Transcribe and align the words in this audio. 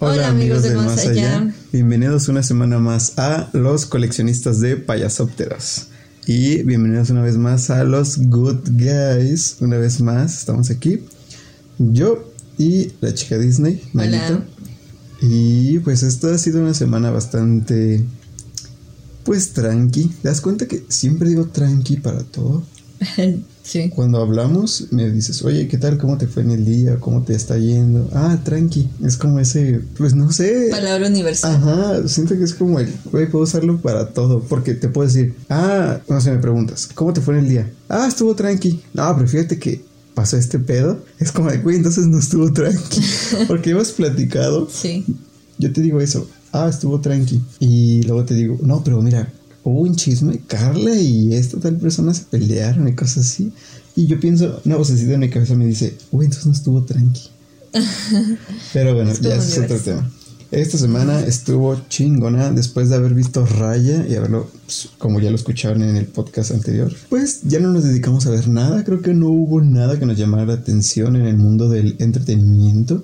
Hola, 0.00 0.26
amigos 0.26 0.64
del 0.64 0.74
más 0.74 1.06
allá. 1.06 1.54
Bienvenidos 1.72 2.26
una 2.26 2.42
semana 2.42 2.80
más 2.80 3.16
a 3.16 3.48
los 3.52 3.86
coleccionistas 3.86 4.58
de 4.58 4.76
payasópteros. 4.76 5.86
Y 6.26 6.64
bienvenidos 6.64 7.10
una 7.10 7.22
vez 7.22 7.36
más 7.36 7.70
a 7.70 7.84
los 7.84 8.18
Good 8.18 8.70
Guys. 8.72 9.58
Una 9.60 9.78
vez 9.78 10.00
más, 10.00 10.36
estamos 10.36 10.68
aquí. 10.70 11.04
Yo 11.78 12.28
y 12.58 12.90
la 13.00 13.14
chica 13.14 13.38
Disney, 13.38 13.84
Manito. 13.92 14.42
Y 15.22 15.78
pues 15.78 16.02
esta 16.02 16.34
ha 16.34 16.38
sido 16.38 16.60
una 16.60 16.74
semana 16.74 17.12
bastante. 17.12 18.02
Pues 19.22 19.52
tranqui. 19.52 20.06
¿Te 20.06 20.28
das 20.28 20.40
cuenta 20.40 20.66
que 20.66 20.84
siempre 20.88 21.28
digo 21.28 21.46
tranqui 21.46 21.98
para 21.98 22.24
todo? 22.24 22.64
sí. 23.62 23.90
Cuando 23.94 24.20
hablamos, 24.20 24.88
me 24.90 25.10
dices, 25.10 25.42
oye, 25.42 25.68
¿qué 25.68 25.78
tal? 25.78 25.98
¿Cómo 25.98 26.18
te 26.18 26.26
fue 26.26 26.42
en 26.42 26.50
el 26.50 26.64
día? 26.64 26.96
¿Cómo 27.00 27.22
te 27.22 27.34
está 27.34 27.58
yendo? 27.58 28.08
Ah, 28.12 28.38
tranqui. 28.44 28.88
Es 29.04 29.16
como 29.16 29.40
ese, 29.40 29.80
pues 29.96 30.14
no 30.14 30.32
sé. 30.32 30.68
Palabra 30.70 31.08
universal. 31.08 31.56
Ajá, 31.56 32.08
siento 32.08 32.36
que 32.36 32.44
es 32.44 32.54
como 32.54 32.80
el, 32.80 32.92
güey, 33.10 33.28
puedo 33.28 33.44
usarlo 33.44 33.78
para 33.80 34.10
todo. 34.10 34.40
Porque 34.40 34.74
te 34.74 34.88
puedo 34.88 35.06
decir, 35.06 35.34
ah, 35.48 36.00
no 36.08 36.20
sé, 36.20 36.32
me 36.32 36.38
preguntas, 36.38 36.88
¿cómo 36.94 37.12
te 37.12 37.20
fue 37.20 37.34
en 37.34 37.44
el 37.44 37.48
día? 37.48 37.70
Ah, 37.88 38.06
estuvo 38.08 38.34
tranqui. 38.34 38.82
No, 38.92 39.14
pero 39.16 39.28
fíjate 39.28 39.58
que 39.58 39.82
pasó 40.14 40.36
este 40.36 40.58
pedo. 40.58 41.04
Es 41.18 41.32
como 41.32 41.50
de, 41.50 41.58
güey, 41.58 41.76
entonces 41.76 42.06
no 42.06 42.18
estuvo 42.18 42.52
tranqui. 42.52 43.00
porque 43.48 43.70
hemos 43.70 43.92
platicado. 43.92 44.68
Sí. 44.70 45.04
Yo 45.58 45.72
te 45.72 45.80
digo 45.80 46.00
eso, 46.00 46.28
ah, 46.52 46.68
estuvo 46.68 47.00
tranqui. 47.00 47.42
Y 47.60 48.02
luego 48.04 48.24
te 48.24 48.34
digo, 48.34 48.58
no, 48.62 48.82
pero 48.82 49.00
mira, 49.02 49.32
hubo 49.64 49.80
un 49.80 49.96
chisme, 49.96 50.40
Carla 50.46 50.94
y 50.94 51.34
esta 51.34 51.58
tal 51.58 51.76
persona 51.76 52.14
se 52.14 52.24
pelearon 52.24 52.86
y 52.86 52.94
cosas 52.94 53.26
así. 53.26 53.52
Y 53.96 54.06
yo 54.06 54.20
pienso, 54.20 54.60
una 54.64 54.76
vocecita 54.76 55.14
en 55.14 55.20
mi 55.20 55.30
cabeza 55.30 55.54
me 55.54 55.66
dice, 55.66 55.96
uy, 56.10 56.26
entonces 56.26 56.46
no 56.46 56.52
estuvo 56.52 56.82
tranqui. 56.82 57.30
Pero 58.72 58.94
bueno, 58.94 59.12
ya 59.20 59.36
es 59.36 59.58
otro 59.58 59.78
tema. 59.78 60.10
Esta 60.50 60.78
semana 60.78 61.18
estuvo 61.20 61.76
chingona 61.88 62.52
después 62.52 62.88
de 62.88 62.94
haber 62.94 63.14
visto 63.14 63.44
Raya 63.44 64.06
y 64.08 64.14
haberlo, 64.14 64.48
pues, 64.64 64.88
como 64.98 65.18
ya 65.18 65.30
lo 65.30 65.36
escucharon 65.36 65.82
en 65.82 65.96
el 65.96 66.06
podcast 66.06 66.52
anterior. 66.52 66.94
Pues 67.08 67.40
ya 67.42 67.58
no 67.58 67.72
nos 67.72 67.82
dedicamos 67.82 68.26
a 68.26 68.30
ver 68.30 68.46
nada, 68.46 68.84
creo 68.84 69.02
que 69.02 69.14
no 69.14 69.28
hubo 69.30 69.60
nada 69.60 69.98
que 69.98 70.06
nos 70.06 70.16
llamara 70.16 70.46
la 70.46 70.54
atención 70.54 71.16
en 71.16 71.26
el 71.26 71.38
mundo 71.38 71.68
del 71.68 71.96
entretenimiento. 71.98 73.02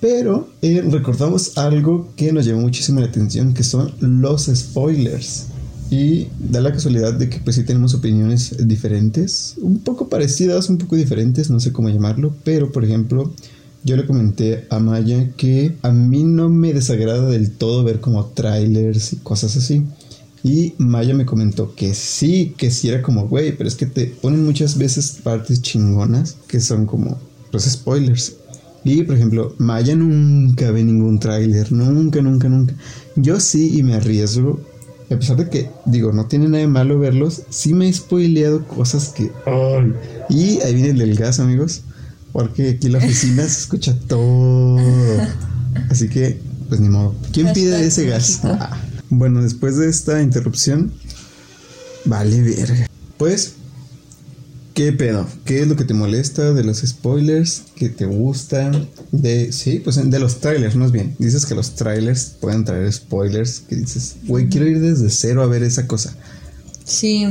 Pero 0.00 0.48
eh, 0.62 0.82
recordamos 0.90 1.58
algo 1.58 2.12
que 2.16 2.32
nos 2.32 2.46
llamó 2.46 2.62
muchísimo 2.62 3.00
la 3.00 3.06
atención, 3.06 3.54
que 3.54 3.62
son 3.62 3.94
los 4.00 4.46
spoilers. 4.46 5.46
Y 5.90 6.28
da 6.38 6.60
la 6.60 6.72
casualidad 6.72 7.14
de 7.14 7.28
que 7.28 7.40
pues 7.40 7.56
sí 7.56 7.64
tenemos 7.64 7.94
opiniones 7.94 8.56
diferentes, 8.66 9.56
un 9.60 9.80
poco 9.80 10.08
parecidas, 10.08 10.68
un 10.70 10.78
poco 10.78 10.94
diferentes, 10.94 11.50
no 11.50 11.58
sé 11.58 11.72
cómo 11.72 11.88
llamarlo, 11.88 12.32
pero 12.44 12.70
por 12.70 12.84
ejemplo, 12.84 13.32
yo 13.82 13.96
le 13.96 14.06
comenté 14.06 14.66
a 14.70 14.78
Maya 14.78 15.30
que 15.36 15.76
a 15.82 15.90
mí 15.90 16.22
no 16.22 16.48
me 16.48 16.72
desagrada 16.72 17.28
del 17.28 17.50
todo 17.50 17.82
ver 17.82 18.00
como 18.00 18.24
trailers 18.26 19.14
y 19.14 19.16
cosas 19.16 19.56
así. 19.56 19.84
Y 20.42 20.74
Maya 20.78 21.12
me 21.12 21.26
comentó 21.26 21.74
que 21.74 21.92
sí, 21.94 22.54
que 22.56 22.70
sí 22.70 22.88
era 22.88 23.02
como, 23.02 23.26
güey, 23.26 23.56
pero 23.56 23.68
es 23.68 23.74
que 23.74 23.86
te 23.86 24.06
ponen 24.06 24.44
muchas 24.44 24.78
veces 24.78 25.18
partes 25.22 25.60
chingonas 25.60 26.36
que 26.46 26.60
son 26.60 26.86
como 26.86 27.18
los 27.52 27.64
spoilers. 27.64 28.36
Y 28.84 29.02
por 29.02 29.16
ejemplo, 29.16 29.54
Maya 29.58 29.94
nunca 29.96 30.70
ve 30.70 30.84
ningún 30.84 31.18
tráiler, 31.18 31.72
nunca, 31.72 32.22
nunca, 32.22 32.48
nunca. 32.48 32.74
Yo 33.16 33.40
sí 33.40 33.78
y 33.78 33.82
me 33.82 33.94
arriesgo 33.94 34.60
a 35.10 35.18
pesar 35.18 35.36
de 35.36 35.48
que, 35.48 35.70
digo, 35.86 36.12
no 36.12 36.26
tiene 36.26 36.46
nada 36.46 36.58
de 36.58 36.68
malo 36.68 36.98
verlos, 36.98 37.42
sí 37.50 37.74
me 37.74 37.88
he 37.88 37.92
spoileado 37.92 38.66
cosas 38.66 39.08
que. 39.08 39.32
¡Ay! 39.44 39.94
Y 40.28 40.60
ahí 40.60 40.74
viene 40.74 40.90
el 40.90 40.98
del 40.98 41.16
gas, 41.16 41.40
amigos. 41.40 41.82
Porque 42.32 42.70
aquí 42.70 42.86
en 42.86 42.92
la 42.92 42.98
oficina 42.98 43.42
se 43.42 43.60
escucha 43.60 43.98
todo. 44.06 44.78
Así 45.90 46.08
que, 46.08 46.40
pues 46.68 46.80
ni 46.80 46.88
modo. 46.88 47.14
¿Quién 47.32 47.52
pide 47.52 47.84
ese 47.84 48.06
gas? 48.06 48.40
Ah. 48.44 48.78
Bueno, 49.08 49.42
después 49.42 49.76
de 49.76 49.88
esta 49.88 50.22
interrupción, 50.22 50.92
vale 52.04 52.40
verga. 52.42 52.86
Pues 53.16 53.54
¿Qué 54.74 54.92
pedo? 54.92 55.26
¿Qué 55.44 55.62
es 55.62 55.68
lo 55.68 55.76
que 55.76 55.84
te 55.84 55.94
molesta 55.94 56.52
de 56.52 56.62
los 56.62 56.78
spoilers? 56.78 57.64
¿Qué 57.74 57.88
te 57.88 58.06
gusta? 58.06 58.70
De, 59.10 59.52
sí, 59.52 59.80
pues 59.80 59.96
de 60.10 60.18
los 60.18 60.40
trailers, 60.40 60.76
más 60.76 60.92
bien. 60.92 61.16
Dices 61.18 61.44
que 61.44 61.54
los 61.54 61.74
trailers 61.74 62.36
pueden 62.40 62.64
traer 62.64 62.92
spoilers. 62.92 63.60
Que 63.68 63.76
dices, 63.76 64.16
güey, 64.24 64.48
quiero 64.48 64.66
ir 64.66 64.80
desde 64.80 65.10
cero 65.10 65.42
a 65.42 65.46
ver 65.46 65.64
esa 65.64 65.86
cosa. 65.86 66.14
Sí. 66.84 67.26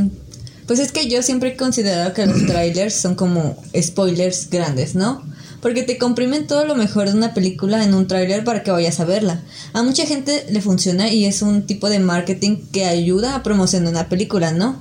Pues 0.68 0.80
es 0.80 0.92
que 0.92 1.10
yo 1.10 1.24
siempre 1.24 1.50
he 1.50 1.58
considerado 1.58 2.14
que 2.14 2.26
los 2.26 2.46
trailers 2.46 2.94
son 2.94 3.16
como 3.16 3.58
spoilers 3.76 4.50
grandes, 4.50 4.94
¿no? 4.94 5.24
Porque 5.62 5.84
te 5.84 5.98
comprimen 5.98 6.46
todo 6.46 6.66
lo 6.66 6.76
mejor 6.76 7.10
de 7.10 7.18
una 7.18 7.34
película 7.34 7.84
en 7.84 7.94
un 7.94 8.08
trailer 8.08 8.44
para 8.44 8.64
que 8.64 8.72
vayas 8.72 9.00
a 9.00 9.06
verla. 9.06 9.42
A 9.74 9.82
mucha 9.82 10.06
gente 10.06 10.46
le 10.50 10.62
funciona 10.62 11.10
y 11.10 11.26
es 11.26 11.42
un 11.42 11.64
tipo 11.66 11.90
de 11.90 12.00
marketing 12.00 12.58
que 12.72 12.86
ayuda 12.86 13.36
a 13.36 13.44
promocionar 13.44 13.92
una 13.92 14.10
película, 14.10 14.52
¿no? 14.52 14.78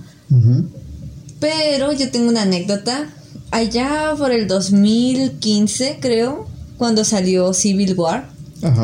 Pero 1.40 1.92
yo 1.92 2.10
tengo 2.10 2.28
una 2.28 2.42
anécdota. 2.42 3.08
Allá 3.50 4.14
por 4.18 4.30
el 4.30 4.46
2015, 4.46 5.98
creo, 6.00 6.46
cuando 6.76 7.04
salió 7.04 7.54
Civil 7.54 7.94
War, 7.94 8.28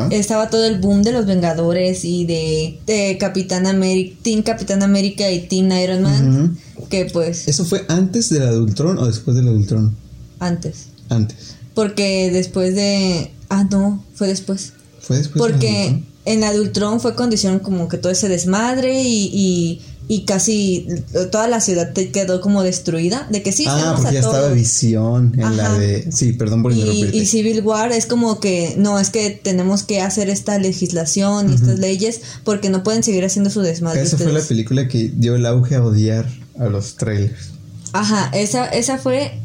estaba 0.09 0.49
todo 0.49 0.65
el 0.65 0.79
boom 0.79 1.03
de 1.03 1.11
los 1.11 1.25
Vengadores 1.25 2.05
y 2.05 2.25
de, 2.25 3.17
Capitán 3.19 3.67
América, 3.67 4.17
Team 4.23 4.41
Capitán 4.41 4.83
América 4.83 5.29
y 5.31 5.41
Team 5.47 5.71
Iron 5.71 6.01
Man. 6.01 6.57
Que 6.89 7.05
pues. 7.05 7.47
¿Eso 7.47 7.65
fue 7.65 7.85
antes 7.87 8.29
del 8.29 8.43
Adultron 8.43 8.97
o 8.97 9.07
después 9.07 9.35
del 9.35 9.47
Adultron? 9.47 9.95
Antes. 10.39 10.87
Antes. 11.09 11.55
Porque 11.73 12.31
después 12.31 12.75
de. 12.75 13.31
Ah, 13.49 13.65
no, 13.69 14.03
fue 14.13 14.27
después. 14.27 14.73
Fue 14.99 15.17
después. 15.17 15.39
Porque 15.39 16.03
en 16.25 16.43
Adultron 16.43 16.99
fue 16.99 17.15
cuando 17.15 17.35
hicieron 17.35 17.59
como 17.59 17.87
que 17.87 17.97
todo 17.97 18.11
ese 18.11 18.29
desmadre 18.29 19.03
y 19.03 19.29
y 19.33 19.81
casi 20.25 20.87
toda 21.31 21.47
la 21.47 21.59
ciudad 21.61 21.91
te 21.93 22.11
quedó 22.11 22.39
como 22.39 22.61
destruida 22.61 23.27
de 23.31 23.41
que 23.41 23.51
sí 23.51 23.65
ah 23.67 23.93
porque 23.97 24.13
ya 24.13 24.19
estaba 24.19 24.49
visión 24.49 25.33
en 25.37 25.57
la 25.57 25.73
de 25.73 26.11
sí 26.11 26.33
perdón 26.33 26.61
por 26.61 26.73
y, 26.73 27.09
y 27.11 27.25
Civil 27.25 27.61
War 27.61 27.91
es 27.91 28.05
como 28.05 28.39
que 28.39 28.75
no 28.77 28.99
es 28.99 29.09
que 29.09 29.31
tenemos 29.31 29.83
que 29.83 30.01
hacer 30.01 30.29
esta 30.29 30.59
legislación 30.59 31.51
y 31.51 31.55
estas 31.55 31.79
leyes 31.79 32.21
porque 32.43 32.69
no 32.69 32.83
pueden 32.83 33.01
seguir 33.01 33.25
haciendo 33.25 33.49
su 33.49 33.61
desmadre 33.61 34.01
esa 34.01 34.17
fue 34.17 34.31
la 34.31 34.41
película 34.41 34.87
que 34.87 35.11
dio 35.15 35.35
el 35.35 35.45
auge 35.45 35.75
a 35.75 35.83
odiar 35.83 36.27
a 36.59 36.65
los 36.65 36.95
trailers. 36.95 37.51
Ajá 37.93 38.29
esa 38.33 38.65
esa 38.67 38.97
fue 38.97 39.39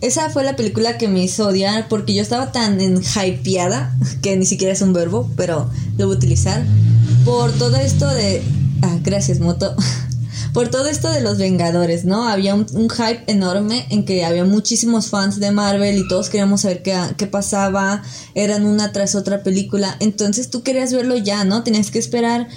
esa 0.00 0.30
fue 0.30 0.44
la 0.44 0.56
película 0.56 0.98
que 0.98 1.08
me 1.08 1.22
hizo 1.22 1.48
odiar 1.48 1.88
porque 1.88 2.14
yo 2.14 2.22
estaba 2.22 2.52
tan 2.52 2.80
en 2.80 3.02
hypeada 3.02 3.96
que 4.22 4.36
ni 4.36 4.46
siquiera 4.46 4.72
es 4.72 4.80
un 4.80 4.92
verbo 4.92 5.30
pero 5.36 5.70
lo 5.98 6.06
voy 6.06 6.14
a 6.14 6.18
utilizar 6.18 6.64
por 7.24 7.52
todo 7.52 7.76
esto 7.76 8.08
de 8.08 8.42
ah 8.82 8.98
gracias 9.02 9.40
moto 9.40 9.74
por 10.56 10.68
todo 10.68 10.86
esto 10.86 11.10
de 11.10 11.20
los 11.20 11.36
Vengadores, 11.36 12.06
¿no? 12.06 12.26
Había 12.26 12.54
un, 12.54 12.88
hype 12.88 13.24
enorme 13.26 13.84
en 13.90 14.06
que 14.06 14.24
había 14.24 14.46
muchísimos 14.46 15.08
fans 15.10 15.38
de 15.38 15.50
Marvel 15.50 15.98
y 15.98 16.08
todos 16.08 16.30
queríamos 16.30 16.62
saber 16.62 16.82
qué, 16.82 16.98
qué, 17.18 17.26
pasaba, 17.26 18.02
eran 18.34 18.64
una 18.64 18.90
tras 18.90 19.14
otra 19.16 19.42
película, 19.42 19.98
entonces 20.00 20.48
tú 20.48 20.62
querías 20.62 20.94
verlo 20.94 21.14
ya, 21.18 21.44
¿no? 21.44 21.62
Tenías 21.62 21.90
que 21.90 21.98
esperar 21.98 22.48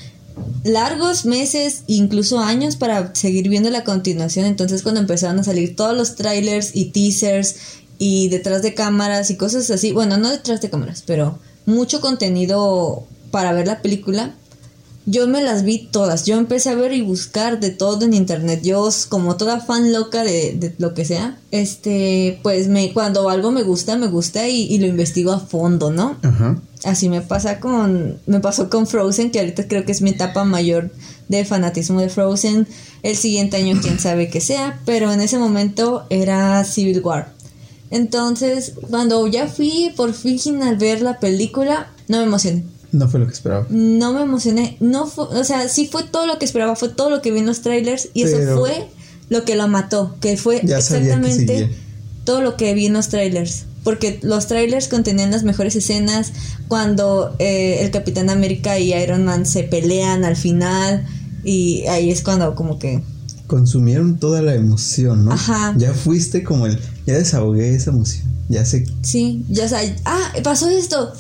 largos 0.64 1.26
meses, 1.26 1.84
incluso 1.88 2.40
años 2.40 2.78
para 2.78 3.14
seguir 3.16 3.50
viendo 3.50 3.70
la 3.70 3.84
continuación, 3.84 4.46
entonces 4.46 4.82
cuando 4.82 5.02
empezaron 5.02 5.38
a 5.38 5.44
salir 5.44 5.76
todos 5.76 5.94
los 5.94 6.16
trailers 6.16 6.74
y 6.74 6.92
teasers 6.92 7.58
y 7.98 8.30
detrás 8.30 8.62
de 8.62 8.76
cámaras 8.76 9.30
y 9.30 9.36
cosas 9.36 9.70
así, 9.72 9.92
bueno, 9.92 10.16
no 10.16 10.30
detrás 10.30 10.62
de 10.62 10.70
cámaras, 10.70 11.04
pero 11.06 11.38
mucho 11.66 12.00
contenido 12.00 13.04
para 13.30 13.52
ver 13.52 13.68
la 13.68 13.82
película, 13.82 14.36
yo 15.06 15.28
me 15.28 15.42
las 15.42 15.64
vi 15.64 15.88
todas. 15.92 16.26
Yo 16.26 16.38
empecé 16.38 16.70
a 16.70 16.76
ver 16.76 16.94
y 16.94 17.02
buscar 17.02 17.60
de 17.60 17.72
todo 17.72 18.06
en 18.06 18.14
internet. 18.14 18.62
Yo, 18.64 18.90
como 19.10 19.38
toda 19.38 19.60
fan 19.60 19.92
loca 19.92 20.24
de, 20.24 20.74
lo 20.78 20.94
que 20.94 21.06
sea, 21.06 21.38
este, 21.52 22.40
pues 22.44 22.68
me, 22.68 22.94
cuando 22.94 23.30
algo 23.30 23.52
me 23.52 23.64
gusta, 23.64 23.98
me 23.98 24.08
gusta 24.08 24.48
y, 24.48 24.78
lo 24.78 24.86
investigo 24.86 25.32
a 25.32 25.40
fondo, 25.40 25.92
¿no? 25.92 26.18
Ajá. 26.22 26.62
Así 26.84 27.10
me 27.10 27.22
pasa 27.22 27.60
con, 27.60 28.20
me 28.26 28.40
pasó 28.40 28.70
con 28.70 28.88
Frozen, 28.88 29.32
que 29.32 29.40
ahorita 29.40 29.68
creo 29.68 29.84
que 29.84 29.92
es 29.92 30.02
mi 30.02 30.12
etapa 30.12 30.46
mayor 30.46 30.92
de 31.28 31.44
fanatismo 31.44 32.00
de 32.00 32.10
Frozen. 32.10 32.68
El 33.04 33.16
siguiente 33.16 33.58
año, 33.58 33.80
quién 33.82 34.00
sabe 34.00 34.30
qué 34.30 34.42
sea, 34.42 34.80
pero 34.86 35.12
en 35.12 35.22
ese 35.22 35.40
momento 35.40 36.06
era 36.10 36.64
Civil 36.64 37.02
War. 37.04 37.34
Entonces, 37.92 38.74
cuando 38.90 39.26
ya 39.28 39.48
fui 39.48 39.92
por 39.98 40.14
fin 40.14 40.62
al 40.62 40.78
ver 40.78 41.02
la 41.02 41.20
película, 41.20 41.92
no 42.08 42.18
me 42.18 42.24
emocioné 42.24 42.64
no 42.92 43.08
fue 43.08 43.20
lo 43.20 43.28
que 43.28 43.34
esperaba. 43.34 43.66
No 43.70 44.14
me 44.14 44.22
emocioné. 44.22 44.78
No 44.80 45.06
fue, 45.06 45.26
o 45.26 45.44
sea, 45.44 45.68
sí 45.70 45.88
fue 45.88 46.04
todo 46.04 46.26
lo 46.26 46.40
que 46.40 46.46
esperaba, 46.46 46.76
fue 46.76 46.90
todo 46.90 47.10
lo 47.10 47.22
que 47.22 47.32
vi 47.32 47.40
en 47.40 47.46
los 47.46 47.62
trailers 47.62 48.10
y 48.14 48.24
eso 48.24 48.58
fue 48.58 48.88
lo 49.30 49.46
que 49.46 49.56
lo 49.56 49.68
mató, 49.68 50.16
que 50.20 50.38
fue 50.38 50.58
exactamente 50.58 51.70
todo 52.24 52.42
lo 52.42 52.58
que 52.58 52.74
vi 52.74 52.88
en 52.88 52.94
los 52.94 53.10
trailers. 53.10 53.66
Porque 53.84 54.20
los 54.24 54.48
trailers 54.48 54.88
contenían 54.88 55.32
las 55.32 55.44
mejores 55.44 55.76
escenas 55.76 56.34
cuando 56.68 57.36
eh, 57.40 57.80
el 57.82 57.92
Capitán 57.92 58.30
América 58.30 58.78
y 58.78 58.94
Iron 58.94 59.24
Man 59.24 59.46
se 59.46 59.64
pelean 59.64 60.26
al 60.26 60.36
final 60.36 61.06
y 61.44 61.86
ahí 61.88 62.12
es 62.12 62.22
cuando 62.22 62.56
como 62.56 62.78
que 62.78 63.02
consumieron 63.48 64.20
toda 64.20 64.42
la 64.42 64.54
emoción, 64.54 65.26
¿no? 65.26 65.32
Ajá. 65.32 65.74
Ya 65.78 65.94
fuiste 65.94 66.44
como 66.44 66.66
el 66.66 66.78
ya 67.06 67.14
desahogué 67.16 67.74
esa 67.74 67.92
emoción. 67.92 68.28
Ya 68.50 68.66
sé. 68.66 68.86
Sí, 69.02 69.46
ya 69.48 69.68
sé. 69.70 69.96
Ah, 70.06 70.34
pasó 70.44 70.70
esto 70.70 71.14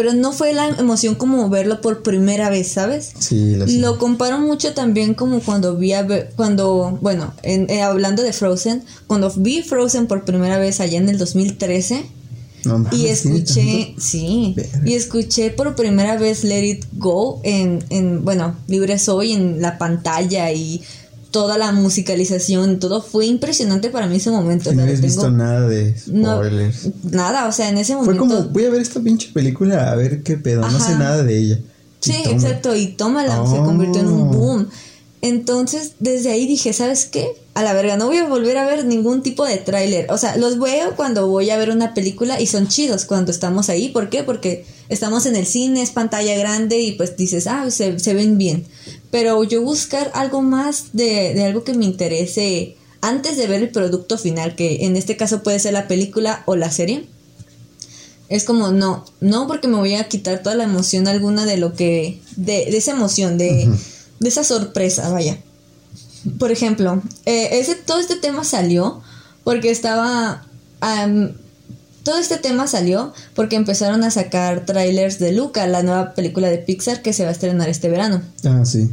pero 0.00 0.14
no 0.14 0.32
fue 0.32 0.54
la 0.54 0.66
emoción 0.78 1.14
como 1.14 1.46
verlo 1.50 1.82
por 1.82 2.02
primera 2.02 2.48
vez, 2.48 2.68
¿sabes? 2.68 3.12
Sí, 3.18 3.54
lo 3.56 3.66
sé. 3.66 3.74
Lo 3.80 3.98
comparo 3.98 4.38
mucho 4.38 4.72
también 4.72 5.12
como 5.12 5.40
cuando 5.40 5.76
vi 5.76 5.92
a 5.92 6.06
cuando, 6.36 6.96
bueno, 7.02 7.34
en- 7.42 7.68
eh, 7.68 7.82
hablando 7.82 8.22
de 8.22 8.32
Frozen, 8.32 8.82
cuando 9.06 9.30
vi 9.36 9.60
Frozen 9.62 10.06
por 10.06 10.24
primera 10.24 10.56
vez 10.56 10.80
allá 10.80 10.96
en 10.96 11.10
el 11.10 11.18
2013 11.18 12.06
No 12.64 12.78
mames, 12.78 12.94
y 12.94 12.96
¿tiene 13.02 13.10
escuché, 13.12 13.94
sí, 13.98 14.56
y 14.86 14.94
escuché 14.94 15.50
por 15.50 15.74
primera 15.76 16.16
vez 16.16 16.44
Let 16.44 16.64
It 16.64 16.84
Go 16.92 17.40
en, 17.44 17.84
en, 17.90 18.24
bueno, 18.24 18.56
Libre 18.68 18.98
Soy 18.98 19.32
en 19.32 19.60
la 19.60 19.76
pantalla 19.76 20.50
y 20.52 20.82
toda 21.30 21.58
la 21.58 21.70
musicalización, 21.72 22.78
todo 22.78 23.00
fue 23.02 23.26
impresionante 23.26 23.90
para 23.90 24.06
mí 24.06 24.16
ese 24.16 24.30
momento. 24.30 24.70
o 24.70 24.72
no 24.72 24.84
tengo- 24.84 25.00
visto 25.00 25.30
nada 25.30 25.68
de 25.68 25.94
no, 26.08 26.36
spoilers. 26.38 26.88
nada, 27.04 27.46
o 27.46 27.52
sea, 27.52 27.68
en 27.68 27.78
ese 27.78 27.94
Fue 27.94 28.14
momento... 28.14 28.20
como, 28.36 28.48
voy 28.48 28.64
a 28.64 28.70
ver 28.70 28.80
esta 28.82 29.00
pinche 29.00 29.30
película 29.32 29.90
a 29.90 29.94
ver 29.94 30.22
qué 30.22 30.36
pedo, 30.36 30.62
no 30.68 30.80
sé 30.80 30.96
nada 30.96 31.22
de 31.22 31.38
ella. 31.38 31.58
Sí, 32.00 32.14
exacto, 32.26 32.74
y 32.74 32.88
tómala, 32.88 33.34
se 33.46 33.58
Oh. 33.58 33.64
convirtió 33.64 34.00
en 34.00 34.08
un 34.08 34.30
boom. 34.30 34.68
Entonces, 35.22 35.92
desde 35.98 36.30
ahí 36.32 36.46
dije, 36.46 36.72
¿sabes 36.72 37.04
qué? 37.04 37.28
A 37.54 37.62
la 37.62 37.74
verga, 37.74 37.96
no 37.98 38.06
voy 38.06 38.16
a 38.16 38.26
volver 38.26 38.56
a 38.56 38.64
ver 38.64 38.86
ningún 38.86 39.22
tipo 39.22 39.44
de 39.44 39.58
tráiler. 39.58 40.10
O 40.10 40.16
sea, 40.16 40.36
los 40.38 40.58
veo 40.58 40.96
cuando 40.96 41.26
voy 41.28 41.50
a 41.50 41.58
ver 41.58 41.70
una 41.70 41.92
película 41.92 42.40
y 42.40 42.46
son 42.46 42.68
chidos 42.68 43.04
cuando 43.04 43.30
estamos 43.30 43.68
ahí. 43.68 43.90
¿Por 43.90 44.08
qué? 44.08 44.22
Porque 44.22 44.64
estamos 44.90 45.24
en 45.24 45.36
el 45.36 45.46
cine, 45.46 45.80
es 45.80 45.90
pantalla 45.90 46.36
grande 46.36 46.80
y 46.80 46.92
pues 46.92 47.16
dices, 47.16 47.46
ah, 47.46 47.70
se, 47.70 47.98
se 47.98 48.14
ven 48.14 48.36
bien. 48.36 48.66
Pero 49.10 49.42
yo 49.44 49.62
buscar 49.62 50.10
algo 50.14 50.42
más 50.42 50.92
de, 50.92 51.32
de 51.34 51.44
algo 51.44 51.64
que 51.64 51.74
me 51.74 51.86
interese 51.86 52.76
antes 53.00 53.36
de 53.36 53.46
ver 53.46 53.62
el 53.62 53.70
producto 53.70 54.18
final, 54.18 54.54
que 54.54 54.84
en 54.84 54.96
este 54.96 55.16
caso 55.16 55.42
puede 55.42 55.58
ser 55.58 55.72
la 55.72 55.88
película 55.88 56.42
o 56.46 56.56
la 56.56 56.70
serie. 56.70 57.06
Es 58.28 58.44
como, 58.44 58.70
no, 58.70 59.04
no 59.20 59.46
porque 59.48 59.66
me 59.66 59.76
voy 59.76 59.94
a 59.94 60.08
quitar 60.08 60.42
toda 60.42 60.54
la 60.54 60.64
emoción 60.64 61.08
alguna 61.08 61.46
de 61.46 61.56
lo 61.56 61.74
que, 61.74 62.20
de, 62.36 62.66
de 62.66 62.76
esa 62.76 62.92
emoción, 62.92 63.38
de, 63.38 63.68
de 64.20 64.28
esa 64.28 64.44
sorpresa, 64.44 65.08
vaya. 65.10 65.38
Por 66.38 66.52
ejemplo, 66.52 67.02
eh, 67.26 67.48
ese, 67.52 67.74
todo 67.74 67.98
este 67.98 68.16
tema 68.16 68.44
salió 68.44 69.02
porque 69.42 69.70
estaba, 69.70 70.46
todo 72.10 72.18
este 72.18 72.38
tema 72.38 72.66
salió 72.66 73.12
porque 73.36 73.54
empezaron 73.54 74.02
a 74.02 74.10
sacar 74.10 74.66
trailers 74.66 75.20
de 75.20 75.30
Luca, 75.30 75.64
la 75.68 75.84
nueva 75.84 76.12
película 76.12 76.50
de 76.50 76.58
Pixar 76.58 77.02
que 77.02 77.12
se 77.12 77.22
va 77.22 77.28
a 77.28 77.32
estrenar 77.32 77.68
este 77.68 77.88
verano. 77.88 78.20
Ah, 78.44 78.64
sí. 78.64 78.90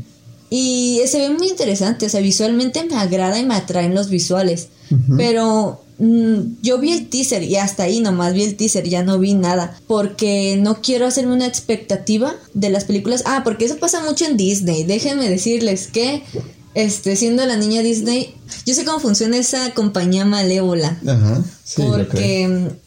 Y 0.51 1.01
se 1.07 1.17
ve 1.17 1.31
muy 1.31 1.49
interesante, 1.49 2.05
o 2.05 2.09
sea, 2.09 2.21
visualmente 2.21 2.85
me 2.85 2.95
agrada 2.95 3.39
y 3.39 3.43
me 3.43 3.55
atraen 3.55 3.95
los 3.95 4.11
visuales. 4.11 4.67
Pero 5.17 5.81
mm, 5.97 6.61
yo 6.61 6.77
vi 6.77 6.91
el 6.91 7.09
teaser 7.09 7.41
y 7.41 7.55
hasta 7.55 7.83
ahí 7.83 8.01
nomás 8.01 8.35
vi 8.35 8.43
el 8.43 8.55
teaser, 8.55 8.87
ya 8.87 9.01
no 9.01 9.17
vi 9.17 9.33
nada. 9.33 9.75
Porque 9.87 10.59
no 10.61 10.79
quiero 10.83 11.07
hacerme 11.07 11.33
una 11.33 11.47
expectativa 11.47 12.35
de 12.53 12.69
las 12.69 12.85
películas. 12.85 13.23
Ah, 13.25 13.41
porque 13.43 13.65
eso 13.65 13.77
pasa 13.77 14.05
mucho 14.05 14.25
en 14.25 14.37
Disney. 14.37 14.83
Déjenme 14.83 15.27
decirles 15.27 15.87
que, 15.87 16.21
este, 16.75 17.15
siendo 17.15 17.43
la 17.47 17.57
niña 17.57 17.81
Disney, 17.81 18.35
yo 18.67 18.75
sé 18.75 18.85
cómo 18.85 18.99
funciona 18.99 19.37
esa 19.37 19.73
compañía 19.73 20.23
malévola. 20.23 20.99
Ajá. 21.07 21.43
Sí, 21.63 21.81
lo 21.81 21.93
creo. 21.93 22.05
porque 22.07 22.77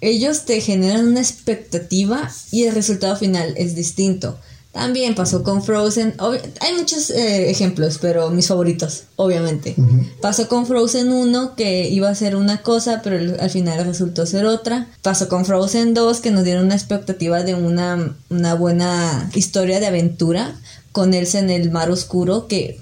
ellos 0.00 0.44
te 0.44 0.60
generan 0.60 1.08
una 1.08 1.20
expectativa 1.20 2.30
y 2.50 2.64
el 2.64 2.74
resultado 2.74 3.16
final 3.16 3.54
es 3.56 3.74
distinto. 3.74 4.38
También 4.72 5.16
pasó 5.16 5.42
con 5.42 5.64
Frozen. 5.64 6.14
Hay 6.60 6.74
muchos 6.76 7.10
eh, 7.10 7.50
ejemplos, 7.50 7.98
pero 8.00 8.30
mis 8.30 8.46
favoritos, 8.46 9.02
obviamente. 9.16 9.74
Pasó 10.20 10.48
con 10.48 10.64
Frozen 10.64 11.10
1, 11.10 11.56
que 11.56 11.88
iba 11.88 12.08
a 12.08 12.14
ser 12.14 12.36
una 12.36 12.62
cosa, 12.62 13.00
pero 13.02 13.34
al 13.40 13.50
final 13.50 13.84
resultó 13.84 14.26
ser 14.26 14.46
otra. 14.46 14.86
Pasó 15.02 15.28
con 15.28 15.44
Frozen 15.44 15.92
2, 15.92 16.20
que 16.20 16.30
nos 16.30 16.44
dieron 16.44 16.66
una 16.66 16.76
expectativa 16.76 17.42
de 17.42 17.54
una, 17.54 18.14
una 18.28 18.54
buena 18.54 19.28
historia 19.34 19.80
de 19.80 19.88
aventura 19.88 20.54
con 20.92 21.14
Elsa 21.14 21.40
en 21.40 21.50
el 21.50 21.72
mar 21.72 21.90
oscuro, 21.90 22.46
que 22.46 22.78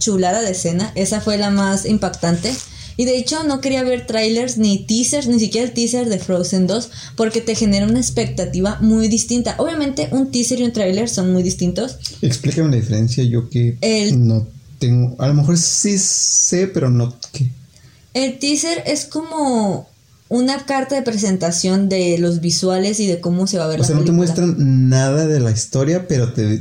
chulada 0.00 0.42
de 0.42 0.50
escena. 0.50 0.90
Esa 0.96 1.20
fue 1.20 1.38
la 1.38 1.50
más 1.50 1.86
impactante. 1.86 2.52
Y 3.00 3.06
de 3.06 3.16
hecho 3.16 3.44
no 3.44 3.62
quería 3.62 3.82
ver 3.82 4.06
trailers 4.06 4.58
ni 4.58 4.84
teasers, 4.84 5.26
ni 5.26 5.40
siquiera 5.40 5.66
el 5.66 5.72
teaser 5.72 6.10
de 6.10 6.18
Frozen 6.18 6.66
2, 6.66 6.90
porque 7.16 7.40
te 7.40 7.54
genera 7.54 7.86
una 7.86 7.98
expectativa 7.98 8.76
muy 8.82 9.08
distinta. 9.08 9.54
Obviamente 9.56 10.08
un 10.10 10.30
teaser 10.30 10.60
y 10.60 10.64
un 10.64 10.74
trailer 10.74 11.08
son 11.08 11.32
muy 11.32 11.42
distintos. 11.42 11.96
Explícame 12.20 12.68
la 12.68 12.76
diferencia, 12.76 13.24
yo 13.24 13.48
que 13.48 13.78
El- 13.80 14.28
no 14.28 14.46
tengo. 14.78 15.16
A 15.18 15.28
lo 15.28 15.32
mejor 15.32 15.56
sí 15.56 15.96
sé, 15.96 16.66
pero 16.66 16.90
no. 16.90 17.16
¿qué? 17.32 17.48
El 18.12 18.38
teaser 18.38 18.82
es 18.84 19.06
como 19.06 19.88
una 20.28 20.66
carta 20.66 20.94
de 20.94 21.00
presentación 21.00 21.88
de 21.88 22.18
los 22.18 22.42
visuales 22.42 23.00
y 23.00 23.06
de 23.06 23.18
cómo 23.18 23.46
se 23.46 23.56
va 23.56 23.64
a 23.64 23.68
ver 23.68 23.78
O 23.78 23.80
la 23.80 23.86
sea, 23.86 23.96
no 23.96 24.04
te 24.04 24.12
muestran 24.12 24.90
nada 24.90 25.26
de 25.26 25.40
la 25.40 25.52
historia, 25.52 26.06
pero 26.06 26.34
te 26.34 26.60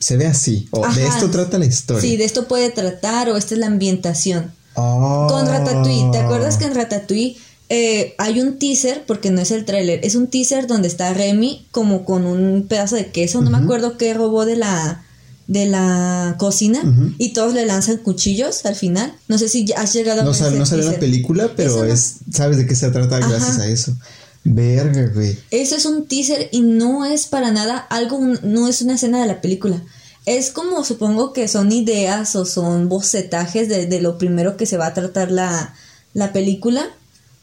se 0.00 0.16
ve 0.16 0.26
así. 0.26 0.66
O 0.72 0.84
de 0.92 1.06
esto 1.06 1.30
trata 1.30 1.60
la 1.60 1.66
historia. 1.66 2.02
Sí, 2.02 2.16
de 2.16 2.24
esto 2.24 2.48
puede 2.48 2.70
tratar 2.70 3.30
o 3.30 3.36
esta 3.36 3.54
es 3.54 3.60
la 3.60 3.68
ambientación. 3.68 4.50
Ah. 4.76 5.26
Con 5.28 5.46
Ratatouille, 5.46 6.10
¿te 6.12 6.18
acuerdas 6.18 6.56
que 6.56 6.64
en 6.64 6.74
Ratatouille 6.74 7.36
eh, 7.68 8.14
hay 8.18 8.40
un 8.40 8.58
teaser, 8.58 9.04
porque 9.06 9.30
no 9.30 9.40
es 9.40 9.50
el 9.50 9.64
tráiler, 9.64 10.00
es 10.04 10.14
un 10.14 10.28
teaser 10.28 10.66
donde 10.66 10.88
está 10.88 11.12
Remy 11.12 11.66
como 11.72 12.04
con 12.04 12.24
un 12.26 12.66
pedazo 12.68 12.94
de 12.96 13.06
queso, 13.06 13.40
no 13.42 13.50
me 13.50 13.58
acuerdo 13.58 13.96
qué 13.98 14.14
robó 14.14 14.44
de 14.44 14.56
la 14.56 15.02
de 15.48 15.66
la 15.66 16.34
cocina 16.38 16.82
y 17.18 17.32
todos 17.32 17.54
le 17.54 17.66
lanzan 17.66 17.98
cuchillos 17.98 18.66
al 18.66 18.74
final. 18.74 19.14
No 19.28 19.38
sé 19.38 19.48
si 19.48 19.64
has 19.76 19.92
llegado 19.92 20.22
a 20.22 20.24
No, 20.24 20.32
ese 20.32 20.50
no 20.50 20.66
sale 20.66 20.84
la 20.84 20.98
película, 20.98 21.52
pero 21.56 21.76
no- 21.76 21.84
es 21.84 22.16
sabes 22.32 22.56
de 22.56 22.66
qué 22.66 22.74
se 22.74 22.90
trata 22.90 23.18
Ajá. 23.18 23.28
gracias 23.28 23.58
a 23.60 23.68
eso. 23.68 23.96
Verga, 24.42 25.10
güey. 25.12 25.36
Eso 25.50 25.76
es 25.76 25.86
un 25.86 26.06
teaser 26.06 26.48
y 26.52 26.60
no 26.60 27.04
es 27.04 27.26
para 27.26 27.50
nada 27.50 27.78
algo, 27.78 28.20
no 28.42 28.68
es 28.68 28.82
una 28.82 28.94
escena 28.94 29.20
de 29.20 29.26
la 29.26 29.40
película. 29.40 29.82
Es 30.26 30.50
como 30.50 30.84
supongo 30.84 31.32
que 31.32 31.48
son 31.48 31.72
ideas 31.72 32.36
o 32.36 32.44
son 32.44 32.88
bocetajes 32.88 33.68
de, 33.68 33.86
de 33.86 34.00
lo 34.00 34.18
primero 34.18 34.56
que 34.56 34.66
se 34.66 34.76
va 34.76 34.86
a 34.86 34.94
tratar 34.94 35.30
la, 35.30 35.74
la 36.14 36.32
película 36.32 36.90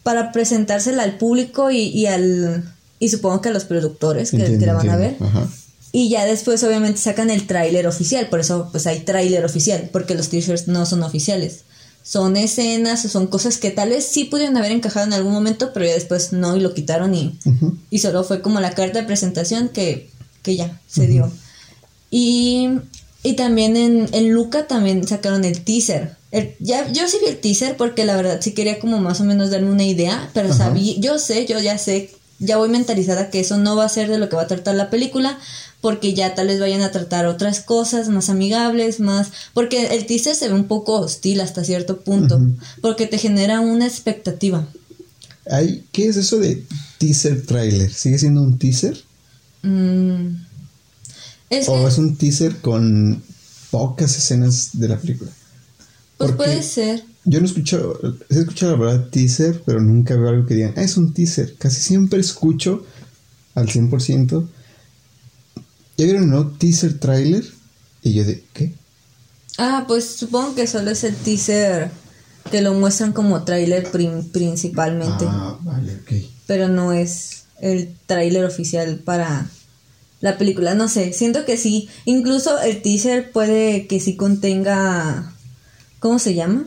para 0.04 0.32
presentársela 0.32 1.04
al 1.04 1.18
público 1.18 1.72
y, 1.72 1.80
y 1.80 2.06
al 2.06 2.64
y 3.00 3.10
supongo 3.10 3.42
que 3.42 3.50
a 3.50 3.52
los 3.52 3.66
productores 3.66 4.32
que, 4.32 4.38
la 4.38 4.74
van 4.74 4.90
a 4.90 4.96
ver. 4.96 5.18
Ajá. 5.20 5.48
Y 5.92 6.10
ya 6.10 6.26
después 6.26 6.64
obviamente 6.64 7.00
sacan 7.00 7.30
el 7.30 7.46
tráiler 7.46 7.86
oficial, 7.86 8.28
por 8.28 8.40
eso 8.40 8.70
pues 8.72 8.88
hay 8.88 9.02
tráiler 9.02 9.44
oficial, 9.46 9.90
porque 9.92 10.16
los 10.16 10.30
teasers 10.30 10.68
no 10.68 10.86
son 10.86 11.04
oficiales. 11.04 11.66
Son 12.02 12.36
escenas 12.36 13.06
o 13.06 13.10
son 13.10 13.28
cosas 13.28 13.58
que 13.58 13.72
tal 13.72 13.90
vez 13.90 14.06
sí 14.06 14.24
pudieron 14.24 14.58
haber 14.58 14.72
encajado 14.72 15.06
en 15.06 15.14
algún 15.14 15.34
momento, 15.34 15.72
pero 15.74 15.86
ya 15.86 15.94
después 15.94 16.34
no 16.34 16.56
y 16.56 16.62
lo 16.62 16.74
quitaron 16.74 17.14
y, 17.14 17.38
y 17.90 18.00
solo 18.00 18.24
fue 18.24 18.42
como 18.42 18.60
la 18.60 18.72
carta 18.72 19.00
de 19.00 19.06
presentación 19.06 19.70
que, 19.70 20.10
que 20.42 20.56
ya 20.56 20.82
se 20.88 21.08
dio. 21.08 21.32
Y, 22.16 22.70
y 23.24 23.34
también 23.34 23.76
en, 23.76 24.08
en 24.12 24.32
Luca 24.32 24.68
también 24.68 25.08
sacaron 25.08 25.46
el 25.46 25.64
teaser. 25.64 26.16
El- 26.30 26.54
ya, 26.60 26.92
yo 26.92 27.08
sí 27.08 27.18
vi 27.24 27.32
el 27.32 27.40
teaser 27.40 27.76
porque 27.76 28.06
la 28.06 28.16
verdad 28.16 28.38
sí 28.40 28.52
quería 28.52 28.80
como 28.80 29.00
más 29.00 29.20
o 29.20 29.24
menos 29.24 29.50
darme 29.50 29.72
una 29.72 29.84
idea, 29.84 30.30
pero 30.32 30.50
Ajá. 30.50 30.58
sabía, 30.66 30.94
yo 31.00 31.18
sé, 31.18 31.48
yo 31.48 31.60
ya 31.60 31.80
sé, 31.80 32.12
ya 32.38 32.58
voy 32.58 32.70
mentalizada 32.70 33.32
que 33.32 33.40
eso 33.40 33.58
no 33.58 33.76
va 33.76 33.86
a 33.86 33.90
ser 33.90 34.12
de 34.12 34.20
lo 34.20 34.30
que 34.30 34.36
va 34.36 34.44
a 34.44 34.48
tratar 34.48 34.76
la 34.76 34.92
película, 34.92 35.40
porque 35.82 36.14
ya 36.14 36.36
tal 36.36 36.50
vez 36.50 36.60
vayan 36.60 36.82
a 36.84 36.92
tratar 36.92 37.26
otras 37.26 37.62
cosas 37.62 38.10
más 38.10 38.30
amigables, 38.30 39.00
más... 39.00 39.32
Porque 39.56 39.88
el 39.88 40.06
teaser 40.06 40.36
se 40.36 40.50
ve 40.50 40.54
un 40.54 40.66
poco 40.68 41.00
hostil 41.00 41.42
hasta 41.42 41.64
cierto 41.64 42.02
punto, 42.02 42.40
porque 42.82 43.08
te 43.08 43.18
genera 43.18 43.60
una 43.60 43.88
expectativa. 43.88 44.68
¿Qué 45.92 46.08
es 46.08 46.16
eso 46.18 46.38
de 46.38 46.64
teaser 47.00 47.44
trailer? 47.44 47.92
¿Sigue 47.92 48.20
siendo 48.20 48.44
un 48.44 48.60
teaser? 48.60 49.04
Mm. 49.64 50.53
Es 51.58 51.68
¿O 51.70 51.74
que- 51.82 51.88
es 51.88 51.98
un 51.98 52.16
teaser 52.16 52.58
con 52.62 53.22
pocas 53.72 54.18
escenas 54.18 54.70
de 54.74 54.88
la 54.88 54.98
película? 54.98 55.32
Pues 56.18 56.32
Porque 56.32 56.36
puede 56.36 56.64
ser. 56.64 57.04
Yo 57.26 57.40
no 57.40 57.46
escucho, 57.46 58.00
he 58.30 58.40
escuchado 58.40 58.74
la 58.74 58.78
palabra 58.80 59.10
teaser, 59.10 59.62
pero 59.66 59.80
nunca 59.82 60.16
veo 60.16 60.30
algo 60.30 60.46
que 60.46 60.56
digan, 60.56 60.74
ah, 60.78 60.82
es 60.84 60.98
un 60.98 61.14
teaser. 61.14 61.56
Casi 61.58 61.82
siempre 61.82 62.20
escucho 62.20 62.86
al 63.56 63.68
100%. 63.70 64.48
¿Ya 65.98 66.06
vieron 66.06 66.30
no 66.30 66.48
teaser 66.52 67.00
trailer? 67.00 67.46
Y 68.02 68.14
yo 68.14 68.26
de, 68.26 68.44
¿qué? 68.54 68.74
Ah, 69.58 69.86
pues 69.88 70.06
supongo 70.06 70.56
que 70.56 70.68
solo 70.68 70.92
es 70.92 71.04
el 71.04 71.16
teaser 71.16 71.92
que 72.52 72.62
lo 72.62 72.74
muestran 72.74 73.14
como 73.14 73.44
tráiler 73.44 73.90
prim- 73.92 74.28
principalmente, 74.30 75.26
Ah, 75.28 75.58
vale, 75.62 75.96
ok. 75.96 76.12
pero 76.48 76.68
no 76.68 76.92
es 76.92 77.44
el 77.62 77.96
tráiler 78.06 78.44
oficial 78.44 78.98
para 79.06 79.48
la 80.24 80.38
película. 80.38 80.74
No 80.74 80.88
sé, 80.88 81.12
siento 81.12 81.44
que 81.44 81.58
sí. 81.58 81.90
Incluso 82.06 82.58
el 82.62 82.82
teaser 82.82 83.30
puede 83.34 83.88
que 83.88 84.00
sí 84.00 84.16
contenga, 84.16 85.34
¿cómo 86.00 86.18
se 86.18 86.34
llama? 86.34 86.66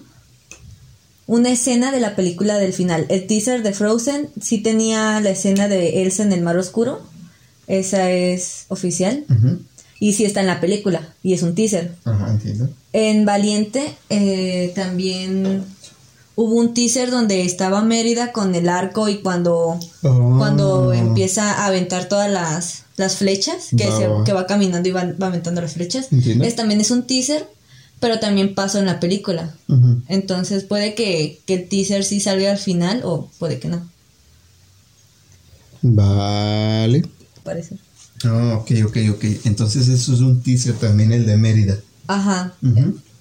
Una 1.27 1.49
escena 1.51 1.91
de 1.91 2.01
la 2.01 2.15
película 2.17 2.59
del 2.59 2.75
final. 2.75 3.07
El 3.09 3.27
teaser 3.27 3.63
de 3.63 3.73
Frozen 3.73 4.29
sí 4.43 4.59
tenía 4.59 5.21
la 5.23 5.31
escena 5.31 5.69
de 5.69 6.03
Elsa 6.03 6.23
en 6.23 6.33
el 6.33 6.43
mar 6.43 6.59
oscuro. 6.59 7.01
Esa 7.67 8.11
es 8.11 8.67
oficial. 8.69 9.25
Y 10.01 10.13
sí 10.13 10.27
está 10.27 10.41
en 10.41 10.49
la 10.49 10.61
película. 10.61 11.15
Y 11.23 11.33
es 11.33 11.43
un 11.43 11.55
teaser. 11.55 11.95
Ajá, 12.05 12.31
entiendo. 12.33 12.69
En 12.93 13.25
Valiente 13.25 13.97
eh, 14.11 14.71
también 14.75 15.65
hubo 16.35 16.57
un 16.57 16.75
teaser 16.75 17.11
donde 17.11 17.41
estaba 17.41 17.83
Mérida 17.83 18.33
con 18.33 18.55
el 18.55 18.69
arco 18.69 19.09
y 19.09 19.23
cuando, 19.23 19.81
Oh. 20.03 20.35
cuando 20.37 20.93
empieza 20.93 21.55
a 21.55 21.67
aventar 21.67 22.05
todas 22.11 22.31
las, 22.31 22.83
las 22.97 23.17
flechas, 23.17 23.69
que, 23.76 23.87
Va, 23.87 23.97
se- 23.99 24.09
va. 24.09 24.25
que 24.25 24.33
va 24.33 24.47
caminando 24.47 24.88
y 24.88 24.93
va, 24.93 25.05
va 25.21 25.26
aventando 25.29 25.61
las 25.61 25.73
flechas. 25.75 26.09
Entiendo. 26.12 26.45
Es, 26.45 26.57
también 26.57 26.81
es 26.81 26.91
un 26.91 27.07
teaser, 27.07 27.47
pero 28.00 28.19
también 28.21 28.55
pasó 28.55 28.79
en 28.79 28.87
la 28.87 29.00
película. 29.00 29.55
Entonces 30.09 30.65
puede 30.65 30.95
que, 30.95 31.41
que 31.47 31.55
el 31.55 31.69
teaser 31.69 32.05
sí 32.05 32.21
salga 32.21 32.50
al 32.50 32.59
final 32.59 33.03
o 33.05 33.31
puede 33.38 33.59
que 33.59 33.69
no, 33.69 33.87
Vale. 35.83 37.05
parece. 37.45 37.76
Ah, 38.25 38.59
ok, 38.61 38.71
ok, 38.87 38.97
ok. 39.15 39.25
Entonces 39.45 39.88
eso 39.88 40.15
es 40.15 40.21
un 40.21 40.43
teaser 40.43 40.75
también 40.75 41.12
el 41.12 41.26
de 41.26 41.37
Mérida. 41.37 41.79
Ajá. 42.07 42.55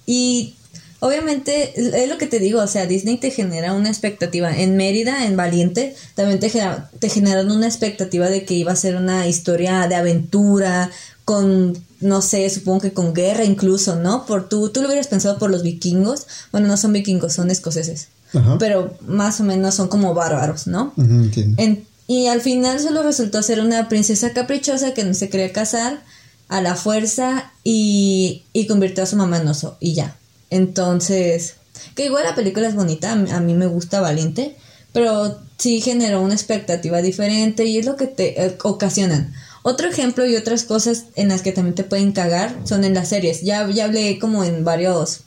Y 0.06 0.54
obviamente 1.00 1.72
es 2.02 2.08
lo 2.08 2.18
que 2.18 2.26
te 2.26 2.38
digo, 2.38 2.60
o 2.62 2.66
sea, 2.66 2.86
Disney 2.86 3.16
te 3.18 3.30
genera 3.30 3.72
una 3.72 3.88
expectativa. 3.88 4.56
En 4.56 4.76
Mérida, 4.76 5.26
en 5.26 5.36
Valiente, 5.36 5.94
también 6.14 6.40
te, 6.40 6.48
genera- 6.50 6.90
te 6.98 7.08
generaron 7.08 7.50
una 7.50 7.66
expectativa 7.66 8.28
de 8.28 8.44
que 8.44 8.54
iba 8.54 8.72
a 8.72 8.76
ser 8.76 8.96
una 8.96 9.26
historia 9.26 9.86
de 9.88 9.94
aventura, 9.94 10.90
con, 11.24 11.76
no 12.00 12.22
sé, 12.22 12.48
supongo 12.50 12.80
que 12.82 12.92
con 12.92 13.12
guerra 13.14 13.44
incluso, 13.44 13.96
¿no? 13.96 14.26
Por 14.26 14.48
tú, 14.48 14.68
tú 14.70 14.80
lo 14.80 14.86
hubieras 14.88 15.08
pensado 15.08 15.38
por 15.38 15.50
los 15.50 15.62
vikingos. 15.62 16.26
Bueno, 16.52 16.68
no 16.68 16.76
son 16.76 16.92
vikingos, 16.92 17.32
son 17.32 17.50
escoceses. 17.50 18.08
Ajá. 18.32 18.58
Pero 18.58 18.96
más 19.06 19.40
o 19.40 19.44
menos 19.44 19.74
son 19.74 19.88
como 19.88 20.14
bárbaros, 20.14 20.66
¿no? 20.66 20.92
Ujú, 20.96 21.10
entiendo. 21.12 21.60
En- 21.62 21.84
y 22.08 22.28
al 22.28 22.40
final 22.40 22.78
solo 22.78 23.02
resultó 23.02 23.42
ser 23.42 23.60
una 23.60 23.88
princesa 23.88 24.32
caprichosa 24.32 24.94
que 24.94 25.02
no 25.02 25.14
se 25.14 25.28
quería 25.28 25.52
casar 25.52 26.04
a 26.48 26.60
la 26.60 26.76
fuerza 26.76 27.50
y, 27.64 28.44
y 28.52 28.68
convirtió 28.68 29.02
a 29.02 29.06
su 29.06 29.16
mamá 29.16 29.38
en 29.38 29.48
oso 29.48 29.76
y 29.80 29.94
ya. 29.94 30.16
Entonces, 30.50 31.54
que 31.94 32.06
igual 32.06 32.24
la 32.24 32.34
película 32.34 32.68
es 32.68 32.74
bonita, 32.74 33.12
a 33.12 33.40
mí, 33.40 33.54
me 33.54 33.66
gusta 33.66 34.00
Valiente, 34.00 34.56
pero 34.92 35.38
sí 35.58 35.80
generó 35.80 36.22
una 36.22 36.34
expectativa 36.34 37.02
diferente 37.02 37.64
y 37.64 37.78
es 37.78 37.86
lo 37.86 37.96
que 37.96 38.06
te 38.06 38.44
eh, 38.44 38.56
ocasionan. 38.62 39.32
Otro 39.62 39.88
ejemplo 39.88 40.24
y 40.26 40.36
otras 40.36 40.62
cosas 40.62 41.06
en 41.16 41.28
las 41.28 41.42
que 41.42 41.52
también 41.52 41.74
te 41.74 41.84
pueden 41.84 42.12
cagar 42.12 42.56
son 42.64 42.84
en 42.84 42.94
las 42.94 43.08
series. 43.08 43.42
Ya, 43.42 43.68
ya 43.68 43.86
hablé 43.86 44.18
como 44.18 44.44
en 44.44 44.64
varios 44.64 45.22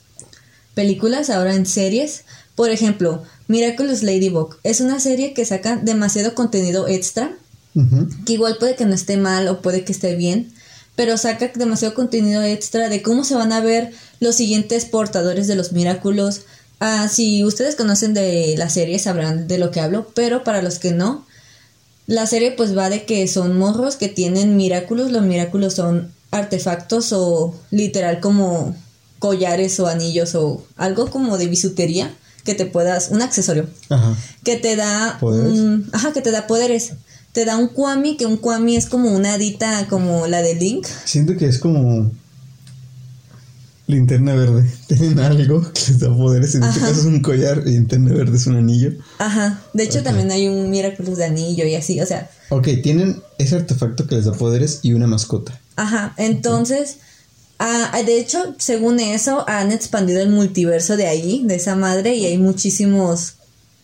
películas, 0.74 1.28
ahora 1.28 1.54
en 1.54 1.66
series. 1.66 2.24
Por 2.54 2.70
ejemplo, 2.70 3.22
Miraculous 3.48 4.02
Ladybug 4.02 4.56
es 4.62 4.80
una 4.80 4.98
serie 4.98 5.34
que 5.34 5.44
saca 5.44 5.76
demasiado 5.76 6.34
contenido 6.34 6.88
extra, 6.88 7.36
que 8.24 8.32
igual 8.32 8.56
puede 8.58 8.76
que 8.76 8.84
no 8.84 8.94
esté 8.94 9.16
mal 9.16 9.46
o 9.48 9.60
puede 9.60 9.84
que 9.84 9.92
esté 9.92 10.16
bien, 10.16 10.52
pero 10.96 11.16
saca 11.16 11.50
demasiado 11.54 11.94
contenido 11.94 12.42
extra 12.42 12.88
de 12.88 13.02
cómo 13.02 13.24
se 13.24 13.34
van 13.34 13.52
a 13.52 13.60
ver 13.60 13.92
los 14.20 14.36
siguientes 14.36 14.84
portadores 14.84 15.46
de 15.46 15.54
los 15.56 15.72
Miraculous. 15.72 16.42
Ah, 16.78 17.08
si 17.08 17.44
ustedes 17.44 17.76
conocen 17.76 18.14
de 18.14 18.54
la 18.58 18.68
serie 18.70 18.98
sabrán 18.98 19.48
de 19.48 19.58
lo 19.58 19.70
que 19.70 19.80
hablo, 19.80 20.08
pero 20.14 20.44
para 20.44 20.62
los 20.62 20.78
que 20.78 20.92
no, 20.92 21.26
la 22.06 22.26
serie 22.26 22.52
pues 22.52 22.76
va 22.76 22.90
de 22.90 23.04
que 23.04 23.26
son 23.28 23.56
morros 23.58 23.96
que 23.96 24.08
tienen 24.08 24.56
Miraculous, 24.56 25.10
los 25.10 25.22
Miraculous 25.22 25.74
son 25.74 26.12
artefactos 26.30 27.12
o 27.12 27.54
literal 27.70 28.20
como 28.20 28.74
collares 29.18 29.78
o 29.80 29.86
anillos 29.86 30.34
o 30.34 30.64
algo 30.76 31.10
como 31.10 31.36
de 31.38 31.46
bisutería 31.46 32.14
que 32.44 32.54
te 32.54 32.64
puedas, 32.66 33.10
un 33.10 33.20
accesorio 33.20 33.68
Ajá. 33.90 34.16
que 34.44 34.56
te 34.56 34.74
da 34.76 35.18
¿Poderes? 35.20 35.60
ajá, 35.92 36.12
que 36.12 36.22
te 36.22 36.30
da 36.30 36.46
poderes. 36.46 36.92
Te 37.32 37.44
da 37.44 37.56
un 37.56 37.68
Kwami, 37.68 38.16
que 38.16 38.26
un 38.26 38.36
Kwami 38.36 38.76
es 38.76 38.86
como 38.86 39.12
una 39.12 39.34
hadita 39.34 39.86
como 39.88 40.26
la 40.26 40.42
de 40.42 40.54
Link. 40.56 40.86
Siento 41.04 41.36
que 41.36 41.46
es 41.46 41.58
como 41.58 42.10
linterna 43.86 44.34
verde. 44.34 44.68
Tienen 44.88 45.18
algo 45.20 45.62
que 45.72 45.80
les 45.88 45.98
da 45.98 46.08
poderes. 46.16 46.54
En 46.54 46.62
este 46.62 46.80
caso 46.80 47.00
es 47.00 47.06
un 47.06 47.20
collar 47.20 47.62
y 47.66 47.70
linterna 47.72 48.12
verde 48.14 48.36
es 48.36 48.46
un 48.46 48.56
anillo. 48.56 48.92
Ajá. 49.18 49.62
De 49.72 49.84
hecho, 49.84 50.02
también 50.02 50.30
hay 50.30 50.48
un 50.48 50.70
Miraculous 50.70 51.18
de 51.18 51.24
anillo 51.24 51.64
y 51.66 51.74
así, 51.74 52.00
o 52.00 52.06
sea, 52.06 52.30
Ok, 52.48 52.68
tienen 52.82 53.22
ese 53.38 53.56
artefacto 53.56 54.06
que 54.06 54.16
les 54.16 54.24
da 54.24 54.32
poderes 54.32 54.80
y 54.82 54.92
una 54.92 55.06
mascota. 55.06 55.60
ajá. 55.76 56.14
Entonces, 56.16 56.96
ah, 57.58 57.92
de 58.04 58.18
hecho, 58.18 58.54
según 58.58 58.98
eso, 59.00 59.48
han 59.48 59.70
expandido 59.72 60.20
el 60.20 60.30
multiverso 60.30 60.96
de 60.96 61.06
ahí, 61.06 61.42
de 61.44 61.56
esa 61.56 61.76
madre, 61.76 62.14
y 62.14 62.26
hay 62.26 62.38
muchísimos 62.38 63.34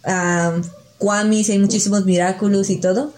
ah, 0.04 0.60
Kwamis, 0.98 1.50
hay 1.50 1.58
muchísimos 1.58 2.04
Miraculous 2.04 2.70
y 2.70 2.76
todo. 2.76 3.12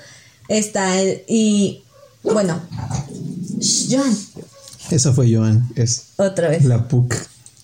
Está 0.49 1.01
el, 1.01 1.23
y 1.29 1.83
bueno, 2.23 2.61
Shh, 3.59 3.89
John, 3.91 4.19
Esa 4.91 5.13
fue 5.13 5.33
Joan. 5.33 5.69
Es 5.77 6.07
otra 6.17 6.49
vez. 6.49 6.65
la 6.65 6.89
PUC 6.89 7.15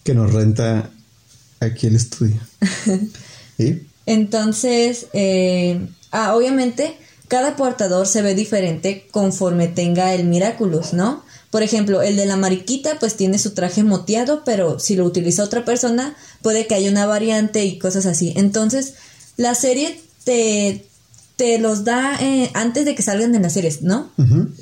que 0.03 0.15
nos 0.15 0.33
renta 0.33 0.91
aquí 1.61 1.87
el 1.87 1.97
estudio. 1.97 2.41
¿Sí? 3.57 3.87
Entonces, 4.07 5.07
eh, 5.13 5.89
ah, 6.11 6.37
obviamente, 6.37 6.97
cada 7.29 7.57
portador 7.57 8.07
se 8.07 8.23
ve 8.23 8.35
diferente 8.35 9.07
conforme 9.11 9.69
tenga 9.69 10.15
el 10.15 10.25
Miraculous, 10.25 10.93
¿no? 10.93 11.25
Por 11.51 11.63
ejemplo, 11.63 12.03
el 12.03 12.17
de 12.17 12.27
la 12.27 12.37
mariquita 12.37 12.99
pues 12.99 13.17
tiene 13.17 13.39
su 13.39 13.53
traje 13.53 13.85
moteado, 13.85 14.43
pero 14.45 14.79
si 14.79 14.97
lo 14.97 15.05
utiliza 15.05 15.45
otra 15.45 15.65
persona, 15.65 16.17
puede 16.43 16.67
que 16.67 16.75
haya 16.75 16.91
una 16.91 17.07
variante 17.07 17.65
y 17.65 17.79
cosas 17.79 18.07
así. 18.07 18.35
Entonces, 18.37 18.95
la 19.37 19.55
serie 19.55 20.01
te, 20.25 20.85
te 21.37 21.59
los 21.59 21.85
da 21.85 22.17
eh, 22.21 22.51
antes 22.55 22.85
de 22.85 22.95
que 22.95 23.03
salgan 23.03 23.35
en 23.35 23.43
las 23.43 23.53
series, 23.55 23.83
¿no? 23.83 24.11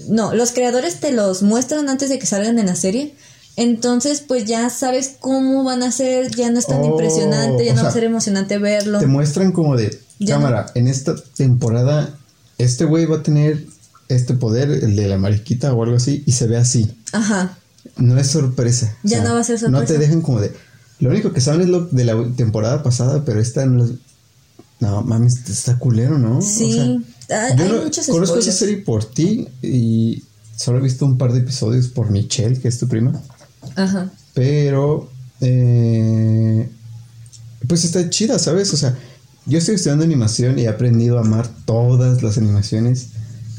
No, 0.08 0.34
los 0.34 0.52
creadores 0.52 1.00
te 1.00 1.12
los 1.12 1.42
muestran 1.42 1.88
antes 1.88 2.08
de 2.08 2.18
que 2.18 2.26
salgan 2.26 2.58
en 2.58 2.66
la 2.66 2.76
serie. 2.76 3.14
Entonces, 3.56 4.22
pues 4.26 4.46
ya 4.46 4.70
sabes 4.70 5.16
cómo 5.20 5.62
van 5.64 5.82
a 5.82 5.92
ser, 5.92 6.30
ya 6.34 6.50
no 6.50 6.58
es 6.58 6.66
tan 6.66 6.80
Oh, 6.80 6.86
impresionante, 6.86 7.64
ya 7.66 7.74
no 7.74 7.82
va 7.82 7.90
a 7.90 7.92
ser 7.92 8.04
emocionante 8.04 8.56
verlo. 8.58 8.98
Te 8.98 9.06
muestran 9.06 9.52
como 9.52 9.76
de 9.76 10.00
Ya 10.18 10.36
cámara. 10.36 10.66
En 10.74 10.88
esta 10.88 11.14
temporada, 11.36 12.14
este 12.56 12.86
güey 12.86 13.04
va 13.04 13.16
a 13.18 13.22
tener 13.22 13.64
este 14.08 14.32
poder, 14.34 14.70
el 14.70 14.96
de 14.96 15.06
la 15.08 15.18
mariquita 15.18 15.72
o 15.74 15.82
algo 15.82 15.96
así, 15.96 16.22
y 16.26 16.32
se 16.32 16.46
ve 16.46 16.56
así. 16.56 16.90
Ajá. 17.12 17.58
No 17.96 18.18
es 18.18 18.28
sorpresa. 18.28 18.96
Ya 19.02 19.22
no 19.22 19.34
va 19.34 19.40
a 19.40 19.44
ser 19.44 19.56
No 19.62 19.68
sorpresa. 19.78 19.92
te 19.92 19.98
dejan 19.98 20.22
como 20.22 20.40
de. 20.40 20.52
Lo 21.00 21.10
único 21.10 21.32
que 21.34 21.40
saben 21.42 21.60
es 21.62 21.68
lo 21.68 21.84
de 21.86 22.04
la 22.04 22.14
temporada 22.36 22.82
pasada, 22.82 23.22
pero 23.26 23.40
esta 23.40 23.66
no 23.66 23.84
es. 23.84 23.90
No, 24.82 25.02
mames, 25.02 25.48
está 25.48 25.78
culero, 25.78 26.18
¿no? 26.18 26.38
O 26.38 26.42
Sí, 26.42 26.72
sea, 26.72 26.82
hay, 27.46 27.56
yo 27.56 27.64
hay 27.64 27.70
no- 27.70 28.12
conozco 28.12 28.38
esa 28.38 28.50
serie 28.52 28.78
por 28.78 29.04
ti 29.04 29.46
y 29.62 30.24
solo 30.56 30.78
he 30.78 30.82
visto 30.82 31.04
un 31.06 31.16
par 31.18 31.32
de 31.32 31.38
episodios 31.40 31.86
por 31.88 32.10
Michelle, 32.10 32.58
que 32.58 32.66
es 32.68 32.78
tu 32.78 32.88
prima. 32.88 33.12
Ajá. 33.76 34.10
Pero, 34.34 35.08
eh, 35.40 36.68
pues 37.68 37.84
está 37.84 38.10
chida, 38.10 38.38
¿sabes? 38.40 38.72
O 38.74 38.76
sea, 38.76 38.96
yo 39.46 39.58
estoy 39.58 39.76
estudiando 39.76 40.04
animación 40.04 40.58
y 40.58 40.62
he 40.62 40.68
aprendido 40.68 41.18
a 41.18 41.20
amar 41.20 41.48
todas 41.64 42.22
las 42.22 42.38
animaciones, 42.38 43.08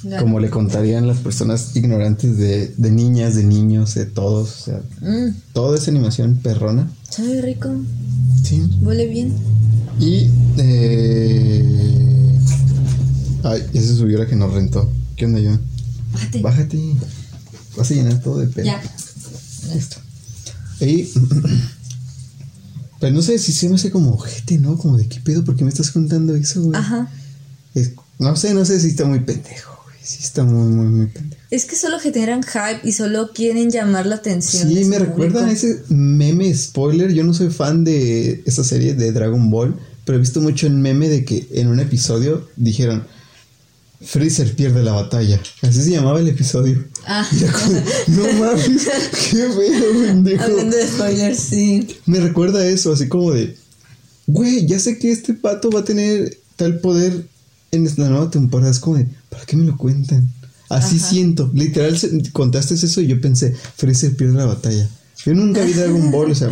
Ya. 0.03 0.17
como 0.19 0.41
le 0.41 0.49
contarían 0.49 1.07
las 1.07 1.19
personas 1.19 1.73
ignorantes 1.75 2.37
de, 2.37 2.73
de 2.75 2.91
niñas, 2.91 3.35
de 3.35 3.43
niños, 3.45 3.93
de 3.95 4.05
todos. 4.05 4.49
O 4.61 4.63
sea, 4.65 4.81
Mm, 5.01 5.35
toda 5.53 5.77
esa 5.77 5.89
animación 5.89 6.35
perrona. 6.43 6.91
sabe 7.09 7.41
rico, 7.41 7.69
Sí. 8.43 8.61
huele 8.81 9.07
bien. 9.07 9.33
Y, 9.99 10.29
eh, 10.57 12.39
ay, 13.43 13.61
ya 13.73 13.81
se 13.81 13.95
subió 13.95 14.17
la 14.19 14.27
que 14.27 14.35
nos 14.35 14.53
rentó. 14.53 14.91
¿Qué 15.15 15.25
onda, 15.25 15.39
yo? 15.39 15.57
Bájate. 16.11 16.41
Bájate. 16.41 16.79
Vas 17.77 17.91
a 17.91 17.93
llenar 17.93 18.21
todo 18.21 18.39
de 18.39 18.47
pedo. 18.47 18.65
Ya. 18.65 18.81
Listo. 19.73 19.97
Y. 20.81 21.09
Pero 22.99 23.13
no 23.15 23.21
sé 23.21 23.37
si 23.37 23.51
se 23.51 23.67
me 23.67 23.75
hace 23.75 23.91
como 23.91 24.13
ojete, 24.13 24.57
¿no? 24.59 24.77
Como 24.77 24.95
de 24.97 25.07
qué 25.09 25.19
pedo, 25.19 25.43
¿por 25.43 25.55
qué 25.57 25.63
me 25.65 25.69
estás 25.69 25.91
contando 25.91 26.35
eso, 26.35 26.61
güey? 26.63 26.79
Ajá. 26.79 27.11
Es- 27.73 27.91
no 28.19 28.35
sé, 28.37 28.53
no 28.53 28.63
sé 28.63 28.79
si 28.79 28.87
está 28.89 29.05
muy 29.05 29.19
pendejo. 29.19 29.72
Sí 30.03 30.19
está 30.21 30.43
muy, 30.43 30.67
muy, 30.67 30.85
muy 30.87 31.07
pendejo. 31.07 31.41
Es 31.49 31.65
que 31.65 31.75
solo 31.75 31.97
generan 31.99 32.43
hype 32.43 32.81
y 32.83 32.91
solo 32.91 33.31
quieren 33.33 33.71
llamar 33.71 34.05
la 34.05 34.15
atención. 34.15 34.67
Sí, 34.67 34.85
me 34.85 34.99
recuerdan 34.99 35.49
ese 35.49 35.83
meme 35.87 36.53
spoiler. 36.53 37.13
Yo 37.13 37.23
no 37.23 37.33
soy 37.33 37.49
fan 37.49 37.83
de 37.83 38.43
esa 38.45 38.63
serie 38.63 38.95
de 38.95 39.11
Dragon 39.13 39.49
Ball, 39.49 39.79
pero 40.03 40.17
he 40.17 40.19
visto 40.19 40.41
mucho 40.41 40.67
el 40.67 40.73
meme 40.73 41.07
de 41.07 41.23
que 41.23 41.47
en 41.53 41.67
un 41.67 41.79
episodio 41.79 42.49
dijeron 42.57 43.05
Freezer 44.01 44.53
pierde 44.55 44.83
la 44.83 44.91
batalla. 44.91 45.41
Así 45.61 45.81
se 45.81 45.91
llamaba 45.91 46.19
el 46.19 46.27
episodio. 46.27 46.83
Ah. 47.05 47.25
Como, 47.29 47.81
no 48.07 48.33
mames, 48.39 48.89
qué 49.31 49.49
feo, 49.49 50.05
pendejo. 50.05 50.43
Hablando 50.43 50.75
de 50.75 50.87
spoilers, 50.87 51.39
sí. 51.39 51.87
Me 52.05 52.19
recuerda 52.19 52.59
a 52.59 52.65
eso, 52.65 52.91
así 52.91 53.07
como 53.07 53.31
de, 53.31 53.55
güey, 54.27 54.65
ya 54.67 54.79
sé 54.79 54.99
que 54.99 55.11
este 55.11 55.33
pato 55.33 55.69
va 55.69 55.79
a 55.79 55.85
tener 55.85 56.37
tal 56.57 56.79
poder 56.79 57.25
en 57.73 57.89
la 57.97 58.09
nueva 58.09 58.29
temporada. 58.31 58.71
Es 58.71 58.79
como 58.79 58.97
de, 58.97 59.07
¿para 59.29 59.45
qué 59.45 59.57
me 59.57 59.65
lo 59.65 59.75
cuentan? 59.77 60.29
Así 60.69 60.97
Ajá. 60.97 61.07
siento. 61.09 61.51
Literal, 61.53 61.97
contaste 62.31 62.73
eso 62.75 63.01
y 63.01 63.07
yo 63.07 63.19
pensé, 63.21 63.53
Freezer 63.75 64.15
pierde 64.15 64.35
la 64.37 64.45
batalla. 64.45 64.87
Yo 65.25 65.33
nunca 65.33 65.61
vi 65.63 65.73
Dragon 65.73 66.09
Ball, 66.11 66.31
o 66.31 66.35
sea, 66.35 66.49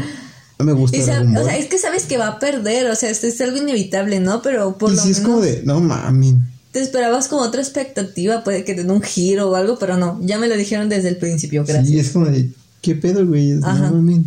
no 0.59 0.65
me 0.65 0.73
gusta 0.73 0.97
Y 0.97 1.01
sa- 1.01 1.13
Dragon 1.15 1.33
Ball. 1.33 1.43
o 1.43 1.45
sea, 1.47 1.57
es 1.57 1.65
que 1.67 1.77
sabes 1.79 2.03
que 2.05 2.17
va 2.17 2.27
a 2.27 2.39
perder, 2.39 2.89
o 2.91 2.95
sea, 2.95 3.09
esto 3.09 3.27
es 3.27 3.39
algo 3.41 3.57
inevitable, 3.57 4.19
¿no? 4.19 4.41
Pero 4.41 4.77
por 4.77 4.91
y 4.93 4.95
lo 4.97 5.01
si 5.01 5.09
es 5.11 5.17
menos 5.19 5.29
como 5.31 5.41
de, 5.41 5.61
no 5.65 5.79
mames. 5.79 6.35
te 6.71 6.81
esperabas 6.81 7.27
como 7.27 7.41
otra 7.41 7.61
expectativa, 7.61 8.43
puede 8.43 8.63
que 8.63 8.75
den 8.75 8.91
un 8.91 9.01
giro 9.01 9.49
o 9.49 9.55
algo, 9.55 9.77
pero 9.79 9.97
no, 9.97 10.19
ya 10.23 10.37
me 10.37 10.47
lo 10.47 10.55
dijeron 10.55 10.87
desde 10.89 11.09
el 11.09 11.17
principio, 11.17 11.63
gracias. 11.65 11.87
Sí, 11.87 11.99
es 11.99 12.09
como 12.11 12.27
de, 12.27 12.49
¿qué 12.81 12.95
pedo, 12.95 13.25
güey? 13.25 13.49
No 13.51 13.61
mames. 13.67 14.19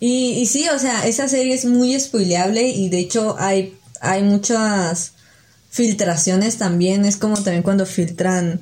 Y, 0.00 0.32
y 0.40 0.46
sí, 0.46 0.66
o 0.74 0.78
sea, 0.78 1.06
esa 1.06 1.28
serie 1.28 1.54
es 1.54 1.64
muy 1.64 1.98
spoileable 1.98 2.68
y 2.70 2.88
de 2.88 2.98
hecho 2.98 3.36
hay, 3.38 3.74
hay 4.02 4.22
muchas 4.24 5.12
filtraciones 5.70 6.58
también. 6.58 7.06
Es 7.06 7.16
como 7.16 7.36
también 7.36 7.62
cuando 7.62 7.86
filtran 7.86 8.60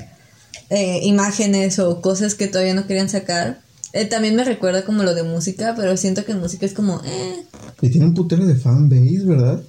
eh, 0.69 1.01
imágenes 1.03 1.81
o 1.81 2.01
cosas 2.01 2.37
que 2.37 2.47
todavía 2.47 2.75
no 2.75 2.87
querían 2.87 3.09
sacar. 3.09 3.63
Eh, 3.93 4.05
también 4.05 4.37
me 4.37 4.45
recuerda 4.45 4.85
como 4.85 5.03
lo 5.03 5.15
de 5.15 5.25
música, 5.25 5.75
pero 5.77 5.97
siento 5.97 6.25
que 6.25 6.33
en 6.33 6.41
música 6.41 6.65
es 6.65 6.75
como, 6.75 7.01
eh, 7.05 7.43
Y 7.81 7.89
tiene 7.89 8.07
un 8.07 8.15
putero 8.15 8.47
de 8.47 8.55
fanbase, 8.55 9.25
¿verdad? 9.25 9.61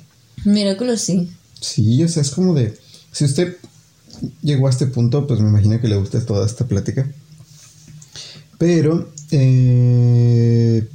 Miraculous 0.46 1.01
sí. 1.01 1.32
Sí, 1.60 2.04
o 2.04 2.08
sea, 2.08 2.22
es 2.22 2.30
como 2.30 2.54
de. 2.54 2.78
Si 3.12 3.25
usted 3.25 3.56
llegó 4.42 4.68
a 4.68 4.70
este 4.70 4.88
punto, 4.88 5.25
pues 5.25 5.40
me 5.40 5.50
imagino 5.50 5.80
que 5.80 5.88
le 5.88 5.96
gusta 5.96 6.24
toda 6.25 6.46
esta 6.46 6.68
plática. 6.68 7.10
Pero, 8.58 9.12
eh, 9.32 10.88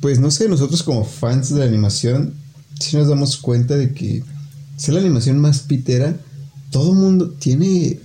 pues 0.00 0.20
no 0.20 0.30
sé, 0.30 0.48
nosotros 0.48 0.82
como 0.82 1.04
fans 1.04 1.52
de 1.52 1.60
la 1.60 1.64
animación, 1.64 2.34
si 2.78 2.96
nos 2.96 3.08
damos 3.08 3.36
cuenta 3.36 3.76
de 3.76 3.92
que 3.92 4.22
si 4.76 4.92
la 4.92 5.00
animación 5.00 5.38
más 5.38 5.60
pitera, 5.60 6.16
todo 6.70 6.94
mundo 6.94 7.30
tiene. 7.30 8.00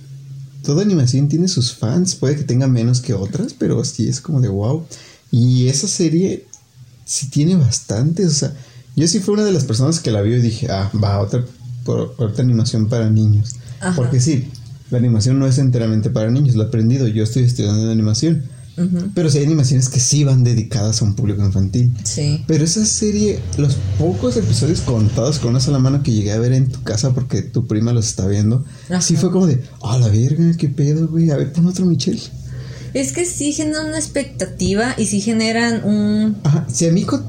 Toda 0.62 0.82
animación 0.82 1.28
tiene 1.28 1.46
sus 1.48 1.74
fans, 1.74 2.14
puede 2.14 2.36
que 2.36 2.44
tenga 2.44 2.66
menos 2.66 3.02
que 3.02 3.12
otras, 3.12 3.52
pero 3.52 3.84
sí 3.84 4.08
es 4.08 4.22
como 4.22 4.40
de 4.40 4.48
wow. 4.48 4.86
Y 5.30 5.68
esa 5.68 5.86
serie 5.86 6.46
sí 7.04 7.28
tiene 7.28 7.54
bastantes, 7.54 8.26
o 8.26 8.34
sea, 8.34 8.56
yo 8.96 9.06
sí 9.06 9.20
fui 9.20 9.34
una 9.34 9.44
de 9.44 9.52
las 9.52 9.64
personas 9.64 10.00
que 10.00 10.10
la 10.10 10.22
vio 10.22 10.38
y 10.38 10.40
dije, 10.40 10.68
ah, 10.70 10.90
va, 11.02 11.20
otra, 11.20 11.44
por, 11.84 12.14
otra 12.16 12.42
animación 12.42 12.88
para 12.88 13.10
niños. 13.10 13.56
Ajá. 13.80 13.94
Porque 13.94 14.20
sí, 14.20 14.48
la 14.90 14.96
animación 14.96 15.38
no 15.38 15.46
es 15.46 15.58
enteramente 15.58 16.08
para 16.08 16.30
niños, 16.30 16.54
lo 16.54 16.62
he 16.62 16.66
aprendido, 16.66 17.06
yo 17.08 17.24
estoy 17.24 17.42
estudiando 17.42 17.90
animación. 17.90 18.44
Pero 19.14 19.30
sí 19.30 19.38
hay 19.38 19.44
animaciones 19.44 19.88
que 19.88 20.00
sí 20.00 20.24
van 20.24 20.42
dedicadas 20.42 21.00
a 21.00 21.04
un 21.04 21.14
público 21.14 21.44
infantil. 21.44 21.94
Sí. 22.04 22.42
Pero 22.46 22.64
esa 22.64 22.84
serie, 22.84 23.38
los 23.56 23.76
pocos 23.98 24.36
episodios 24.36 24.80
contados 24.80 25.38
con 25.38 25.50
una 25.50 25.60
sola 25.60 25.78
mano 25.78 26.02
que 26.02 26.12
llegué 26.12 26.32
a 26.32 26.38
ver 26.38 26.52
en 26.52 26.68
tu 26.68 26.82
casa 26.82 27.14
porque 27.14 27.42
tu 27.42 27.66
prima 27.66 27.92
los 27.92 28.06
está 28.06 28.26
viendo, 28.26 28.64
Ajá. 28.88 29.00
sí 29.00 29.16
fue 29.16 29.30
como 29.30 29.46
de, 29.46 29.62
ah, 29.82 29.98
la 29.98 30.08
verga, 30.08 30.52
qué 30.56 30.68
pedo, 30.68 31.08
güey, 31.08 31.30
a 31.30 31.36
ver, 31.36 31.52
pon 31.52 31.66
otro 31.66 31.86
Michelle. 31.86 32.22
Es 32.94 33.12
que 33.12 33.24
sí 33.24 33.52
generan 33.52 33.86
una 33.86 33.98
expectativa 33.98 34.94
y 34.96 35.06
sí 35.06 35.20
generan 35.20 35.84
un... 35.84 36.36
Ajá, 36.44 36.66
si 36.68 36.86
a 36.86 36.92
mí 36.92 37.04
con 37.04 37.24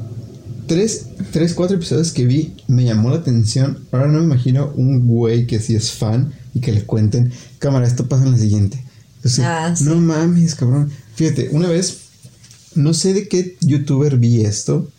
tres, 0.68 1.08
tres, 1.32 1.54
cuatro 1.54 1.78
episodios 1.78 2.12
que 2.12 2.26
vi 2.26 2.56
me 2.68 2.86
llamó 2.86 3.10
la 3.10 3.18
atención, 3.18 3.80
ahora 3.92 4.08
no 4.08 4.20
me 4.20 4.26
imagino 4.26 4.72
un 4.76 5.08
güey 5.08 5.48
que 5.48 5.60
sí 5.60 5.76
es 5.76 5.92
fan 5.92 6.34
y 6.54 6.60
que 6.60 6.72
le 6.72 6.84
cuenten, 6.84 7.32
cámara, 7.60 7.88
esto 7.88 8.08
pasa 8.08 8.26
en 8.26 8.32
la 8.32 8.38
siguiente. 8.38 8.84
Ah, 9.40 9.74
sí. 9.76 9.86
No 9.86 9.96
mames, 9.96 10.56
cabrón. 10.56 10.92
Fíjate, 11.16 11.50
una 11.52 11.70
vez, 11.70 11.98
no 12.76 12.94
sé 12.94 13.14
de 13.14 13.28
qué 13.28 13.58
youtuber 13.62 14.18
vi 14.18 14.42
esto, 14.42 14.92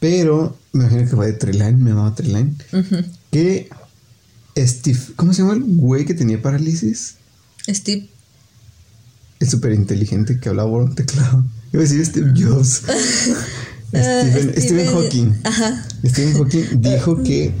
pero 0.00 0.56
me 0.72 0.84
imagino 0.84 1.08
que 1.08 1.16
fue 1.16 1.26
de 1.26 1.32
Treline, 1.32 1.78
me 1.78 1.90
llamaba 1.90 2.14
Treline, 2.14 2.54
que 3.30 3.68
Steve, 4.56 4.98
¿cómo 5.16 5.32
se 5.32 5.42
llama 5.42 5.54
el 5.54 5.62
güey 5.62 6.04
que 6.04 6.14
tenía 6.14 6.40
parálisis? 6.40 7.16
Steve. 7.68 8.08
Es 9.40 9.50
súper 9.50 9.72
inteligente 9.72 10.40
que 10.40 10.48
hablaba 10.48 10.70
por 10.70 10.82
un 10.82 10.94
teclado. 10.94 11.44
Iba 11.72 11.82
a 11.82 11.86
decir 11.86 12.04
Steve 12.04 12.32
Jobs. 12.36 12.82
Ah, 13.94 14.20
Stephen, 14.20 14.52
Stephen 14.62 14.86
Hawking. 14.88 15.34
Ajá. 15.44 15.88
Stephen 16.04 16.34
Hawking 16.34 16.64
dijo 16.82 17.22
que, 17.22 17.54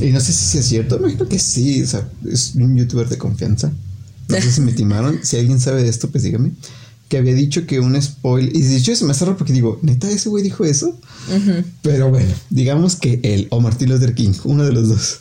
y 0.00 0.06
no 0.06 0.18
sé 0.18 0.32
si 0.32 0.56
es 0.56 0.64
cierto, 0.64 0.98
me 0.98 1.08
imagino 1.10 1.28
que 1.28 1.38
sí, 1.38 1.82
o 1.82 1.86
sea, 1.86 2.08
es 2.26 2.54
un 2.54 2.78
youtuber 2.78 3.06
de 3.10 3.18
confianza. 3.18 3.70
No 4.30 4.40
sé 4.40 4.52
si 4.52 4.60
me 4.60 4.72
timaron, 4.72 5.20
si 5.22 5.36
alguien 5.36 5.60
sabe 5.60 5.82
de 5.82 5.88
esto, 5.88 6.10
pues 6.10 6.24
dígame. 6.24 6.52
Que 7.08 7.18
había 7.18 7.34
dicho 7.34 7.66
que 7.66 7.80
un 7.80 8.00
spoiler, 8.00 8.54
y 8.54 8.62
de 8.62 8.76
hecho 8.76 8.94
se 8.94 9.04
me 9.04 9.10
hace 9.10 9.24
raro 9.24 9.36
porque 9.36 9.52
digo, 9.52 9.78
neta, 9.82 10.08
ese 10.08 10.28
güey 10.28 10.44
dijo 10.44 10.64
eso. 10.64 10.98
Pero 11.82 12.10
bueno, 12.10 12.32
digamos 12.50 12.96
que 12.96 13.20
él 13.22 13.48
o 13.50 13.60
Martin 13.60 13.90
Luther 13.90 14.14
King, 14.14 14.32
uno 14.44 14.64
de 14.64 14.72
los 14.72 14.88
dos, 14.88 15.20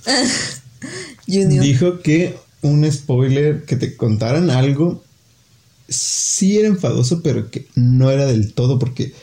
Junior. 1.28 1.64
dijo 1.64 2.00
que 2.02 2.38
un 2.62 2.90
spoiler, 2.92 3.64
que 3.66 3.76
te 3.76 3.96
contaran 3.96 4.50
algo, 4.50 5.04
sí 5.88 6.58
era 6.58 6.68
enfadoso, 6.68 7.22
pero 7.22 7.50
que 7.50 7.68
no 7.76 8.12
era 8.12 8.26
del 8.26 8.54
todo, 8.54 8.80
porque 8.80 9.14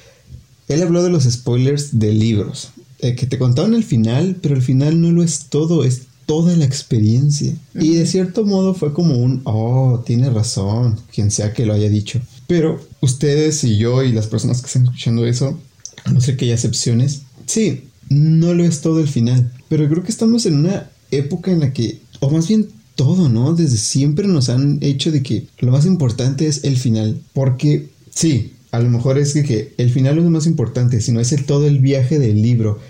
él 0.68 0.83
habló 0.83 1.03
de 1.03 1.11
los 1.11 1.25
spoilers 1.25 1.99
de 1.99 2.12
libros, 2.12 2.70
eh, 2.99 3.14
que 3.14 3.27
te 3.27 3.38
contaban 3.38 3.75
el 3.75 3.85
final, 3.85 4.38
pero 4.42 4.55
el 4.55 4.62
final 4.62 5.01
no 5.01 5.12
lo 5.12 5.22
es 5.22 5.46
todo, 5.49 5.85
es 5.85 6.03
toda 6.27 6.57
la 6.57 6.65
experiencia. 6.65 7.55
Y 7.75 7.95
de 7.95 8.07
cierto 8.07 8.45
modo 8.45 8.75
fue 8.75 8.93
como 8.93 9.17
un, 9.17 9.41
oh, 9.45 10.03
tiene 10.05 10.29
razón, 10.29 11.01
quien 11.12 11.31
sea 11.31 11.55
que 11.55 11.65
lo 11.65 11.73
haya 11.73 11.89
dicho. 11.89 12.21
Pero 12.47 12.81
ustedes 13.01 13.65
y 13.65 13.79
yo 13.79 14.03
y 14.03 14.12
las 14.12 14.27
personas 14.27 14.61
que 14.61 14.67
están 14.67 14.85
escuchando 14.85 15.25
eso, 15.25 15.59
a 16.05 16.12
no 16.12 16.21
ser 16.21 16.37
que 16.37 16.45
haya 16.45 16.55
excepciones, 16.55 17.23
sí, 17.47 17.85
no 18.09 18.55
lo 18.55 18.65
es 18.65 18.81
todo 18.81 19.01
el 19.01 19.09
final. 19.09 19.53
Pero 19.69 19.89
creo 19.89 20.03
que 20.03 20.11
estamos 20.11 20.47
en 20.47 20.59
una 20.59 20.91
época 21.11 21.51
en 21.53 21.61
la 21.61 21.73
que, 21.73 22.01
o 22.21 22.31
más 22.31 22.49
bien 22.49 22.69
todo, 22.97 23.29
¿no? 23.29 23.55
Desde 23.55 23.77
siempre 23.77 24.27
nos 24.27 24.49
han 24.49 24.79
hecho 24.81 25.12
de 25.12 25.23
que 25.23 25.47
lo 25.59 25.71
más 25.71 25.87
importante 25.87 26.47
es 26.47 26.65
el 26.65 26.77
final. 26.77 27.21
Porque 27.33 27.89
sí, 28.11 28.55
a 28.73 28.81
lo 28.81 28.89
mejor 28.91 29.19
es 29.19 29.33
que, 29.33 29.45
que 29.45 29.75
el 29.77 29.91
final 29.91 30.19
es 30.19 30.25
lo 30.25 30.31
más 30.31 30.47
importante, 30.47 31.01
sino 31.01 31.21
es 31.21 31.33
el 31.33 31.45
todo 31.45 31.67
el 31.67 31.79
viaje 31.79 32.19
del 32.19 32.43
libro. 32.43 32.81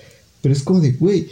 Pero 0.43 0.55
es 0.55 0.63
como 0.63 0.81
de, 0.81 0.93
güey, 0.93 1.29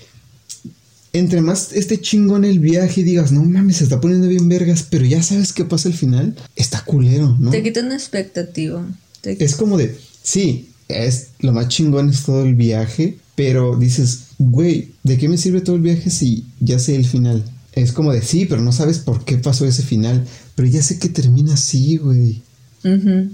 entre 1.15 1.41
más 1.41 1.73
esté 1.73 2.01
chingón 2.01 2.45
el 2.45 2.59
viaje 2.59 3.01
y 3.01 3.05
digas, 3.05 3.31
no 3.31 3.45
mames, 3.45 3.77
se 3.77 3.85
está 3.85 4.01
poniendo 4.01 4.27
bien 4.27 4.49
vergas, 4.49 4.85
pero 4.91 5.07
ya 5.07 5.23
sabes 5.23 5.53
qué 5.53 5.65
pasa 5.65 5.89
al 5.89 5.95
final, 5.95 6.37
está 6.57 6.85
culero, 6.85 7.37
¿no? 7.39 7.51
Te 7.51 7.63
quita 7.63 7.81
una 7.81 7.95
expectativa. 7.95 8.85
Es 9.23 9.55
como 9.55 9.79
de, 9.79 9.97
sí, 10.23 10.71
es 10.89 11.29
lo 11.39 11.53
más 11.53 11.69
chingón 11.69 12.11
es 12.11 12.25
todo 12.25 12.45
el 12.45 12.57
viaje, 12.57 13.17
pero 13.37 13.77
dices, 13.77 14.25
güey, 14.39 14.93
¿de 15.05 15.17
qué 15.17 15.29
me 15.29 15.39
sirve 15.39 15.61
todo 15.61 15.77
el 15.77 15.83
viaje 15.83 16.11
si 16.11 16.47
ya 16.59 16.81
sé 16.81 16.97
el 16.97 17.07
final? 17.07 17.45
Es 17.73 17.93
como 17.93 18.13
de, 18.13 18.21
sí, 18.21 18.47
pero 18.47 18.61
no 18.61 18.73
sabes 18.73 18.99
por 18.99 19.25
qué 19.25 19.39
pasó 19.39 19.67
ese 19.67 19.85
final, 19.85 20.25
pero 20.57 20.69
ya 20.69 20.83
sé 20.83 20.99
que 20.99 21.09
termina 21.09 21.55
así, 21.55 21.97
güey. 21.97 22.43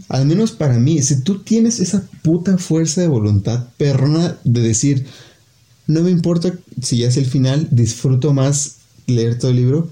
Al 0.09 0.27
menos 0.27 0.53
para 0.53 0.79
mí, 0.79 1.03
si 1.03 1.23
tú 1.23 1.40
tienes 1.43 1.81
esa 1.81 2.07
puta 2.23 2.57
fuerza 2.57 3.01
de 3.01 3.09
voluntad 3.09 3.69
perrona 3.79 4.38
de 4.45 4.61
decir, 4.61 5.07
no 5.90 6.03
me 6.03 6.11
importa 6.11 6.55
si 6.81 6.98
ya 6.98 7.09
es 7.09 7.16
el 7.16 7.26
final, 7.26 7.66
disfruto 7.72 8.33
más 8.33 8.76
leer 9.07 9.38
todo 9.38 9.50
el 9.50 9.57
libro. 9.57 9.90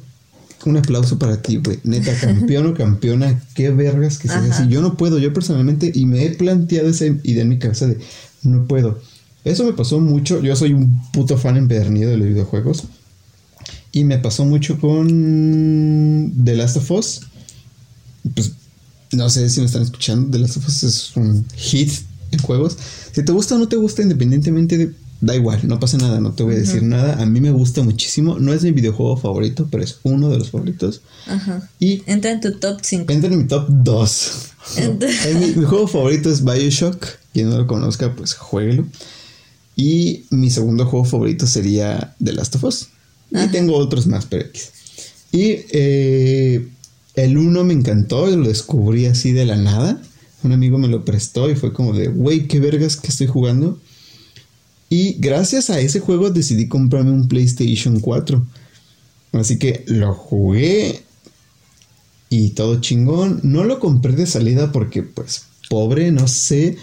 Un 0.65 0.77
aplauso 0.77 1.19
para 1.19 1.43
ti, 1.43 1.57
güey. 1.57 1.81
Neta, 1.83 2.15
campeón 2.21 2.67
o 2.67 2.75
campeona, 2.75 3.43
qué 3.55 3.71
vergas 3.71 4.19
que 4.19 4.29
seas 4.29 4.49
así. 4.51 4.69
Yo 4.69 4.81
no 4.81 4.97
puedo, 4.97 5.19
yo 5.19 5.33
personalmente, 5.33 5.91
y 5.93 6.07
me 6.07 6.25
he 6.25 6.31
planteado 6.31 6.89
esa 6.89 7.07
idea 7.07 7.43
en 7.43 7.49
mi 7.49 7.59
cabeza 7.59 7.89
de 7.89 7.99
no 8.45 8.67
puedo. 8.67 9.01
Eso 9.45 9.65
me 9.65 9.73
pasó 9.73 9.99
mucho. 9.99 10.41
Yo 10.41 10.55
soy 10.55 10.73
un 10.73 11.03
puto 11.11 11.37
fan 11.37 11.57
empedernido 11.57 12.11
de 12.11 12.17
los 12.17 12.29
videojuegos. 12.29 12.85
Y 13.91 14.05
me 14.05 14.19
pasó 14.19 14.45
mucho 14.45 14.79
con 14.79 16.33
The 16.45 16.55
Last 16.55 16.77
of 16.77 16.91
Us. 16.93 17.23
Pues 18.35 18.53
no 19.11 19.29
sé 19.31 19.51
si 19.51 19.59
me 19.59 19.67
están 19.67 19.83
escuchando. 19.83 20.31
The 20.31 20.39
Last 20.39 20.59
of 20.59 20.69
Us 20.69 20.85
es 20.85 21.17
un 21.17 21.45
hit 21.57 21.91
en 22.31 22.39
juegos. 22.39 22.77
Si 23.13 23.25
te 23.25 23.33
gusta 23.33 23.57
o 23.57 23.59
no 23.59 23.67
te 23.67 23.77
gusta, 23.77 24.03
independientemente 24.03 24.79
de. 24.79 25.08
Da 25.21 25.35
igual, 25.35 25.61
no 25.67 25.81
pasa 25.81 25.99
nada, 25.99 26.21
no 26.21 26.33
te 26.33 26.45
voy 26.45 26.55
a 26.55 26.59
decir 26.59 26.83
nada. 26.85 27.21
A 27.21 27.27
mí 27.27 27.41
me 27.41 27.51
gusta 27.51 27.83
muchísimo. 27.83 28.39
No 28.39 28.53
es 28.53 28.63
mi 28.63 28.71
videojuego 28.71 29.17
favorito, 29.17 29.67
pero 29.71 29.83
es 29.83 29.99
uno 30.05 30.29
de 30.31 30.39
los 30.39 30.51
favoritos. 30.51 31.01
Ajá. 31.27 31.69
Y 31.81 32.03
Entra 32.07 32.31
en 32.31 32.41
tu 32.41 32.53
top 32.53 32.79
5. 32.83 33.13
entra 33.13 33.29
en 33.33 33.39
mi 33.39 33.45
top 33.45 33.67
2. 33.69 34.33
Entra- 34.77 35.09
mi, 35.41 35.47
mi 35.57 35.65
juego 35.65 35.89
favorito 35.89 36.31
es 36.31 36.45
Bioshock. 36.45 37.05
Quien 37.33 37.51
no 37.51 37.59
lo 37.59 37.67
conozca, 37.67 38.15
pues 38.15 38.35
jueguelo. 38.35 38.87
Y 39.75 40.25
mi 40.31 40.51
segundo 40.51 40.87
juego 40.87 41.05
favorito 41.05 41.47
sería 41.47 42.15
The 42.23 42.33
Last 42.33 42.55
of 42.57 42.65
Us. 42.65 42.89
Y 43.31 43.47
tengo 43.49 43.77
otros 43.77 44.07
más, 44.07 44.27
pero 44.27 44.45
X. 44.47 44.71
Y 45.33 45.57
eh, 45.71 46.69
el 47.15 47.37
uno 47.37 47.65
me 47.65 47.75
encantó, 47.75 48.27
lo 48.29 48.49
descubrí 48.49 49.07
así 49.07 49.33
de 49.33 49.45
la 49.45 49.57
nada. 49.57 50.01
Un 50.43 50.53
amigo 50.53 50.79
me 50.79 50.89
lo 50.89 51.05
prestó 51.05 51.51
y 51.51 51.57
fue 51.57 51.73
como 51.73 51.93
de, 51.93 52.09
güey, 52.09 52.47
qué 52.47 52.61
vergas 52.61 52.97
que 52.97 53.09
estoy 53.09 53.27
jugando. 53.27 53.81
Y 54.89 55.15
gracias 55.19 55.71
a 55.71 55.81
ese 55.81 56.01
juego 56.01 56.31
decidí 56.31 56.69
comprarme 56.69 57.13
un 57.13 57.29
PlayStation 57.29 58.01
4. 58.01 58.47
Así 59.33 59.59
que 59.59 59.85
lo 59.87 60.15
jugué 60.15 61.03
y 62.31 62.51
todo 62.51 62.81
chingón. 62.81 63.41
No 63.43 63.65
lo 63.65 63.81
compré 63.81 64.13
de 64.13 64.27
salida 64.27 64.73
porque, 64.73 65.03
pues, 65.03 65.43
pobre, 65.69 66.11
no 66.11 66.29
sé. 66.29 66.77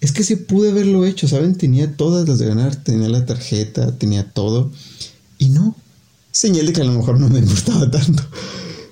Es 0.00 0.10
que 0.12 0.24
sí 0.24 0.34
pude 0.36 0.70
haberlo 0.70 1.06
hecho, 1.06 1.28
¿saben? 1.28 1.54
Tenía 1.54 1.96
todas 1.96 2.28
las 2.28 2.38
de 2.40 2.46
ganar, 2.46 2.74
tenía 2.76 3.08
la 3.08 3.24
tarjeta, 3.24 3.96
tenía 3.98 4.32
todo. 4.32 4.72
Y 5.38 5.50
no. 5.50 5.76
Señal 6.32 6.66
de 6.66 6.72
que 6.72 6.80
a 6.80 6.84
lo 6.84 6.92
mejor 6.92 7.20
no 7.20 7.28
me 7.28 7.40
gustaba 7.42 7.88
tanto. 7.90 8.24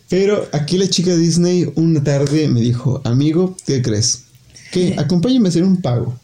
Pero 0.09 0.48
aquí 0.52 0.76
la 0.76 0.88
chica 0.88 1.16
Disney 1.16 1.72
una 1.76 2.04
tarde 2.04 2.48
me 2.48 2.61
dijo, 2.61 3.00
amigo, 3.04 3.56
¿qué 3.66 3.83
crees? 3.83 4.24
Que 4.72 4.94
acompáñame 4.98 5.48
a 5.48 5.50
hacer 5.50 5.64
un 5.64 5.78
pago. 5.80 6.19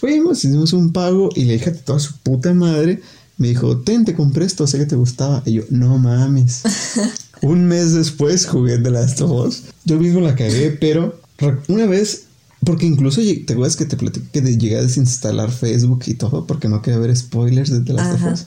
Fuimos, 0.00 0.38
hicimos 0.44 0.72
un 0.72 0.92
pago 0.92 1.28
y 1.34 1.44
le 1.44 1.54
dije 1.54 1.70
a 1.70 1.74
toda 1.74 1.98
su 2.00 2.16
puta 2.18 2.54
madre, 2.54 3.02
me 3.36 3.48
dijo, 3.48 3.78
ten, 3.78 4.04
te 4.04 4.14
compré 4.14 4.44
esto, 4.46 4.66
sé 4.66 4.78
que 4.78 4.86
te 4.86 4.96
gustaba. 4.96 5.42
Y 5.46 5.52
yo, 5.54 5.62
no 5.70 5.98
mames. 5.98 6.62
un 7.42 7.66
mes 7.66 7.92
después 7.94 8.46
jugué 8.46 8.78
The 8.78 8.90
Last 8.90 9.20
of 9.20 9.30
Us. 9.46 9.62
Yo 9.84 9.98
mismo 9.98 10.20
la 10.20 10.34
cagué, 10.34 10.70
pero 10.70 11.20
una 11.68 11.86
vez 11.86 12.24
Porque 12.64 12.84
incluso, 12.86 13.22
¿te 13.22 13.52
acuerdas 13.54 13.76
que 13.76 13.86
te 13.86 13.96
platiqué 13.96 14.26
que 14.32 14.40
de- 14.42 14.58
llegué 14.58 14.76
a 14.78 14.82
desinstalar 14.82 15.50
Facebook 15.50 16.02
y 16.06 16.14
todo 16.14 16.46
porque 16.46 16.68
no 16.68 16.82
quería 16.82 16.98
ver 17.00 17.16
spoilers 17.16 17.70
de 17.70 17.80
The 17.80 17.92
Last 17.94 18.14
Ajá. 18.16 18.26
of 18.28 18.32
Us? 18.34 18.46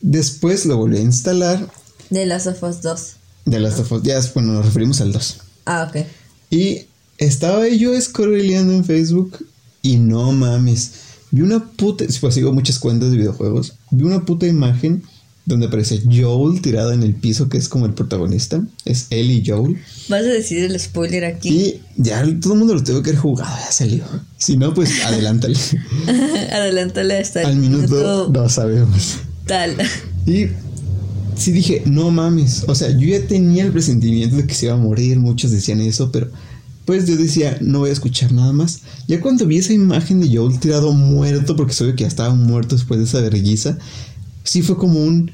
Después 0.00 0.66
lo 0.66 0.76
volví 0.76 0.98
a 0.98 1.00
instalar 1.00 1.68
De 2.10 2.26
Last 2.26 2.46
of 2.46 2.62
Us 2.62 2.82
2. 2.82 3.12
de 3.46 3.60
Last 3.60 3.80
of 3.80 3.90
Us. 3.92 4.02
Ya, 4.02 4.20
bueno, 4.34 4.52
nos 4.52 4.66
referimos 4.66 5.00
al 5.00 5.12
2. 5.12 5.38
Ah, 5.64 5.88
ok. 5.90 6.06
Y 6.50 6.82
estaba 7.18 7.66
yo 7.68 8.00
scrolleando 8.00 8.72
en 8.74 8.84
Facebook 8.84 9.44
y 9.92 9.98
no 9.98 10.32
mames. 10.32 10.92
Vi 11.30 11.42
una 11.42 11.64
puta. 11.64 12.04
Pues 12.20 12.34
sigo 12.34 12.52
muchas 12.52 12.78
cuentas 12.78 13.10
de 13.10 13.16
videojuegos. 13.16 13.74
Vi 13.90 14.04
una 14.04 14.24
puta 14.24 14.46
imagen 14.46 15.02
donde 15.44 15.66
aparece 15.66 16.02
Joel 16.04 16.60
tirado 16.60 16.92
en 16.92 17.04
el 17.04 17.14
piso, 17.14 17.48
que 17.48 17.56
es 17.56 17.68
como 17.68 17.86
el 17.86 17.94
protagonista. 17.94 18.64
Es 18.84 19.06
él 19.10 19.30
y 19.30 19.44
Joel. 19.46 19.76
¿Vas 20.08 20.22
a 20.22 20.24
decir 20.24 20.64
el 20.64 20.78
spoiler 20.80 21.24
aquí? 21.24 21.48
Y 21.48 21.80
ya 21.96 22.22
todo 22.40 22.54
el 22.54 22.58
mundo 22.58 22.74
lo 22.74 22.82
tuvo 22.82 23.00
que 23.02 23.10
haber 23.10 23.20
jugado, 23.20 23.56
ya 23.64 23.70
salió. 23.70 24.04
Si 24.38 24.56
no, 24.56 24.74
pues 24.74 24.90
adelántale. 25.04 25.56
Adelántale 26.52 27.18
hasta 27.18 27.42
el 27.42 27.46
Al 27.46 27.56
minuto 27.56 28.30
no 28.32 28.48
sabemos. 28.48 29.18
tal. 29.46 29.76
Y 30.26 30.46
sí 31.36 31.52
dije, 31.52 31.82
no 31.86 32.10
mames. 32.10 32.64
O 32.66 32.74
sea, 32.74 32.90
yo 32.90 33.06
ya 33.06 33.24
tenía 33.26 33.64
el 33.64 33.72
presentimiento 33.72 34.36
de 34.36 34.46
que 34.46 34.54
se 34.54 34.66
iba 34.66 34.74
a 34.74 34.78
morir. 34.78 35.18
Muchos 35.20 35.52
decían 35.52 35.80
eso, 35.80 36.10
pero 36.10 36.28
pues 36.86 37.06
yo 37.06 37.16
decía, 37.16 37.58
no 37.60 37.80
voy 37.80 37.90
a 37.90 37.92
escuchar 37.92 38.32
nada 38.32 38.52
más. 38.52 38.82
Ya 39.08 39.20
cuando 39.20 39.44
vi 39.44 39.58
esa 39.58 39.72
imagen 39.72 40.20
de 40.20 40.34
Joel 40.34 40.60
tirado 40.60 40.92
muerto, 40.92 41.56
porque 41.56 41.72
soy 41.72 41.94
que 41.94 42.04
ya 42.04 42.08
estaba 42.08 42.32
muerto 42.32 42.76
después 42.76 42.98
de 42.98 43.04
esa 43.04 43.20
vergüenza, 43.20 43.76
sí 44.44 44.62
fue 44.62 44.78
como 44.78 45.00
un. 45.00 45.32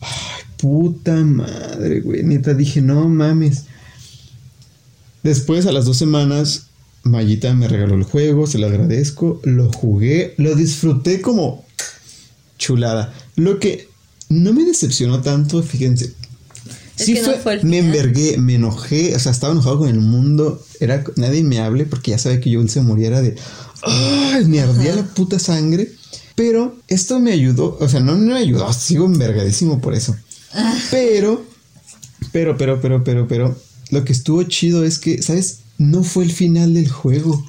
Ay, 0.00 0.42
puta 0.58 1.14
madre, 1.14 2.00
güey. 2.00 2.24
Neta, 2.24 2.52
dije, 2.52 2.82
no 2.82 3.08
mames. 3.08 3.64
Después, 5.22 5.66
a 5.66 5.72
las 5.72 5.84
dos 5.84 5.96
semanas, 5.96 6.66
Mayita 7.04 7.54
me 7.54 7.68
regaló 7.68 7.94
el 7.94 8.02
juego, 8.02 8.48
se 8.48 8.58
lo 8.58 8.66
agradezco. 8.66 9.40
Lo 9.44 9.72
jugué, 9.72 10.34
lo 10.36 10.56
disfruté 10.56 11.20
como 11.20 11.64
chulada. 12.58 13.14
Lo 13.36 13.60
que 13.60 13.88
no 14.28 14.52
me 14.52 14.64
decepcionó 14.64 15.20
tanto, 15.22 15.62
fíjense. 15.62 16.12
Es 16.98 17.06
Sí 17.06 17.14
que 17.14 17.22
no 17.22 17.28
fue, 17.28 17.38
fue 17.38 17.54
el 17.54 17.64
me 17.64 17.78
envergué, 17.78 18.36
me 18.38 18.56
enojé, 18.56 19.14
o 19.14 19.18
sea, 19.18 19.32
estaba 19.32 19.52
enojado 19.52 19.78
con 19.78 19.88
el 19.88 20.00
mundo. 20.00 20.62
Era 20.80 21.04
nadie 21.16 21.42
me 21.42 21.60
hable 21.60 21.86
porque 21.86 22.10
ya 22.12 22.18
sabe 22.18 22.40
que 22.40 22.54
Joel 22.54 22.70
se 22.70 22.82
muriera 22.82 23.22
de 23.22 23.36
¡Ay! 23.82 24.44
Me 24.46 24.60
ardía 24.60 24.94
la 24.94 25.02
puta 25.02 25.38
sangre. 25.38 25.90
Pero 26.34 26.76
esto 26.88 27.20
me 27.20 27.32
ayudó, 27.32 27.76
o 27.78 27.88
sea, 27.88 28.00
no 28.00 28.16
me 28.16 28.34
ayudó, 28.34 28.72
sigo 28.72 29.04
envergadísimo 29.04 29.80
por 29.80 29.94
eso. 29.94 30.16
Ah. 30.54 30.78
Pero, 30.90 31.44
pero, 32.32 32.56
pero, 32.56 32.80
pero, 32.80 33.04
pero, 33.04 33.28
pero, 33.28 33.56
lo 33.90 34.04
que 34.04 34.12
estuvo 34.12 34.42
chido 34.44 34.84
es 34.84 34.98
que, 34.98 35.22
¿sabes? 35.22 35.60
No 35.76 36.02
fue 36.02 36.24
el 36.24 36.32
final 36.32 36.74
del 36.74 36.88
juego. 36.88 37.44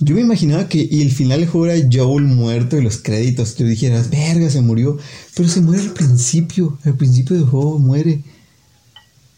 Yo 0.00 0.14
me 0.16 0.22
imaginaba 0.22 0.68
que 0.68 0.86
y 0.90 1.02
el 1.02 1.12
final 1.12 1.40
del 1.40 1.48
juego 1.48 1.66
era 1.66 1.88
Joel 1.90 2.24
muerto 2.24 2.76
y 2.76 2.82
los 2.82 2.98
créditos. 2.98 3.56
Yo 3.56 3.66
dijera, 3.66 4.02
verga, 4.10 4.50
se 4.50 4.60
murió. 4.60 4.98
Pero 5.34 5.48
se 5.48 5.60
muere 5.60 5.82
al 5.82 5.92
principio. 5.92 6.78
Al 6.84 6.96
principio 6.96 7.36
del 7.36 7.46
juego 7.46 7.78
muere. 7.78 8.22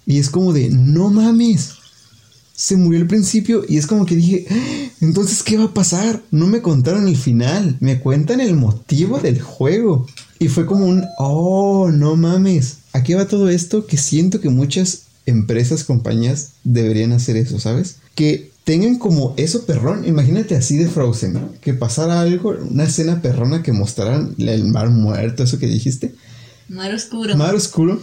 Y 0.07 0.19
es 0.19 0.31
como 0.31 0.53
de, 0.53 0.71
no 0.71 1.11
mames. 1.11 1.73
Se 2.55 2.77
murió 2.77 3.01
al 3.01 3.07
principio 3.07 3.64
y 3.69 3.77
es 3.77 3.87
como 3.87 4.07
que 4.07 4.16
dije, 4.16 4.47
"Ah, 4.51 4.88
entonces, 5.03 5.42
¿qué 5.42 5.59
va 5.59 5.64
a 5.64 5.75
pasar? 5.75 6.23
No 6.31 6.47
me 6.47 6.62
contaron 6.62 7.07
el 7.07 7.16
final. 7.19 7.77
Me 7.81 8.01
cuentan 8.01 8.40
el 8.40 8.55
motivo 8.55 9.19
del 9.19 9.42
juego. 9.42 10.07
Y 10.38 10.49
fue 10.49 10.64
como 10.64 10.87
un, 10.87 11.05
oh, 11.19 11.90
no 11.92 12.16
mames. 12.16 12.79
Aquí 12.95 13.12
va 13.12 13.29
todo 13.29 13.51
esto 13.51 13.87
que 13.87 13.99
siento 13.99 14.40
que 14.40 14.49
muchas 14.49 15.03
empresas, 15.27 15.85
compañías 15.85 16.53
deberían 16.64 17.12
hacer 17.12 17.37
eso, 17.37 17.59
¿sabes? 17.61 17.97
Que 18.14 18.53
tengan 18.66 18.98
como 18.98 19.33
eso 19.37 19.64
perrón. 19.64 20.05
Imagínate 20.07 20.57
así 20.57 20.76
de 20.76 20.88
Frozen. 20.88 21.52
Que 21.61 21.72
pasara 21.72 22.20
algo, 22.20 22.50
una 22.68 22.83
escena 22.85 23.22
perrona 23.22 23.62
que 23.62 23.70
mostraran 23.72 24.35
el 24.38 24.64
mar 24.64 24.90
muerto, 24.90 25.44
eso 25.44 25.59
que 25.61 25.68
dijiste. 25.68 26.16
Mar 26.68 26.92
oscuro. 26.92 27.37
Mar 27.37 27.55
oscuro. 27.55 28.02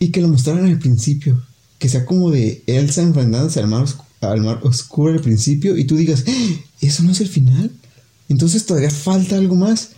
Y 0.00 0.08
que 0.08 0.20
lo 0.20 0.26
mostraran 0.26 0.66
al 0.66 0.80
principio. 0.80 1.40
Que 1.78 1.88
sea 1.88 2.04
como 2.04 2.32
de 2.32 2.64
Elsa 2.66 3.02
enfrentándose 3.02 3.60
al 3.60 3.68
mar, 3.68 3.86
al 4.20 4.40
mar 4.40 4.58
oscuro 4.64 5.12
al 5.12 5.20
principio. 5.20 5.76
Y 5.76 5.84
tú 5.84 5.94
digas, 5.96 6.24
"¡Ah! 6.26 6.54
¿eso 6.80 7.04
no 7.04 7.12
es 7.12 7.20
el 7.20 7.28
final? 7.28 7.70
Entonces 8.28 8.66
todavía 8.66 8.90
falta 8.90 9.36
algo 9.36 9.54
más. 9.54 9.90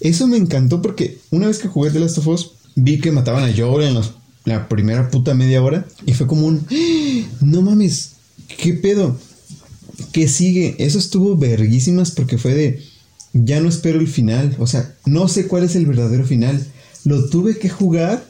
Eso 0.00 0.26
me 0.26 0.38
encantó 0.38 0.80
porque 0.80 1.18
una 1.30 1.46
vez 1.48 1.58
que 1.58 1.68
jugué 1.68 1.90
The 1.90 2.00
Last 2.00 2.16
of 2.18 2.26
Us, 2.28 2.52
vi 2.74 3.00
que 3.00 3.12
mataban 3.12 3.44
a 3.44 3.54
Joel 3.54 3.88
en 3.88 3.94
los- 3.94 4.14
la 4.46 4.66
primera 4.66 5.10
puta 5.10 5.34
media 5.34 5.62
hora. 5.62 5.86
Y 6.06 6.14
fue 6.14 6.26
como 6.26 6.46
un, 6.46 6.66
"¡Ah! 6.70 7.36
no 7.42 7.60
mames, 7.60 8.12
¿qué 8.56 8.72
pedo? 8.72 9.18
¿Qué 10.12 10.28
sigue? 10.28 10.76
Eso 10.78 10.98
estuvo 10.98 11.36
verguísimas 11.36 12.10
porque 12.10 12.38
fue 12.38 12.54
de, 12.54 12.82
ya 13.32 13.60
no 13.60 13.68
espero 13.68 14.00
el 14.00 14.08
final. 14.08 14.56
O 14.58 14.66
sea, 14.66 14.94
no 15.06 15.28
sé 15.28 15.46
cuál 15.46 15.64
es 15.64 15.76
el 15.76 15.86
verdadero 15.86 16.24
final. 16.24 16.64
Lo 17.04 17.28
tuve 17.28 17.58
que 17.58 17.68
jugar 17.68 18.24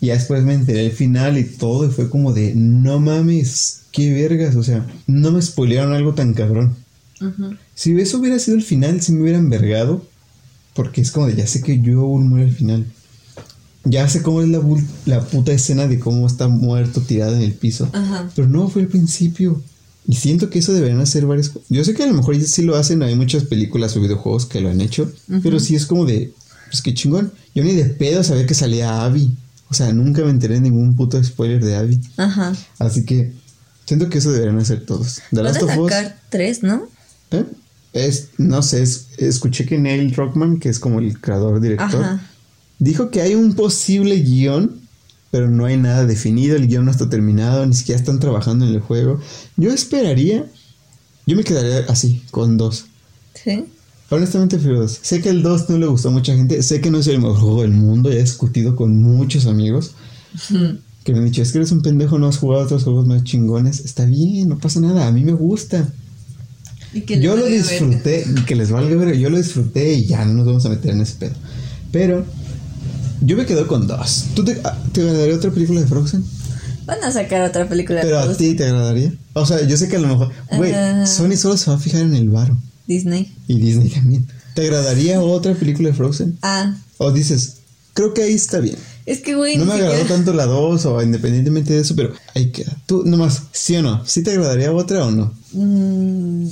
y 0.00 0.08
después 0.08 0.42
me 0.42 0.54
enteré 0.54 0.86
el 0.86 0.92
final 0.92 1.38
y 1.38 1.44
todo. 1.44 1.86
Y 1.86 1.90
fue 1.90 2.08
como 2.10 2.32
de, 2.32 2.54
no 2.54 3.00
mames, 3.00 3.82
qué 3.92 4.12
vergas. 4.12 4.56
O 4.56 4.62
sea, 4.62 4.86
no 5.06 5.32
me 5.32 5.42
spoilearon 5.42 5.92
algo 5.92 6.14
tan 6.14 6.34
cabrón. 6.34 6.76
Si 7.74 7.98
eso 7.98 8.18
hubiera 8.18 8.38
sido 8.38 8.56
el 8.56 8.62
final, 8.62 9.00
si 9.00 9.12
me 9.12 9.22
hubiera 9.22 9.38
envergado. 9.38 10.06
Porque 10.74 11.00
es 11.00 11.10
como 11.10 11.26
de, 11.26 11.36
ya 11.36 11.46
sé 11.46 11.62
que 11.62 11.80
Joel 11.82 12.24
muere 12.24 12.46
al 12.46 12.54
final. 12.54 12.86
Ya 13.84 14.08
sé 14.08 14.20
cómo 14.20 14.42
es 14.42 14.48
la, 14.48 14.60
la 15.06 15.24
puta 15.24 15.52
escena 15.52 15.86
de 15.86 15.98
cómo 15.98 16.26
está 16.26 16.48
muerto 16.48 17.00
tirado 17.00 17.36
en 17.36 17.42
el 17.42 17.52
piso. 17.52 17.88
Pero 18.34 18.48
no, 18.48 18.68
fue 18.68 18.82
el 18.82 18.88
principio. 18.88 19.62
Y 20.08 20.14
siento 20.16 20.50
que 20.50 20.60
eso 20.60 20.72
deberían 20.72 21.00
hacer 21.00 21.26
varias 21.26 21.48
cosas. 21.48 21.68
Yo 21.68 21.84
sé 21.84 21.94
que 21.94 22.04
a 22.04 22.06
lo 22.06 22.14
mejor 22.14 22.40
sí 22.40 22.62
lo 22.62 22.76
hacen, 22.76 23.02
hay 23.02 23.14
muchas 23.16 23.44
películas 23.44 23.96
o 23.96 24.00
videojuegos 24.00 24.46
que 24.46 24.60
lo 24.60 24.70
han 24.70 24.80
hecho, 24.80 25.10
pero 25.42 25.58
sí 25.58 25.74
es 25.74 25.84
como 25.86 26.04
de, 26.04 26.32
pues 26.70 26.80
qué 26.82 26.94
chingón. 26.94 27.32
Yo 27.54 27.64
ni 27.64 27.72
de 27.74 27.86
pedo 27.86 28.22
sabía 28.22 28.46
que 28.46 28.54
salía 28.54 29.04
Abby. 29.04 29.36
O 29.68 29.74
sea, 29.74 29.92
nunca 29.92 30.22
me 30.22 30.30
enteré 30.30 30.54
de 30.54 30.60
ningún 30.60 30.94
puto 30.94 31.22
spoiler 31.24 31.64
de 31.64 31.74
Abby. 31.74 32.00
Ajá. 32.18 32.54
Así 32.78 33.04
que 33.04 33.32
siento 33.84 34.08
que 34.08 34.18
eso 34.18 34.30
deberían 34.30 34.58
hacer 34.60 34.86
todos. 34.86 35.20
Van 35.32 35.42
Last 35.44 35.62
of 35.62 35.76
Us, 35.76 35.92
tres, 36.28 36.62
¿no? 36.62 36.86
¿eh? 37.32 37.44
Es, 37.92 38.28
no 38.38 38.62
sé, 38.62 38.82
es- 38.82 39.06
escuché 39.18 39.66
que 39.66 39.76
Neil 39.78 40.12
Druckmann, 40.12 40.60
que 40.60 40.68
es 40.68 40.78
como 40.78 41.00
el 41.00 41.20
creador 41.20 41.60
director, 41.60 42.04
Ajá. 42.04 42.26
dijo 42.78 43.10
que 43.10 43.22
hay 43.22 43.34
un 43.34 43.54
posible 43.54 44.14
guion, 44.20 44.82
pero 45.30 45.50
no 45.50 45.66
hay 45.66 45.76
nada 45.76 46.06
definido, 46.06 46.56
el 46.56 46.66
guion 46.66 46.84
no 46.84 46.90
está 46.90 47.08
terminado, 47.08 47.66
ni 47.66 47.74
siquiera 47.74 48.00
están 48.00 48.20
trabajando 48.20 48.66
en 48.66 48.74
el 48.74 48.80
juego. 48.80 49.20
Yo 49.56 49.70
esperaría, 49.70 50.46
yo 51.26 51.36
me 51.36 51.44
quedaría 51.44 51.84
así, 51.88 52.22
con 52.30 52.56
dos. 52.56 52.86
Sí. 53.34 53.64
Honestamente, 54.08 54.56
prefiero 54.56 54.80
dos. 54.80 54.98
Sé 55.02 55.20
que 55.20 55.30
el 55.30 55.42
2 55.42 55.68
no 55.68 55.78
le 55.78 55.86
gustó 55.86 56.08
a 56.08 56.12
mucha 56.12 56.34
gente, 56.34 56.62
sé 56.62 56.80
que 56.80 56.90
no 56.90 56.98
es 56.98 57.06
el 57.08 57.18
mejor 57.18 57.38
juego 57.38 57.62
del 57.62 57.72
mundo, 57.72 58.10
he 58.10 58.20
discutido 58.20 58.76
con 58.76 58.96
muchos 59.02 59.46
amigos 59.46 59.94
que 61.06 61.12
me 61.12 61.18
han 61.20 61.24
dicho, 61.24 61.40
es 61.40 61.52
que 61.52 61.58
eres 61.58 61.70
un 61.70 61.82
pendejo, 61.82 62.18
no 62.18 62.26
has 62.26 62.38
jugado 62.38 62.64
otros 62.64 62.82
juegos 62.82 63.06
más 63.06 63.22
chingones. 63.22 63.80
Está 63.80 64.04
bien, 64.04 64.48
no 64.48 64.58
pasa 64.58 64.80
nada, 64.80 65.06
a 65.06 65.12
mí 65.12 65.24
me 65.24 65.32
gusta. 65.32 65.88
Y 66.92 67.02
que 67.02 67.20
Yo 67.20 67.36
lo 67.36 67.46
disfruté, 67.46 68.26
y 68.28 68.44
que 68.44 68.56
les 68.56 68.72
valga 68.72 68.96
ver, 68.96 69.16
yo 69.16 69.30
lo 69.30 69.36
disfruté 69.36 69.94
y 69.94 70.06
ya 70.06 70.24
no 70.24 70.34
nos 70.34 70.46
vamos 70.46 70.66
a 70.66 70.68
meter 70.68 70.90
en 70.90 71.02
ese 71.02 71.14
pedo. 71.14 71.34
Pero 71.92 72.26
yo 73.20 73.36
me 73.36 73.46
quedo 73.46 73.66
con 73.66 73.86
dos. 73.86 74.26
¿Tú 74.34 74.44
te, 74.44 74.60
ah, 74.64 74.78
te 74.92 75.00
agradaría 75.02 75.34
otra 75.36 75.50
película 75.50 75.80
de 75.80 75.86
Frozen? 75.86 76.24
Van 76.86 77.02
a 77.02 77.10
sacar 77.10 77.42
otra 77.48 77.68
película 77.68 78.00
Pero 78.02 78.18
a 78.20 78.28
de 78.28 78.34
ti 78.36 78.54
te 78.54 78.64
agradaría. 78.64 79.12
O 79.32 79.44
sea, 79.44 79.66
yo 79.66 79.76
sé 79.76 79.88
que 79.88 79.96
a 79.96 79.98
lo 80.00 80.08
mejor, 80.08 80.32
güey. 80.56 80.72
Sony 81.06 81.36
solo 81.36 81.56
se 81.56 81.70
va 81.70 81.76
a 81.76 81.80
fijar 81.80 82.02
en 82.02 82.14
el 82.14 82.28
varo 82.30 82.56
Disney. 82.86 83.34
y 83.48 83.58
Disney 83.58 83.88
también. 83.88 84.26
¿Te 84.54 84.62
agradaría 84.62 85.20
otra 85.20 85.54
película 85.54 85.88
de 85.90 85.94
Frozen? 85.94 86.38
Ah, 86.42 86.76
O 86.98 87.10
dices, 87.12 87.56
creo 87.92 88.14
que 88.14 88.22
ahí 88.22 88.34
está 88.34 88.60
bien. 88.60 88.76
es 89.04 89.20
que, 89.20 89.34
güey, 89.34 89.56
No 89.56 89.64
me 89.66 89.72
agradó 89.74 89.92
siquiera- 89.94 90.14
tanto 90.16 90.32
la 90.32 90.46
2 90.46 90.86
o 90.86 91.02
independientemente 91.02 91.74
de 91.74 91.80
eso, 91.80 91.94
pero 91.96 92.12
ahí 92.34 92.50
queda. 92.52 92.76
Tú 92.86 93.02
nomás, 93.04 93.42
¿sí 93.52 93.74
o 93.76 93.82
no? 93.82 94.06
¿Sí 94.06 94.22
te 94.22 94.30
agradaría 94.30 94.72
otra 94.72 95.04
o 95.04 95.10
no? 95.10 95.34
Mm, 95.52 96.46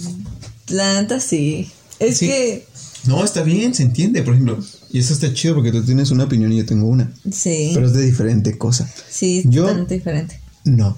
la 0.69 1.01
neta 1.01 1.21
sí. 1.21 1.71
Es 2.01 2.19
Sí. 2.19 2.27
que, 2.27 2.67
No, 3.07 3.23
está 3.25 3.43
bien, 3.43 3.75
se 3.75 3.83
entiende, 3.83 4.23
por 4.23 4.33
ejemplo. 4.35 4.59
Y 4.95 5.01
eso 5.01 5.13
está 5.13 5.35
chido 5.35 5.57
porque 5.57 5.73
tú 5.73 5.83
tienes 5.83 6.13
una 6.13 6.23
opinión 6.23 6.53
y 6.53 6.59
yo 6.59 6.67
tengo 6.67 6.87
una. 6.87 7.13
sí. 7.29 7.73
Pero 7.75 7.87
es 7.89 7.95
de 7.95 8.03
diferente 8.07 8.57
cosa. 8.57 8.89
sí, 9.11 9.41
es 9.41 9.47
yo- 9.51 9.63
totalmente 9.63 9.95
diferente. 9.95 10.41
No. 10.63 10.97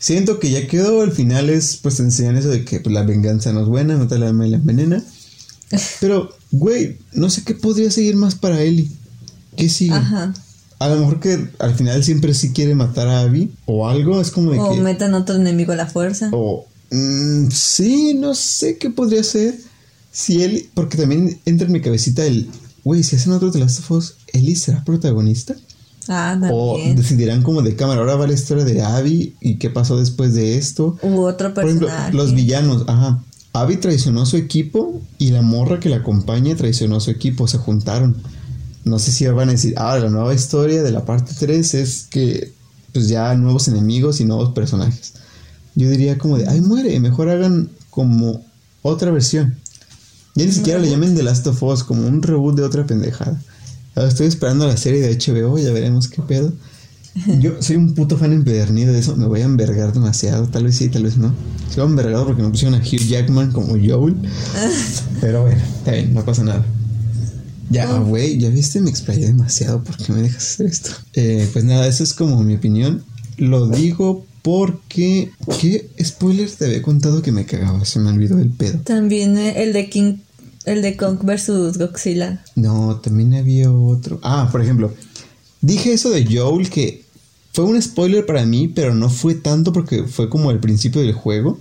Siento 0.00 0.40
que 0.40 0.50
ya 0.50 0.66
quedó, 0.66 1.04
el 1.04 1.12
final 1.12 1.48
es, 1.48 1.76
pues 1.76 1.96
te 1.98 2.02
enseñan 2.02 2.36
eso 2.36 2.48
de 2.48 2.64
que 2.64 2.80
pues, 2.80 2.92
la 2.92 3.04
venganza 3.04 3.52
no 3.52 3.62
es 3.62 3.68
buena, 3.68 3.94
no 3.94 4.08
te 4.08 4.18
la 4.18 4.32
la 4.32 4.56
envenena. 4.56 5.00
Pero, 6.00 6.30
güey, 6.50 6.98
no 7.12 7.30
sé 7.30 7.44
qué 7.44 7.54
podría 7.54 7.88
seguir 7.92 8.16
más 8.16 8.34
para 8.34 8.60
Ellie. 8.60 8.90
¿Qué 9.56 9.68
sigue? 9.68 9.94
Ajá. 9.94 10.34
A 10.80 10.88
lo 10.88 10.96
mejor 10.96 11.20
que 11.20 11.48
al 11.60 11.74
final 11.76 12.02
siempre 12.02 12.34
sí 12.34 12.50
quiere 12.52 12.74
matar 12.74 13.06
a 13.06 13.20
Abby 13.20 13.52
o 13.66 13.88
algo, 13.88 14.20
es 14.20 14.32
como 14.32 14.50
de 14.50 14.58
O 14.58 14.74
que... 14.74 14.80
metan 14.80 15.14
otro 15.14 15.36
enemigo 15.36 15.70
a 15.72 15.76
la 15.76 15.86
fuerza. 15.86 16.30
O 16.32 16.66
mm, 16.90 17.48
sí, 17.52 18.14
no 18.14 18.34
sé 18.34 18.76
qué 18.76 18.90
podría 18.90 19.22
ser. 19.22 19.54
Si 20.10 20.42
él, 20.42 20.68
porque 20.74 20.96
también 20.96 21.38
entra 21.46 21.68
en 21.68 21.72
mi 21.74 21.80
cabecita 21.80 22.26
el, 22.26 22.50
güey, 22.86 23.02
si 23.02 23.16
hacen 23.16 23.32
otro 23.32 23.50
de 23.50 23.64
Us, 23.64 24.14
¿Ellie 24.32 24.54
será 24.54 24.84
protagonista? 24.84 25.56
Ah, 26.06 26.38
O 26.52 26.78
decidirán 26.94 27.42
como 27.42 27.60
de 27.62 27.74
cámara, 27.74 28.00
ahora 28.00 28.14
va 28.14 28.28
la 28.28 28.34
historia 28.34 28.64
de 28.64 28.80
Abby 28.80 29.34
y 29.40 29.56
qué 29.56 29.70
pasó 29.70 29.98
después 29.98 30.34
de 30.34 30.56
esto. 30.56 30.96
U 31.02 31.22
otro 31.22 31.52
Por 31.52 31.64
ejemplo, 31.64 31.88
personaje. 31.88 32.16
los 32.16 32.32
villanos, 32.32 32.84
ajá. 32.86 33.24
Abby 33.54 33.78
traicionó 33.78 34.22
a 34.22 34.26
su 34.26 34.36
equipo 34.36 35.00
y 35.18 35.30
la 35.32 35.42
morra 35.42 35.80
que 35.80 35.88
la 35.88 35.96
acompaña 35.96 36.54
traicionó 36.54 36.98
a 36.98 37.00
su 37.00 37.10
equipo, 37.10 37.48
se 37.48 37.58
juntaron. 37.58 38.16
No 38.84 39.00
sé 39.00 39.10
si 39.10 39.26
van 39.26 39.48
a 39.48 39.52
decir, 39.52 39.74
ah, 39.78 39.98
la 39.98 40.08
nueva 40.08 40.32
historia 40.32 40.84
de 40.84 40.92
la 40.92 41.04
parte 41.04 41.32
3 41.36 41.74
es 41.74 42.06
que 42.08 42.52
pues 42.92 43.08
ya 43.08 43.34
nuevos 43.34 43.66
enemigos 43.66 44.20
y 44.20 44.24
nuevos 44.26 44.52
personajes. 44.52 45.14
Yo 45.74 45.90
diría 45.90 46.18
como 46.18 46.38
de, 46.38 46.46
ay, 46.46 46.60
muere, 46.60 47.00
mejor 47.00 47.30
hagan 47.30 47.68
como 47.90 48.44
otra 48.82 49.10
versión. 49.10 49.56
Ya 50.36 50.44
ni 50.44 50.52
siquiera 50.52 50.78
le 50.78 50.90
llamen 50.90 51.16
The 51.16 51.22
Last 51.22 51.46
of 51.46 51.62
Us, 51.62 51.82
como 51.82 52.06
un 52.06 52.22
reboot 52.22 52.56
de 52.56 52.62
otra 52.62 52.86
pendejada. 52.86 53.40
Ahora 53.94 54.10
estoy 54.10 54.26
esperando 54.26 54.66
la 54.66 54.76
serie 54.76 55.00
de 55.00 55.16
HBO, 55.16 55.58
ya 55.58 55.72
veremos 55.72 56.08
qué 56.08 56.20
pedo. 56.20 56.52
Yo 57.40 57.62
soy 57.62 57.76
un 57.76 57.94
puto 57.94 58.18
fan 58.18 58.34
empedernido 58.34 58.92
de 58.92 58.98
eso, 58.98 59.16
me 59.16 59.26
voy 59.26 59.40
a 59.40 59.44
envergar 59.44 59.94
demasiado, 59.94 60.46
tal 60.48 60.64
vez 60.64 60.76
sí, 60.76 60.90
tal 60.90 61.04
vez 61.04 61.16
no. 61.16 61.32
Estoy 61.66 61.86
envergado 61.86 62.26
porque 62.26 62.42
me 62.42 62.50
pusieron 62.50 62.74
a 62.74 62.82
Hugh 62.82 63.08
Jackman 63.08 63.50
como 63.52 63.78
Joel. 63.82 64.16
Pero 65.22 65.42
bueno, 65.42 65.62
está 65.78 65.92
bien, 65.92 66.12
no 66.12 66.22
pasa 66.22 66.44
nada. 66.44 66.64
Ya, 67.70 67.98
güey, 67.98 68.38
ya 68.38 68.50
viste, 68.50 68.82
me 68.82 68.90
explayé 68.90 69.26
demasiado, 69.26 69.82
¿por 69.82 69.96
qué 69.96 70.12
me 70.12 70.20
dejas 70.20 70.52
hacer 70.52 70.66
esto? 70.66 70.90
Eh, 71.14 71.48
pues 71.52 71.64
nada, 71.64 71.86
eso 71.88 72.04
es 72.04 72.12
como 72.12 72.42
mi 72.44 72.54
opinión. 72.54 73.02
Lo 73.38 73.68
digo 73.68 74.26
porque... 74.42 75.32
¿Qué 75.60 75.90
spoiler 76.04 76.48
te 76.50 76.66
había 76.66 76.82
contado 76.82 77.22
que 77.22 77.32
me 77.32 77.46
cagaba? 77.46 77.84
Se 77.84 77.98
me 77.98 78.10
olvidó 78.10 78.38
el 78.38 78.50
pedo. 78.50 78.78
También 78.84 79.36
eh, 79.36 79.64
el 79.64 79.72
de 79.72 79.88
King, 79.88 80.18
el 80.66 80.82
de 80.82 80.96
Kong 80.96 81.20
versus 81.22 81.78
Godzilla. 81.78 82.44
No, 82.54 82.96
también 82.96 83.34
había 83.34 83.72
otro. 83.72 84.18
Ah, 84.22 84.48
por 84.52 84.60
ejemplo, 84.60 84.92
dije 85.60 85.92
eso 85.92 86.10
de 86.10 86.26
Joel 86.26 86.68
que 86.68 87.04
fue 87.52 87.64
un 87.64 87.80
spoiler 87.80 88.26
para 88.26 88.44
mí, 88.44 88.68
pero 88.68 88.94
no 88.94 89.08
fue 89.08 89.34
tanto 89.34 89.72
porque 89.72 90.04
fue 90.04 90.28
como 90.28 90.50
el 90.50 90.58
principio 90.58 91.00
del 91.00 91.14
juego. 91.14 91.58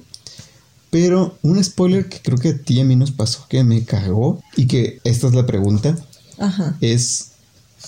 Pero 0.89 1.37
un 1.41 1.63
spoiler 1.63 2.09
que 2.09 2.21
creo 2.21 2.37
que 2.37 2.49
a 2.49 2.57
ti 2.57 2.75
y 2.75 2.79
a 2.81 2.85
mí 2.85 2.95
nos 2.95 3.11
pasó 3.11 3.45
que 3.47 3.63
me 3.63 3.83
cagó 3.83 4.41
y 4.55 4.67
que 4.67 4.99
esta 5.03 5.27
es 5.27 5.33
la 5.33 5.45
pregunta 5.45 5.97
Ajá. 6.37 6.77
es 6.81 7.31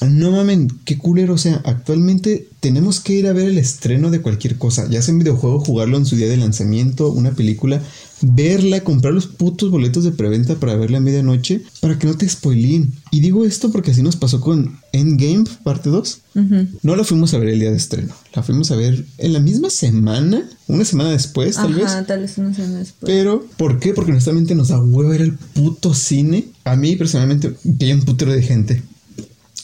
no 0.06 0.32
mamen, 0.32 0.70
qué 0.86 0.98
culero, 0.98 1.34
o 1.34 1.38
sea, 1.38 1.62
actualmente 1.66 2.48
tenemos 2.60 3.00
que 3.00 3.14
ir 3.14 3.28
a 3.28 3.34
ver 3.34 3.50
el 3.50 3.58
estreno 3.58 4.12
de 4.12 4.22
cualquier 4.22 4.58
cosa, 4.58 4.88
ya 4.90 5.02
sea 5.02 5.14
en 5.14 5.20
videojuego, 5.20 5.60
jugarlo 5.60 5.98
en 5.98 6.06
su 6.06 6.16
día 6.16 6.28
de 6.28 6.38
lanzamiento, 6.38 7.12
una 7.12 7.32
película, 7.32 7.82
verla, 8.22 8.84
comprar 8.84 9.14
los 9.14 9.28
putos 9.28 9.70
boletos 9.72 10.04
de 10.04 10.12
preventa 10.12 10.56
para 10.56 10.76
verla 10.76 10.98
a 10.98 11.02
medianoche, 11.02 11.62
para 11.82 11.98
que 11.98 12.08
no 12.08 12.16
te 12.16 12.28
spoileen. 12.28 12.94
Y 13.12 13.22
digo 13.22 13.46
esto 13.46 13.72
porque 13.72 13.92
así 13.92 14.02
nos 14.02 14.16
pasó 14.16 14.42
con 14.42 14.80
Endgame 14.92 15.46
parte 15.64 15.90
2. 15.90 16.20
Ujú. 16.36 16.68
No 16.84 16.96
la 16.96 17.04
fuimos 17.04 17.34
a 17.34 17.38
ver 17.38 17.50
el 17.50 17.60
día 17.60 17.72
de 17.72 17.78
estreno, 17.78 18.14
la 18.36 18.44
fuimos 18.44 18.72
a 18.72 18.76
ver 18.76 19.06
en 19.18 19.34
la 19.34 19.40
misma 19.40 19.70
semana, 19.70 20.50
una 20.68 20.86
semana 20.86 21.12
después 21.12 21.56
tal 21.56 21.74
vez. 21.74 21.92
Tal 22.06 22.22
vez 22.22 22.38
una 22.38 22.54
semana 22.54 22.80
después. 22.80 23.12
Pero, 23.12 23.46
¿por 23.58 23.80
qué? 23.80 23.94
Porque 23.94 24.12
honestamente 24.12 24.56
nos 24.56 24.70
da 24.70 24.82
huevo 24.82 25.14
ir 25.14 25.22
al 25.22 25.34
puto 25.34 25.94
cine. 25.94 26.46
A 26.64 26.76
mí 26.76 26.96
personalmente, 26.96 27.54
que 27.80 27.86
hay 27.86 27.94
un 27.94 28.02
putero 28.02 28.32
de 28.32 28.42
gente. 28.42 28.84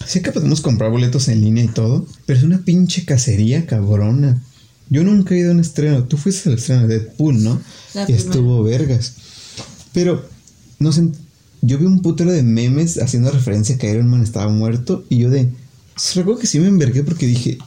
Sé 0.05 0.21
que 0.21 0.31
podemos 0.31 0.61
comprar 0.61 0.91
boletos 0.91 1.27
en 1.27 1.41
línea 1.41 1.63
y 1.63 1.69
todo, 1.69 2.05
pero 2.25 2.37
es 2.37 2.45
una 2.45 2.59
pinche 2.59 3.05
cacería 3.05 3.65
cabrona. 3.65 4.41
Yo 4.89 5.03
nunca 5.03 5.33
he 5.33 5.39
ido 5.39 5.51
a 5.51 5.53
un 5.53 5.59
estreno. 5.59 6.03
Tú 6.03 6.17
fuiste 6.17 6.49
al 6.49 6.55
estreno 6.55 6.87
de 6.87 6.99
Deadpool, 6.99 7.43
¿no? 7.43 7.61
La 7.93 8.03
y 8.03 8.05
primera. 8.05 8.25
estuvo 8.25 8.63
vergas. 8.63 9.15
Pero, 9.93 10.27
no 10.79 10.91
sé, 10.91 11.09
yo 11.61 11.77
vi 11.77 11.85
un 11.85 12.01
putero 12.01 12.31
de 12.31 12.43
memes 12.43 13.01
haciendo 13.01 13.31
referencia 13.31 13.75
a 13.75 13.77
que 13.77 13.89
Iron 13.89 14.09
Man 14.09 14.21
estaba 14.21 14.51
muerto 14.51 15.05
y 15.09 15.17
yo 15.19 15.29
de... 15.29 15.49
Recuerdo 16.15 16.39
que 16.39 16.47
sí 16.47 16.59
me 16.59 16.67
envergué 16.67 17.03
porque 17.03 17.27
dije, 17.27 17.57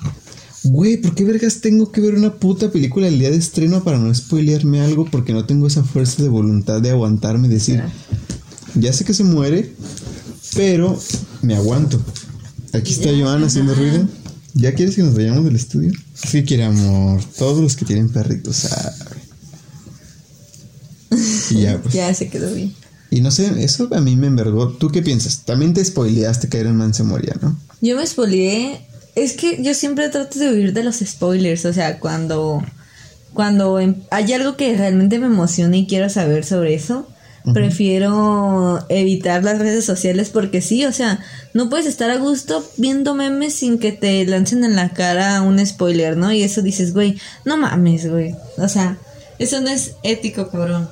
güey, 0.64 0.96
¿por 0.98 1.14
qué 1.14 1.24
vergas 1.24 1.60
tengo 1.60 1.92
que 1.92 2.00
ver 2.00 2.14
una 2.14 2.34
puta 2.34 2.70
película 2.70 3.08
el 3.08 3.18
día 3.18 3.30
de 3.30 3.36
estreno 3.36 3.82
para 3.84 3.98
no 3.98 4.12
spoilearme 4.14 4.80
algo? 4.80 5.06
Porque 5.06 5.32
no 5.32 5.46
tengo 5.46 5.66
esa 5.66 5.84
fuerza 5.84 6.22
de 6.22 6.28
voluntad 6.28 6.82
de 6.82 6.90
aguantarme 6.90 7.48
y 7.48 7.52
decir, 7.52 7.82
ya 8.74 8.92
sé 8.92 9.04
que 9.04 9.14
se 9.14 9.24
muere, 9.24 9.72
pero 10.54 10.98
me 11.42 11.54
aguanto. 11.56 12.00
Aquí 12.72 12.92
está 12.92 13.10
Ya, 13.10 13.24
Joana 13.24 13.46
haciendo 13.46 13.74
ruido. 13.74 14.06
¿Ya 14.54 14.74
quieres 14.74 14.96
que 14.96 15.02
nos 15.02 15.14
vayamos 15.14 15.44
del 15.44 15.56
estudio? 15.56 15.92
Sí, 16.14 16.44
quiere 16.44 16.64
amor. 16.64 17.22
Todos 17.38 17.60
los 17.62 17.76
que 17.76 17.84
tienen 17.84 18.08
perritos 18.10 18.56
saben. 18.56 18.92
Y 21.50 21.62
ya, 21.62 21.78
pues. 21.80 21.94
Ya 21.94 22.12
se 22.14 22.28
quedó 22.28 22.52
bien. 22.54 22.74
Y 23.10 23.20
no 23.20 23.30
sé, 23.30 23.62
eso 23.62 23.88
a 23.94 24.00
mí 24.00 24.16
me 24.16 24.26
envergó. 24.26 24.68
¿Tú 24.70 24.88
qué 24.88 25.02
piensas? 25.02 25.44
También 25.44 25.74
te 25.74 25.84
spoileaste 25.84 26.48
que 26.48 26.58
Iron 26.60 26.76
Man 26.76 26.92
se 26.94 27.04
moría, 27.04 27.36
¿no? 27.40 27.58
Yo 27.80 27.96
me 27.96 28.06
spoileé. 28.06 28.80
Es 29.14 29.32
que 29.34 29.62
yo 29.62 29.72
siempre 29.74 30.08
trato 30.08 30.38
de 30.38 30.52
huir 30.52 30.72
de 30.72 30.82
los 30.82 30.96
spoilers. 30.96 31.64
O 31.64 31.72
sea, 31.72 31.98
cuando, 32.00 32.62
cuando 33.32 33.78
em- 33.80 34.02
hay 34.10 34.32
algo 34.32 34.56
que 34.56 34.76
realmente 34.76 35.18
me 35.18 35.26
emociona 35.26 35.76
y 35.76 35.86
quiero 35.86 36.10
saber 36.10 36.44
sobre 36.44 36.74
eso, 36.74 37.06
prefiero 37.52 38.84
evitar 38.88 39.44
las 39.44 39.58
redes 39.58 39.84
sociales 39.84 40.30
porque 40.30 40.60
sí, 40.60 40.84
o 40.84 40.92
sea, 40.92 41.20
no 41.54 41.68
puedes 41.70 41.86
estar 41.86 42.10
a 42.10 42.16
gusto 42.16 42.64
viendo 42.76 43.14
memes 43.14 43.54
sin 43.54 43.78
que 43.78 43.92
te 43.92 44.24
lancen 44.26 44.64
en 44.64 44.76
la 44.76 44.90
cara 44.90 45.42
un 45.42 45.64
spoiler, 45.64 46.16
¿no? 46.16 46.32
Y 46.32 46.42
eso 46.42 46.62
dices, 46.62 46.92
güey, 46.92 47.18
no 47.44 47.56
mames, 47.56 48.10
güey. 48.10 48.34
O 48.58 48.68
sea, 48.68 48.98
eso 49.38 49.60
no 49.60 49.68
es 49.68 49.92
ético, 50.02 50.48
cabrón. 50.50 50.88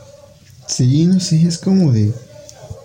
Sí, 0.66 1.06
no 1.06 1.20
sé, 1.20 1.46
es 1.46 1.58
como 1.58 1.92
de. 1.92 2.12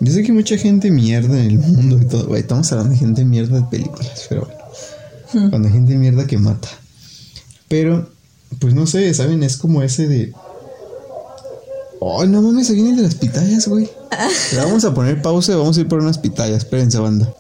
Yo 0.02 0.14
sé 0.14 0.24
que 0.24 0.32
mucha 0.32 0.58
gente 0.58 0.92
mierda 0.92 1.40
en 1.40 1.52
el 1.52 1.60
mundo 1.60 2.00
y 2.02 2.06
todo. 2.06 2.28
Güey, 2.28 2.42
estamos 2.42 2.72
hablando 2.72 2.94
de 2.94 3.00
gente 3.00 3.26
mierda 3.26 3.60
de 3.60 3.68
películas, 3.68 4.26
pero 4.30 4.46
bueno. 4.46 5.50
Cuando 5.50 5.68
hay 5.68 5.74
gente 5.74 5.96
mierda 5.96 6.26
que 6.26 6.38
mata. 6.38 6.70
Pero, 7.68 8.10
pues 8.60 8.74
no 8.74 8.88
sé, 8.88 9.14
¿saben? 9.14 9.44
Es 9.44 9.58
como 9.58 9.84
ese 9.84 10.08
de. 10.08 10.34
Ay, 12.02 12.30
no 12.30 12.42
mames, 12.42 12.68
se 12.68 12.74
viene 12.74 12.92
el 12.92 12.96
de 12.98 13.04
las 13.04 13.16
pitayas, 13.16 13.68
güey. 13.68 13.90
Le 14.54 14.58
vamos 14.58 14.86
a 14.86 14.94
poner 14.94 15.22
pausa 15.22 15.52
y 15.52 15.56
vamos 15.56 15.78
a 15.78 15.82
ir 15.82 15.88
por 15.88 16.00
unas 16.00 16.18
pitayas. 16.18 16.60
Espérense, 16.60 16.98
banda. 17.00 17.34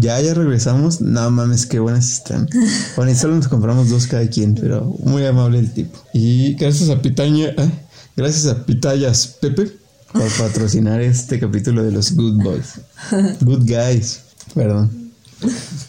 Ya, 0.00 0.20
ya 0.20 0.34
regresamos. 0.34 1.00
No 1.00 1.30
mames, 1.30 1.66
qué 1.66 1.78
buenas 1.78 2.10
están. 2.10 2.48
Bueno, 2.96 3.12
y 3.12 3.14
solo 3.14 3.36
nos 3.36 3.48
compramos 3.48 3.88
dos 3.88 4.06
cada 4.06 4.26
quien, 4.28 4.54
pero 4.54 4.84
muy 5.04 5.24
amable 5.26 5.58
el 5.58 5.72
tipo. 5.72 5.98
Y 6.12 6.54
gracias 6.54 6.90
a 6.90 7.00
Pitaña, 7.00 7.48
¿eh? 7.48 7.70
gracias 8.16 8.46
a 8.46 8.64
Pitayas 8.64 9.26
Pepe 9.40 9.70
por 10.12 10.28
patrocinar 10.38 11.00
este 11.00 11.40
capítulo 11.40 11.82
de 11.82 11.90
los 11.90 12.14
Good 12.14 12.42
Boys. 12.42 12.80
Good 13.40 13.68
Guys, 13.68 14.20
perdón. 14.54 15.12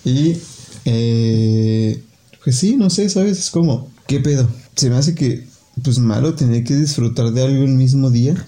Y, 0.04 0.38
eh, 0.86 2.04
pues 2.44 2.58
sí, 2.58 2.76
no 2.76 2.90
sé, 2.90 3.08
¿sabes? 3.10 3.40
Es 3.40 3.52
como, 3.52 3.90
¿qué 4.08 4.20
pedo? 4.20 4.48
Se 4.76 4.90
me 4.90 4.98
hace 4.98 5.16
que, 5.16 5.48
pues 5.84 6.00
malo 6.00 6.36
tener 6.36 6.64
que 6.64 6.76
disfrutar 6.76 7.32
de 7.32 7.44
algo 7.44 7.64
el 7.64 7.72
mismo 7.72 8.10
día 8.10 8.48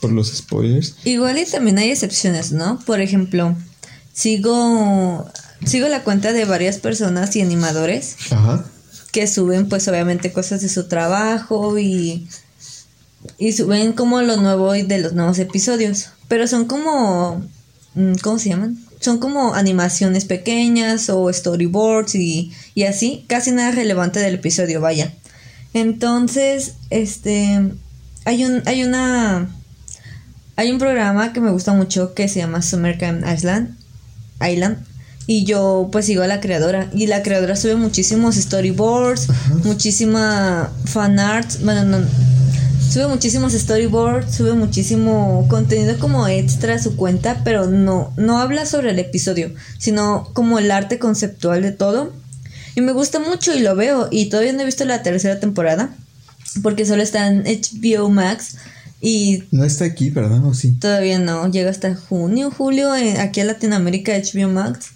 por 0.00 0.12
los 0.12 0.28
spoilers. 0.32 0.96
Igual 1.04 1.38
y 1.38 1.46
también 1.46 1.78
hay 1.78 1.90
excepciones, 1.90 2.52
¿no? 2.52 2.78
Por 2.84 3.00
ejemplo, 3.00 3.56
sigo 4.12 5.30
sigo 5.64 5.88
la 5.88 6.02
cuenta 6.02 6.32
de 6.32 6.44
varias 6.44 6.78
personas 6.78 7.34
y 7.36 7.40
animadores 7.40 8.16
Ajá. 8.30 8.64
que 9.12 9.26
suben 9.28 9.68
pues 9.68 9.86
obviamente 9.86 10.32
cosas 10.32 10.60
de 10.60 10.68
su 10.68 10.88
trabajo 10.88 11.78
y 11.78 12.26
y 13.38 13.52
suben 13.52 13.92
como 13.92 14.20
lo 14.22 14.36
nuevo 14.36 14.74
y 14.74 14.82
de 14.82 14.98
los 14.98 15.12
nuevos 15.12 15.38
episodios, 15.38 16.08
pero 16.26 16.48
son 16.48 16.64
como 16.64 17.42
mm, 17.94 18.14
¿cómo 18.22 18.38
se 18.40 18.48
llaman? 18.48 18.78
Son 18.98 19.18
como 19.18 19.54
animaciones 19.54 20.24
pequeñas 20.24 21.08
o 21.10 21.32
storyboards 21.32 22.14
y, 22.14 22.52
y 22.74 22.84
así, 22.84 23.24
casi 23.28 23.50
nada 23.50 23.72
relevante 23.72 24.20
del 24.20 24.36
episodio, 24.36 24.80
vaya. 24.80 25.12
Entonces, 25.74 26.74
este 26.90 27.72
hay 28.24 28.44
un 28.44 28.62
hay 28.66 28.84
una 28.84 29.48
hay 30.56 30.70
un 30.70 30.78
programa 30.78 31.32
que 31.32 31.40
me 31.40 31.50
gusta 31.50 31.72
mucho 31.72 32.14
que 32.14 32.28
se 32.28 32.40
llama 32.40 32.62
Summer 32.62 32.98
Camp 32.98 33.24
Island, 33.26 33.76
Island 34.40 34.78
y 35.26 35.44
yo 35.44 35.88
pues 35.90 36.06
sigo 36.06 36.22
a 36.22 36.26
la 36.26 36.40
creadora 36.40 36.90
y 36.92 37.06
la 37.06 37.22
creadora 37.22 37.56
sube 37.56 37.76
muchísimos 37.76 38.34
storyboards, 38.34 39.28
muchísima 39.64 40.70
fan 40.84 41.18
art, 41.18 41.48
bueno, 41.62 41.84
no, 41.84 42.06
sube 42.90 43.06
muchísimos 43.06 43.52
storyboards, 43.52 44.34
sube 44.34 44.52
muchísimo 44.52 45.46
contenido 45.48 45.98
como 45.98 46.28
extra 46.28 46.74
a 46.74 46.82
su 46.82 46.96
cuenta, 46.96 47.40
pero 47.44 47.66
no 47.66 48.12
no 48.16 48.38
habla 48.38 48.66
sobre 48.66 48.90
el 48.90 48.98
episodio, 48.98 49.52
sino 49.78 50.28
como 50.34 50.58
el 50.58 50.70
arte 50.70 50.98
conceptual 50.98 51.62
de 51.62 51.72
todo. 51.72 52.12
Y 52.74 52.80
me 52.80 52.92
gusta 52.92 53.18
mucho 53.18 53.54
y 53.54 53.60
lo 53.60 53.76
veo 53.76 54.08
y 54.10 54.28
todavía 54.30 54.52
no 54.52 54.62
he 54.62 54.66
visto 54.66 54.84
la 54.84 55.02
tercera 55.02 55.40
temporada 55.40 55.94
porque 56.62 56.84
solo 56.84 57.02
está 57.02 57.28
en 57.28 57.44
HBO 57.44 58.10
Max 58.10 58.56
y 59.04 59.42
No 59.50 59.64
está 59.64 59.84
aquí, 59.84 60.10
¿verdad? 60.10 60.44
¿O 60.44 60.54
sí? 60.54 60.72
Todavía 60.78 61.18
no, 61.18 61.50
llega 61.50 61.70
hasta 61.70 61.96
junio, 61.96 62.52
julio, 62.56 62.94
eh, 62.94 63.18
aquí 63.18 63.40
a 63.40 63.44
Latinoamérica 63.44 64.12
HBO 64.12 64.48
Max. 64.48 64.90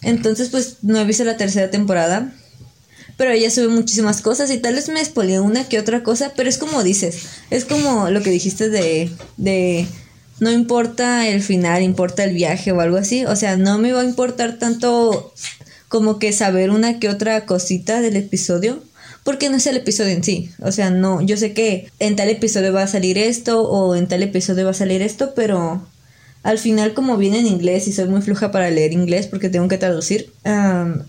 Entonces, 0.00 0.48
pues 0.48 0.78
no 0.80 0.98
he 0.98 1.04
visto 1.04 1.22
la 1.24 1.36
tercera 1.36 1.70
temporada. 1.70 2.32
Pero 3.18 3.30
ella 3.30 3.50
sube 3.50 3.68
muchísimas 3.68 4.22
cosas 4.22 4.50
y 4.50 4.56
tal 4.56 4.74
vez 4.74 4.88
me 4.88 5.04
spoileé 5.04 5.38
una 5.38 5.68
que 5.68 5.78
otra 5.78 6.02
cosa, 6.02 6.32
pero 6.34 6.48
es 6.48 6.56
como 6.56 6.82
dices, 6.82 7.26
es 7.50 7.66
como 7.66 8.08
lo 8.08 8.22
que 8.22 8.30
dijiste 8.30 8.70
de, 8.70 9.10
de 9.36 9.86
no 10.40 10.50
importa 10.50 11.28
el 11.28 11.42
final, 11.42 11.82
importa 11.82 12.24
el 12.24 12.34
viaje 12.34 12.72
o 12.72 12.80
algo 12.80 12.96
así. 12.96 13.26
O 13.26 13.36
sea, 13.36 13.58
no 13.58 13.76
me 13.76 13.92
va 13.92 14.00
a 14.00 14.04
importar 14.04 14.58
tanto 14.58 15.34
como 15.92 16.18
que 16.18 16.32
saber 16.32 16.70
una 16.70 16.98
que 16.98 17.10
otra 17.10 17.44
cosita 17.44 18.00
del 18.00 18.16
episodio. 18.16 18.82
Porque 19.24 19.50
no 19.50 19.58
es 19.58 19.66
el 19.66 19.76
episodio 19.76 20.12
en 20.12 20.24
sí. 20.24 20.50
O 20.60 20.72
sea, 20.72 20.88
no, 20.88 21.20
yo 21.20 21.36
sé 21.36 21.52
que 21.52 21.90
en 21.98 22.16
tal 22.16 22.30
episodio 22.30 22.72
va 22.72 22.84
a 22.84 22.86
salir 22.86 23.18
esto 23.18 23.62
o 23.62 23.94
en 23.94 24.08
tal 24.08 24.22
episodio 24.22 24.64
va 24.64 24.70
a 24.70 24.74
salir 24.74 25.02
esto, 25.02 25.34
pero 25.36 25.86
al 26.42 26.58
final 26.58 26.94
como 26.94 27.18
viene 27.18 27.40
en 27.40 27.46
inglés 27.46 27.86
y 27.88 27.92
soy 27.92 28.08
muy 28.08 28.22
fluja 28.22 28.50
para 28.50 28.70
leer 28.70 28.94
inglés 28.94 29.26
porque 29.26 29.50
tengo 29.50 29.68
que 29.68 29.76
traducir, 29.76 30.32
am, 30.44 31.02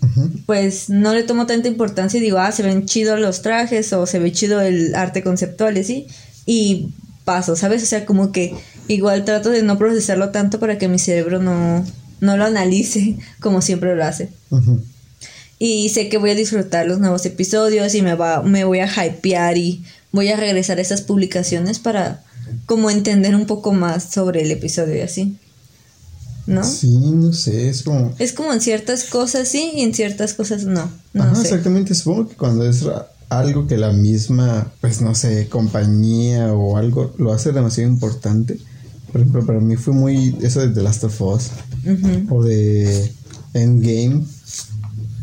pues 0.45 0.89
no 0.89 1.13
le 1.13 1.23
tomo 1.23 1.47
tanta 1.47 1.69
importancia 1.69 2.17
y 2.19 2.21
digo, 2.21 2.37
ah, 2.39 2.51
se 2.51 2.61
ven 2.61 2.85
chidos 2.85 3.21
los 3.21 3.41
trajes 3.41 3.93
o 3.93 4.05
se 4.05 4.19
ve 4.19 4.33
chido 4.33 4.59
el 4.59 4.93
arte 4.95 5.23
conceptual 5.23 5.77
y 5.77 5.79
así, 5.79 6.07
y 6.45 6.89
paso, 7.23 7.55
¿sabes? 7.55 7.81
O 7.83 7.85
sea, 7.85 8.05
como 8.05 8.33
que 8.33 8.53
igual 8.89 9.23
trato 9.23 9.49
de 9.49 9.63
no 9.63 9.77
procesarlo 9.77 10.29
tanto 10.29 10.59
para 10.59 10.77
que 10.77 10.89
mi 10.89 10.99
cerebro 10.99 11.41
no, 11.41 11.83
no 12.23 12.37
lo 12.37 12.45
analice 12.45 13.17
como 13.39 13.61
siempre 13.61 13.95
lo 13.95 14.03
hace. 14.03 14.29
Y 15.59 15.89
sé 15.89 16.09
que 16.09 16.17
voy 16.17 16.31
a 16.31 16.35
disfrutar 16.35 16.87
los 16.87 16.99
nuevos 16.99 17.25
episodios 17.25 17.93
y 17.95 18.01
me, 18.01 18.15
va, 18.15 18.41
me 18.41 18.63
voy 18.63 18.79
a 18.79 18.87
hypear 18.87 19.57
y 19.57 19.83
voy 20.11 20.29
a 20.29 20.37
regresar 20.37 20.77
a 20.79 20.81
esas 20.81 21.01
publicaciones 21.01 21.79
para 21.79 22.23
como 22.65 22.89
entender 22.89 23.35
un 23.35 23.45
poco 23.45 23.73
más 23.73 24.11
sobre 24.11 24.41
el 24.41 24.51
episodio 24.51 24.95
y 24.95 25.01
así. 25.01 25.37
¿No? 26.45 26.63
Sí, 26.63 26.97
no 26.97 27.31
sé, 27.31 27.69
es 27.69 27.83
como... 27.83 28.13
Es 28.19 28.33
como 28.33 28.51
en 28.51 28.59
ciertas 28.59 29.05
cosas 29.05 29.47
sí 29.47 29.71
y 29.75 29.81
en 29.81 29.93
ciertas 29.93 30.33
cosas 30.33 30.65
no. 30.65 30.91
No 31.13 31.23
Ajá, 31.23 31.35
sé. 31.35 31.41
exactamente. 31.43 31.95
Supongo 31.95 32.27
que 32.29 32.35
cuando 32.35 32.67
es 32.69 32.85
algo 33.29 33.67
que 33.67 33.77
la 33.77 33.91
misma, 33.91 34.71
pues 34.81 35.01
no 35.01 35.15
sé, 35.15 35.47
compañía 35.47 36.53
o 36.53 36.77
algo 36.77 37.13
lo 37.17 37.31
hace 37.33 37.51
demasiado 37.51 37.89
importante. 37.89 38.57
Por 39.13 39.21
ejemplo, 39.21 39.45
para 39.45 39.59
mí 39.61 39.77
fue 39.77 39.93
muy 39.93 40.35
eso 40.41 40.59
de 40.59 40.69
The 40.69 40.81
Last 40.83 41.03
of 41.05 41.21
Us 41.21 41.51
o 42.29 42.43
de 42.43 43.13
Endgame. 43.53 44.25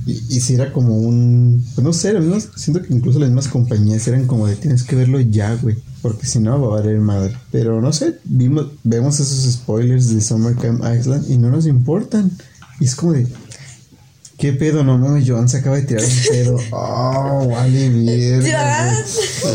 Y, 0.06 0.12
y 0.36 0.40
si 0.40 0.54
era 0.54 0.72
como 0.72 0.96
un. 0.96 1.62
Pues 1.74 1.84
no 1.84 1.92
sé, 1.92 2.14
mismas- 2.18 2.48
siento 2.56 2.80
que 2.82 2.94
incluso 2.94 3.18
las 3.18 3.28
mismas 3.28 3.48
compañías 3.48 4.06
eran 4.08 4.26
como 4.26 4.46
de 4.46 4.56
tienes 4.56 4.84
que 4.84 4.96
verlo 4.96 5.20
ya, 5.20 5.54
güey. 5.56 5.76
Porque 6.00 6.24
si 6.26 6.38
no 6.38 6.58
va 6.58 6.78
a 6.78 6.80
valer 6.80 6.98
madre. 7.00 7.36
Pero 7.52 7.82
no 7.82 7.92
sé, 7.92 8.18
vimos, 8.24 8.68
vemos 8.84 9.20
esos 9.20 9.52
spoilers 9.52 10.14
de 10.14 10.22
Summer 10.22 10.54
Camp 10.56 10.82
Island 10.98 11.28
y 11.30 11.36
no 11.36 11.50
nos 11.50 11.66
importan. 11.66 12.30
Y 12.80 12.84
es 12.86 12.94
como 12.94 13.12
de. 13.12 13.26
¿Qué 14.38 14.54
pedo? 14.54 14.82
No 14.84 14.96
mames, 14.96 15.28
Joan 15.28 15.50
se 15.50 15.58
acaba 15.58 15.76
de 15.76 15.82
tirar 15.82 16.02
un 16.02 16.10
pedo. 16.30 16.56
Oh, 16.72 17.48
vale, 17.50 17.90
mierda. 17.90 18.42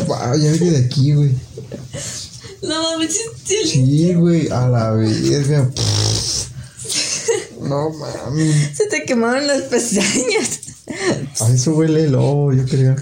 Wow, 0.08 0.38
ya 0.39 0.52
vete 0.52 0.69
de 0.71 0.78
aquí, 0.86 1.13
güey. 1.13 1.32
No 2.67 2.91
mames, 2.91 3.17
sí, 3.43 4.13
güey, 4.13 4.49
a 4.49 4.67
la 4.67 4.91
verga. 4.91 5.69
No 7.62 7.89
mames. 7.91 8.78
Se 8.78 8.88
te 8.88 9.04
quemaron 9.04 9.47
las 9.47 9.63
pestañas. 9.63 10.62
A 11.41 11.49
eso 11.49 11.73
huele 11.73 12.06
el 12.06 12.12
lobo, 12.12 12.54
yo 12.54 12.65
creo. 12.65 12.95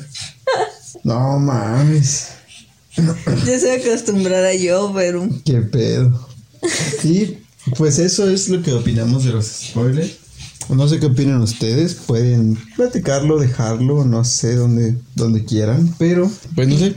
No 1.04 1.39
mames. 1.39 2.28
Ya 3.45 3.54
estoy 3.54 3.71
acostumbrada 3.71 4.54
yo, 4.54 4.91
pero. 4.93 5.28
Qué 5.45 5.62
pedo. 5.62 6.28
Y 7.04 7.38
pues 7.78 7.99
eso 7.99 8.30
es 8.30 8.49
lo 8.49 8.62
que 8.62 8.73
opinamos 8.73 9.23
de 9.23 9.32
los 9.32 9.45
spoilers. 9.45 10.17
No 10.69 10.88
sé 10.88 10.99
qué 10.99 11.08
opinan 11.08 11.41
ustedes. 11.41 11.95
Pueden 11.95 12.58
platicarlo, 12.76 13.39
dejarlo, 13.39 14.06
no 14.06 14.23
sé, 14.23 14.56
donde, 14.56 14.95
donde 15.15 15.43
quieran. 15.43 15.93
Pero, 15.97 16.32
pues 16.56 16.67
no 16.67 16.78
sé. 16.78 16.95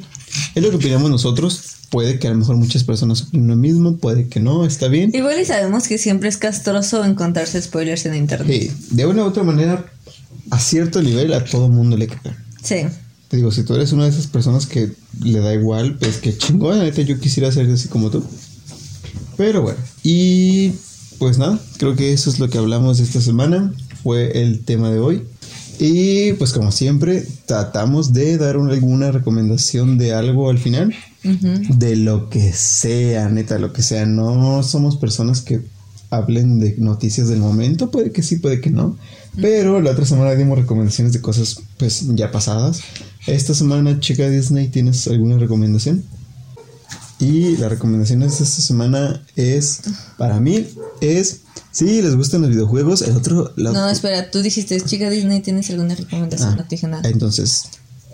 Es 0.54 0.62
lo 0.62 0.70
que 0.70 0.76
opinamos 0.76 1.10
nosotros. 1.10 1.75
Puede 1.90 2.18
que 2.18 2.26
a 2.26 2.30
lo 2.32 2.38
mejor 2.38 2.56
muchas 2.56 2.82
personas 2.84 3.22
opinen 3.22 3.46
lo 3.46 3.56
mismo, 3.56 3.96
puede 3.96 4.26
que 4.28 4.40
no, 4.40 4.66
está 4.66 4.88
bien. 4.88 5.12
Igual 5.14 5.40
y 5.40 5.44
sabemos 5.44 5.86
que 5.86 5.98
siempre 5.98 6.28
es 6.28 6.36
castroso 6.36 7.04
encontrarse 7.04 7.62
spoilers 7.62 8.04
en 8.06 8.16
internet. 8.16 8.48
Sí, 8.60 8.70
de 8.96 9.06
una 9.06 9.22
u 9.22 9.26
otra 9.26 9.44
manera, 9.44 9.86
a 10.50 10.58
cierto 10.58 11.00
nivel 11.00 11.32
a 11.32 11.44
todo 11.44 11.68
mundo 11.68 11.96
le 11.96 12.08
caga. 12.08 12.36
Sí. 12.62 12.78
Te 13.28 13.36
digo, 13.36 13.50
si 13.52 13.62
tú 13.62 13.74
eres 13.74 13.92
una 13.92 14.04
de 14.04 14.10
esas 14.10 14.26
personas 14.26 14.66
que 14.66 14.90
le 15.22 15.38
da 15.40 15.54
igual, 15.54 15.96
pues 15.98 16.16
que 16.18 16.36
chingón, 16.36 16.78
la 16.78 16.84
neta 16.84 17.02
yo 17.02 17.18
quisiera 17.20 17.50
ser 17.52 17.70
así 17.70 17.88
como 17.88 18.10
tú. 18.10 18.24
Pero 19.36 19.62
bueno, 19.62 19.78
y 20.02 20.72
pues 21.18 21.38
nada, 21.38 21.58
creo 21.78 21.94
que 21.96 22.12
eso 22.12 22.30
es 22.30 22.38
lo 22.38 22.48
que 22.48 22.58
hablamos 22.58 23.00
esta 23.00 23.20
semana, 23.20 23.72
fue 24.02 24.42
el 24.42 24.64
tema 24.64 24.90
de 24.90 24.98
hoy. 24.98 25.22
Y 25.78 26.32
pues 26.34 26.52
como 26.52 26.72
siempre, 26.72 27.26
tratamos 27.44 28.12
de 28.14 28.38
dar 28.38 28.56
una- 28.56 28.72
alguna 28.72 29.10
recomendación 29.12 29.98
de 29.98 30.14
algo 30.14 30.48
al 30.48 30.58
final, 30.58 30.94
De 31.78 31.96
lo 31.96 32.28
que 32.30 32.52
sea, 32.52 33.28
neta, 33.28 33.58
lo 33.58 33.72
que 33.72 33.82
sea. 33.82 34.06
No 34.06 34.62
somos 34.62 34.96
personas 34.96 35.40
que 35.42 35.60
hablen 36.10 36.60
de 36.60 36.76
noticias 36.78 37.28
del 37.28 37.40
momento, 37.40 37.90
puede 37.90 38.12
que 38.12 38.22
sí, 38.22 38.36
puede 38.36 38.60
que 38.60 38.70
no. 38.70 38.96
Pero 39.40 39.80
la 39.82 39.90
otra 39.90 40.06
semana 40.06 40.34
dimos 40.34 40.56
recomendaciones 40.58 41.12
de 41.12 41.20
cosas 41.20 41.56
pues 41.78 42.04
ya 42.14 42.30
pasadas. 42.30 42.80
Esta 43.26 43.54
semana, 43.54 43.98
chica 44.00 44.28
Disney, 44.30 44.68
¿tienes 44.68 45.06
alguna 45.08 45.36
recomendación? 45.36 46.04
Y 47.18 47.56
la 47.56 47.68
recomendación 47.70 48.20
de 48.20 48.26
esta 48.26 48.44
semana 48.44 49.22
es, 49.36 49.80
para 50.18 50.38
mí, 50.38 50.66
es, 51.00 51.40
si 51.72 52.02
les 52.02 52.14
gustan 52.14 52.42
los 52.42 52.50
videojuegos, 52.50 53.00
el 53.02 53.16
otro... 53.16 53.52
la- 53.56 53.72
No, 53.72 53.88
espera, 53.88 54.30
tú 54.30 54.42
dijiste, 54.42 54.78
chica 54.82 55.08
Disney, 55.08 55.40
¿tienes 55.40 55.70
alguna 55.70 55.94
recomendación? 55.94 56.50
Ah, 56.50 56.56
no 56.56 56.62
te 56.64 56.76
dije 56.76 56.86
nada. 56.88 57.08
Entonces, 57.08 57.62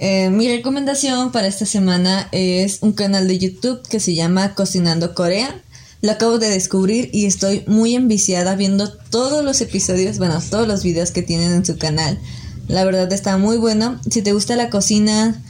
Eh, 0.05 0.31
mi 0.31 0.49
recomendación 0.49 1.31
para 1.31 1.47
esta 1.47 1.65
semana 1.65 2.29
es 2.33 2.79
un 2.81 2.93
canal 2.93 3.29
de 3.29 3.39
YouTube 3.39 3.87
que 3.89 4.01
se 4.01 4.17
llama 4.17 4.57
Cocinando 4.57 5.15
Corea. 5.15 5.63
Lo 6.01 6.11
acabo 6.11 6.41
de 6.41 6.49
descubrir 6.49 7.09
y 7.13 7.27
estoy 7.27 7.63
muy 7.69 7.95
enviciada 7.95 8.57
viendo 8.57 8.93
todos 8.93 9.45
los 9.45 9.61
episodios, 9.61 10.19
bueno, 10.19 10.43
todos 10.51 10.67
los 10.67 10.83
videos 10.83 11.13
que 11.13 11.23
tienen 11.23 11.53
en 11.53 11.65
su 11.65 11.79
canal. 11.79 12.19
La 12.67 12.85
verdad 12.85 13.13
está 13.13 13.39
muy 13.39 13.59
bueno. 13.59 14.01
Si 14.11 14.23
te 14.23 14.33
gusta 14.33 14.57
la 14.57 14.71
cocina 14.71 15.41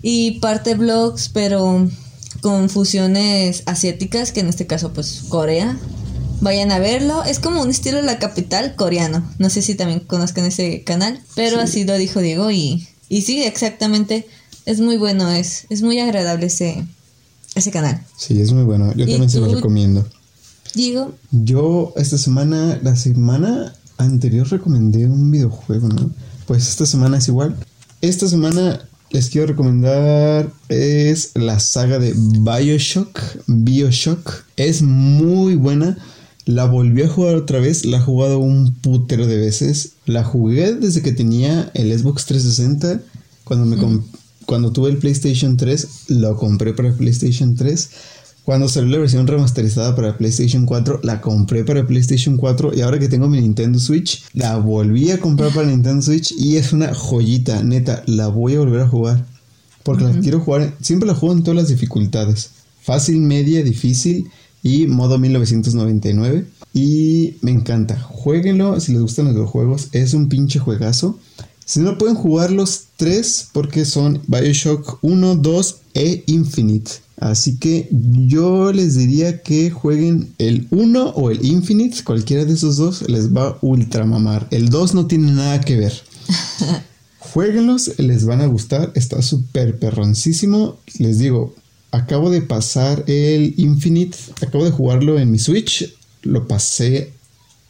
y 0.00 0.38
parte 0.38 0.76
vlogs, 0.76 1.28
pero 1.30 1.90
con 2.40 2.70
fusiones 2.70 3.64
asiáticas, 3.66 4.30
que 4.30 4.38
en 4.38 4.46
este 4.46 4.68
caso 4.68 4.92
pues 4.92 5.24
Corea, 5.28 5.76
vayan 6.40 6.70
a 6.70 6.78
verlo. 6.78 7.24
Es 7.24 7.40
como 7.40 7.60
un 7.60 7.70
estilo 7.70 7.96
de 7.96 8.04
la 8.04 8.20
capital 8.20 8.76
coreano. 8.76 9.28
No 9.38 9.50
sé 9.50 9.60
si 9.60 9.74
también 9.74 9.98
conozcan 9.98 10.44
ese 10.44 10.84
canal, 10.84 11.20
pero 11.34 11.58
así 11.60 11.82
lo 11.82 11.98
dijo 11.98 12.20
Diego 12.20 12.52
y, 12.52 12.86
y 13.12 13.20
sí, 13.20 13.42
exactamente. 13.42 14.26
Es 14.64 14.80
muy 14.80 14.96
bueno, 14.96 15.28
es, 15.30 15.66
es 15.68 15.82
muy 15.82 15.98
agradable 15.98 16.46
ese, 16.46 16.86
ese 17.54 17.70
canal. 17.70 18.02
sí, 18.16 18.40
es 18.40 18.52
muy 18.52 18.64
bueno. 18.64 18.94
Yo 18.94 19.04
¿Y 19.04 19.10
también 19.10 19.28
se 19.28 19.38
lo 19.38 19.54
recomiendo. 19.54 20.08
Diego, 20.74 21.12
Yo 21.30 21.92
esta 21.96 22.16
semana, 22.16 22.80
la 22.82 22.96
semana 22.96 23.74
anterior 23.98 24.48
recomendé 24.48 25.04
un 25.04 25.30
videojuego, 25.30 25.88
¿no? 25.88 26.10
Pues 26.46 26.66
esta 26.66 26.86
semana 26.86 27.18
es 27.18 27.28
igual. 27.28 27.54
Esta 28.00 28.26
semana 28.28 28.80
les 29.10 29.28
quiero 29.28 29.48
recomendar 29.48 30.50
es 30.70 31.32
la 31.34 31.60
saga 31.60 31.98
de 31.98 32.14
Bioshock. 32.16 33.20
Bioshock 33.46 34.44
es 34.56 34.80
muy 34.80 35.56
buena. 35.56 35.98
La 36.44 36.66
volví 36.66 37.02
a 37.02 37.08
jugar 37.08 37.36
otra 37.36 37.60
vez, 37.60 37.84
la 37.84 37.98
he 37.98 38.00
jugado 38.00 38.38
un 38.38 38.74
putero 38.74 39.26
de 39.26 39.36
veces. 39.36 39.92
La 40.06 40.24
jugué 40.24 40.74
desde 40.74 41.02
que 41.02 41.12
tenía 41.12 41.70
el 41.74 41.96
Xbox 41.96 42.26
360. 42.26 43.00
Cuando 43.44 43.66
me 43.66 43.76
cuando 44.46 44.72
tuve 44.72 44.90
el 44.90 44.98
PlayStation 44.98 45.56
3, 45.56 45.88
lo 46.08 46.36
compré 46.36 46.74
para 46.74 46.88
el 46.88 46.94
PlayStation 46.94 47.54
3. 47.54 47.90
Cuando 48.44 48.68
salió 48.68 48.90
la 48.90 48.98
versión 48.98 49.26
remasterizada 49.28 49.94
para 49.94 50.18
PlayStation 50.18 50.66
4, 50.66 51.00
la 51.04 51.20
compré 51.20 51.64
para 51.64 51.86
PlayStation 51.86 52.36
4 52.36 52.74
y 52.74 52.80
ahora 52.80 52.98
que 52.98 53.08
tengo 53.08 53.28
mi 53.28 53.40
Nintendo 53.40 53.78
Switch, 53.78 54.24
la 54.32 54.56
volví 54.56 55.12
a 55.12 55.20
comprar 55.20 55.52
para 55.52 55.68
Nintendo 55.68 56.02
Switch 56.02 56.32
y 56.36 56.56
es 56.56 56.72
una 56.72 56.92
joyita, 56.92 57.62
neta, 57.62 58.02
la 58.06 58.26
voy 58.26 58.56
a 58.56 58.58
volver 58.58 58.80
a 58.80 58.88
jugar. 58.88 59.24
Porque 59.84 60.04
la 60.04 60.18
quiero 60.18 60.40
jugar, 60.40 60.74
siempre 60.80 61.06
la 61.06 61.14
juego 61.14 61.36
en 61.36 61.44
todas 61.44 61.56
las 61.56 61.68
dificultades. 61.68 62.50
Fácil, 62.80 63.18
media, 63.18 63.62
difícil 63.62 64.28
y 64.62 64.86
modo 64.86 65.18
1999. 65.18 66.46
Y 66.74 67.34
me 67.40 67.50
encanta. 67.50 68.00
Jueguenlo 68.00 68.80
si 68.80 68.92
les 68.92 69.02
gustan 69.02 69.26
los 69.26 69.34
videojuegos. 69.34 69.88
Es 69.92 70.14
un 70.14 70.28
pinche 70.28 70.58
juegazo. 70.58 71.18
Si 71.64 71.80
no 71.80 71.96
pueden 71.98 72.16
jugar 72.16 72.50
los 72.50 72.84
tres 72.96 73.48
porque 73.52 73.84
son 73.84 74.20
Bioshock 74.26 74.98
1, 75.02 75.36
2 75.36 75.76
e 75.94 76.24
Infinite. 76.26 76.92
Así 77.18 77.56
que 77.56 77.88
yo 77.90 78.72
les 78.72 78.96
diría 78.96 79.42
que 79.42 79.70
jueguen 79.70 80.34
el 80.38 80.66
1 80.70 81.10
o 81.10 81.30
el 81.30 81.44
Infinite. 81.44 82.02
Cualquiera 82.02 82.44
de 82.44 82.54
esos 82.54 82.76
dos 82.76 83.08
les 83.08 83.34
va 83.34 83.48
a 83.48 83.58
ultra 83.60 84.04
mamar. 84.04 84.48
El 84.50 84.70
2 84.70 84.94
no 84.94 85.06
tiene 85.06 85.30
nada 85.30 85.60
que 85.60 85.76
ver. 85.76 85.92
Jueguenlos, 87.18 87.98
les 87.98 88.24
van 88.24 88.40
a 88.40 88.46
gustar. 88.46 88.92
Está 88.96 89.22
súper 89.22 89.78
perroncísimo. 89.78 90.78
Les 90.98 91.18
digo, 91.18 91.54
acabo 91.92 92.30
de 92.30 92.42
pasar 92.42 93.04
el 93.06 93.54
Infinite. 93.58 94.18
Acabo 94.40 94.64
de 94.64 94.72
jugarlo 94.72 95.18
en 95.18 95.30
mi 95.30 95.38
Switch. 95.38 95.94
Lo 96.22 96.48
pasé 96.48 97.12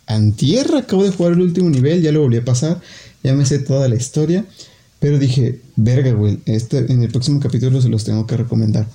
antier. 0.06 0.74
Acabo 0.74 1.04
de 1.04 1.10
jugar 1.10 1.32
el 1.32 1.42
último 1.42 1.68
nivel. 1.68 2.00
Ya 2.00 2.12
lo 2.12 2.22
volví 2.22 2.38
a 2.38 2.44
pasar. 2.44 2.80
Ya 3.22 3.34
me 3.34 3.44
sé 3.44 3.58
toda 3.58 3.88
la 3.88 3.96
historia. 3.96 4.46
Pero 5.00 5.18
dije, 5.18 5.60
verga, 5.76 6.12
güey. 6.12 6.38
Este, 6.46 6.90
en 6.90 7.02
el 7.02 7.10
próximo 7.10 7.40
capítulo 7.40 7.82
se 7.82 7.88
los 7.88 8.04
tengo 8.04 8.26
que 8.26 8.36
recomendar. 8.36 8.86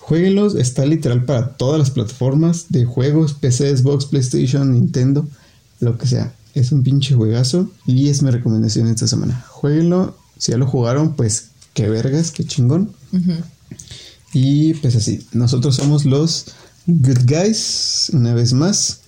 Jueguenlos. 0.00 0.54
Está 0.54 0.86
literal 0.86 1.24
para 1.24 1.56
todas 1.56 1.78
las 1.78 1.90
plataformas 1.90 2.66
de 2.68 2.84
juegos. 2.84 3.32
PC, 3.32 3.76
Xbox, 3.76 4.04
PlayStation, 4.04 4.72
Nintendo. 4.72 5.26
Lo 5.80 5.98
que 5.98 6.06
sea. 6.06 6.34
Es 6.54 6.72
un 6.72 6.82
pinche 6.82 7.14
juegazo 7.14 7.70
y 7.86 8.08
es 8.08 8.22
mi 8.22 8.30
recomendación 8.30 8.88
esta 8.88 9.06
semana. 9.06 9.44
Jueguenlo. 9.48 10.16
Si 10.38 10.52
ya 10.52 10.58
lo 10.58 10.66
jugaron, 10.66 11.14
pues 11.14 11.48
qué 11.74 11.88
vergas, 11.88 12.30
qué 12.30 12.44
chingón. 12.44 12.92
Y 14.38 14.74
pues 14.74 14.94
así, 14.94 15.26
nosotros 15.32 15.76
somos 15.76 16.04
los 16.04 16.44
Good 16.84 17.20
Guys, 17.24 18.10
una 18.12 18.34
vez 18.34 18.52
más. 18.52 19.00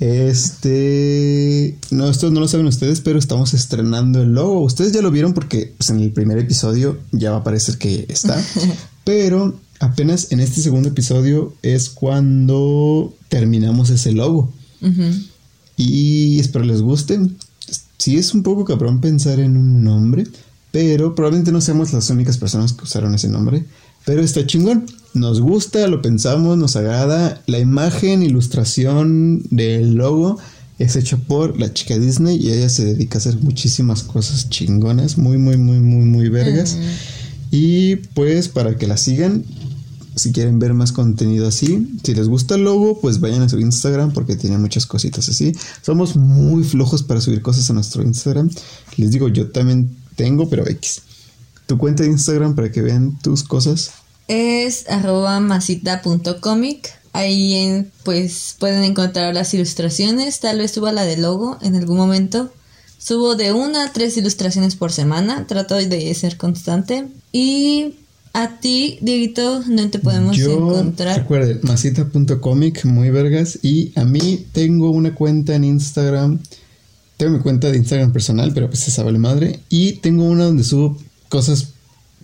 Este. 0.00 1.78
No, 1.92 2.10
esto 2.10 2.32
no 2.32 2.40
lo 2.40 2.48
saben 2.48 2.66
ustedes, 2.66 3.00
pero 3.00 3.20
estamos 3.20 3.54
estrenando 3.54 4.22
el 4.22 4.32
logo. 4.32 4.60
Ustedes 4.62 4.90
ya 4.90 5.00
lo 5.00 5.12
vieron 5.12 5.34
porque 5.34 5.72
pues, 5.78 5.90
en 5.90 6.00
el 6.00 6.10
primer 6.10 6.36
episodio 6.38 6.98
ya 7.12 7.30
va 7.30 7.36
a 7.36 7.44
parecer 7.44 7.78
que 7.78 8.06
está. 8.08 8.44
pero 9.04 9.56
apenas 9.78 10.32
en 10.32 10.40
este 10.40 10.60
segundo 10.60 10.88
episodio 10.88 11.54
es 11.62 11.88
cuando 11.88 13.14
terminamos 13.28 13.88
ese 13.90 14.10
logo. 14.10 14.52
Y 15.76 16.40
espero 16.40 16.64
les 16.64 16.82
guste. 16.82 17.20
Sí, 17.98 18.16
es 18.16 18.34
un 18.34 18.42
poco 18.42 18.64
cabrón 18.64 19.00
pensar 19.00 19.38
en 19.38 19.56
un 19.56 19.84
nombre, 19.84 20.26
pero 20.72 21.14
probablemente 21.14 21.52
no 21.52 21.60
seamos 21.60 21.92
las 21.92 22.10
únicas 22.10 22.36
personas 22.36 22.72
que 22.72 22.82
usaron 22.82 23.14
ese 23.14 23.28
nombre. 23.28 23.64
Pero 24.04 24.22
está 24.22 24.46
chingón. 24.46 24.86
Nos 25.14 25.40
gusta, 25.40 25.86
lo 25.88 26.00
pensamos, 26.00 26.56
nos 26.56 26.76
agrada. 26.76 27.42
La 27.46 27.58
imagen, 27.58 28.22
ilustración 28.22 29.42
del 29.50 29.94
logo 29.94 30.38
es 30.78 30.96
hecha 30.96 31.16
por 31.16 31.60
la 31.60 31.72
chica 31.72 31.98
Disney 31.98 32.38
y 32.38 32.50
ella 32.50 32.68
se 32.68 32.84
dedica 32.84 33.18
a 33.18 33.20
hacer 33.20 33.36
muchísimas 33.36 34.02
cosas 34.02 34.48
chingonas, 34.48 35.18
muy, 35.18 35.36
muy, 35.36 35.56
muy, 35.58 35.80
muy, 35.80 36.04
muy 36.04 36.28
vergas. 36.28 36.78
Y 37.50 37.96
pues 37.96 38.48
para 38.48 38.76
que 38.76 38.86
la 38.86 38.96
sigan, 38.96 39.44
si 40.16 40.32
quieren 40.32 40.58
ver 40.58 40.72
más 40.72 40.92
contenido 40.92 41.46
así, 41.46 41.88
si 42.02 42.14
les 42.14 42.28
gusta 42.28 42.54
el 42.54 42.64
logo, 42.64 42.98
pues 43.00 43.20
vayan 43.20 43.42
a 43.42 43.48
su 43.48 43.60
Instagram 43.60 44.12
porque 44.12 44.34
tiene 44.34 44.56
muchas 44.56 44.86
cositas 44.86 45.28
así. 45.28 45.52
Somos 45.82 46.16
muy 46.16 46.64
flojos 46.64 47.02
para 47.02 47.20
subir 47.20 47.42
cosas 47.42 47.68
a 47.68 47.74
nuestro 47.74 48.02
Instagram. 48.02 48.50
Les 48.96 49.10
digo, 49.10 49.28
yo 49.28 49.50
también 49.50 49.94
tengo, 50.16 50.48
pero 50.48 50.66
X 50.66 51.02
tu 51.72 51.78
cuenta 51.78 52.02
de 52.02 52.10
Instagram 52.10 52.54
para 52.54 52.70
que 52.70 52.82
vean 52.82 53.18
tus 53.22 53.44
cosas. 53.44 53.92
Es 54.28 54.90
arroba 54.90 55.40
masita.comic. 55.40 56.90
Ahí 57.14 57.54
en, 57.54 57.90
pues 58.04 58.56
pueden 58.58 58.84
encontrar 58.84 59.32
las 59.34 59.54
ilustraciones. 59.54 60.40
Tal 60.40 60.58
vez 60.58 60.72
suba 60.72 60.92
la 60.92 61.04
de 61.04 61.16
logo 61.16 61.56
en 61.62 61.74
algún 61.74 61.96
momento. 61.96 62.52
Subo 62.98 63.36
de 63.36 63.52
una 63.52 63.86
a 63.86 63.92
tres 63.94 64.18
ilustraciones 64.18 64.76
por 64.76 64.92
semana. 64.92 65.46
Trato 65.46 65.76
de 65.76 66.14
ser 66.14 66.36
constante. 66.36 67.08
Y 67.32 67.94
a 68.34 68.60
ti, 68.60 68.98
Dieguito, 69.00 69.60
¿dónde 69.62 69.88
te 69.88 69.98
podemos 69.98 70.36
Yo, 70.36 70.52
encontrar? 70.52 71.20
Recuerden, 71.20 71.60
masita.comic, 71.62 72.84
muy 72.84 73.08
vergas. 73.08 73.60
Y 73.62 73.98
a 73.98 74.04
mí 74.04 74.44
tengo 74.52 74.90
una 74.90 75.14
cuenta 75.14 75.54
en 75.54 75.64
Instagram. 75.64 76.38
Tengo 77.16 77.38
mi 77.38 77.42
cuenta 77.42 77.70
de 77.70 77.78
Instagram 77.78 78.12
personal, 78.12 78.52
pero 78.52 78.68
pues 78.68 78.80
se 78.80 78.90
sabe 78.90 79.10
la 79.10 79.18
madre. 79.18 79.60
Y 79.70 79.92
tengo 79.92 80.24
una 80.24 80.44
donde 80.44 80.64
subo 80.64 80.98
cosas 81.32 81.68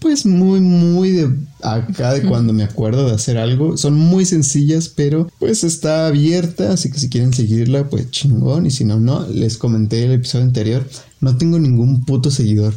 pues 0.01 0.27
muy 0.27 0.61
muy 0.61 1.11
de 1.13 1.35
acá 1.63 2.13
de 2.13 2.23
cuando 2.23 2.53
me 2.53 2.63
acuerdo 2.63 3.09
de 3.09 3.15
hacer 3.15 3.39
algo. 3.39 3.77
Son 3.79 3.95
muy 3.95 4.27
sencillas 4.27 4.93
pero 4.95 5.29
pues 5.39 5.65
está 5.65 6.07
abierta 6.07 6.75
así 6.75 6.91
que 6.91 7.01
si 7.01 7.09
quieren 7.09 7.33
seguirla 7.33 7.89
pues 7.89 8.11
chingón. 8.11 8.67
Y 8.67 8.71
si 8.71 8.85
no 8.85 9.01
no 9.01 9.27
les 9.27 9.57
comenté 9.57 10.05
el 10.05 10.13
episodio 10.13 10.45
anterior. 10.45 10.87
No 11.21 11.37
tengo 11.39 11.59
ningún 11.59 12.05
puto 12.05 12.31
seguidor. 12.31 12.75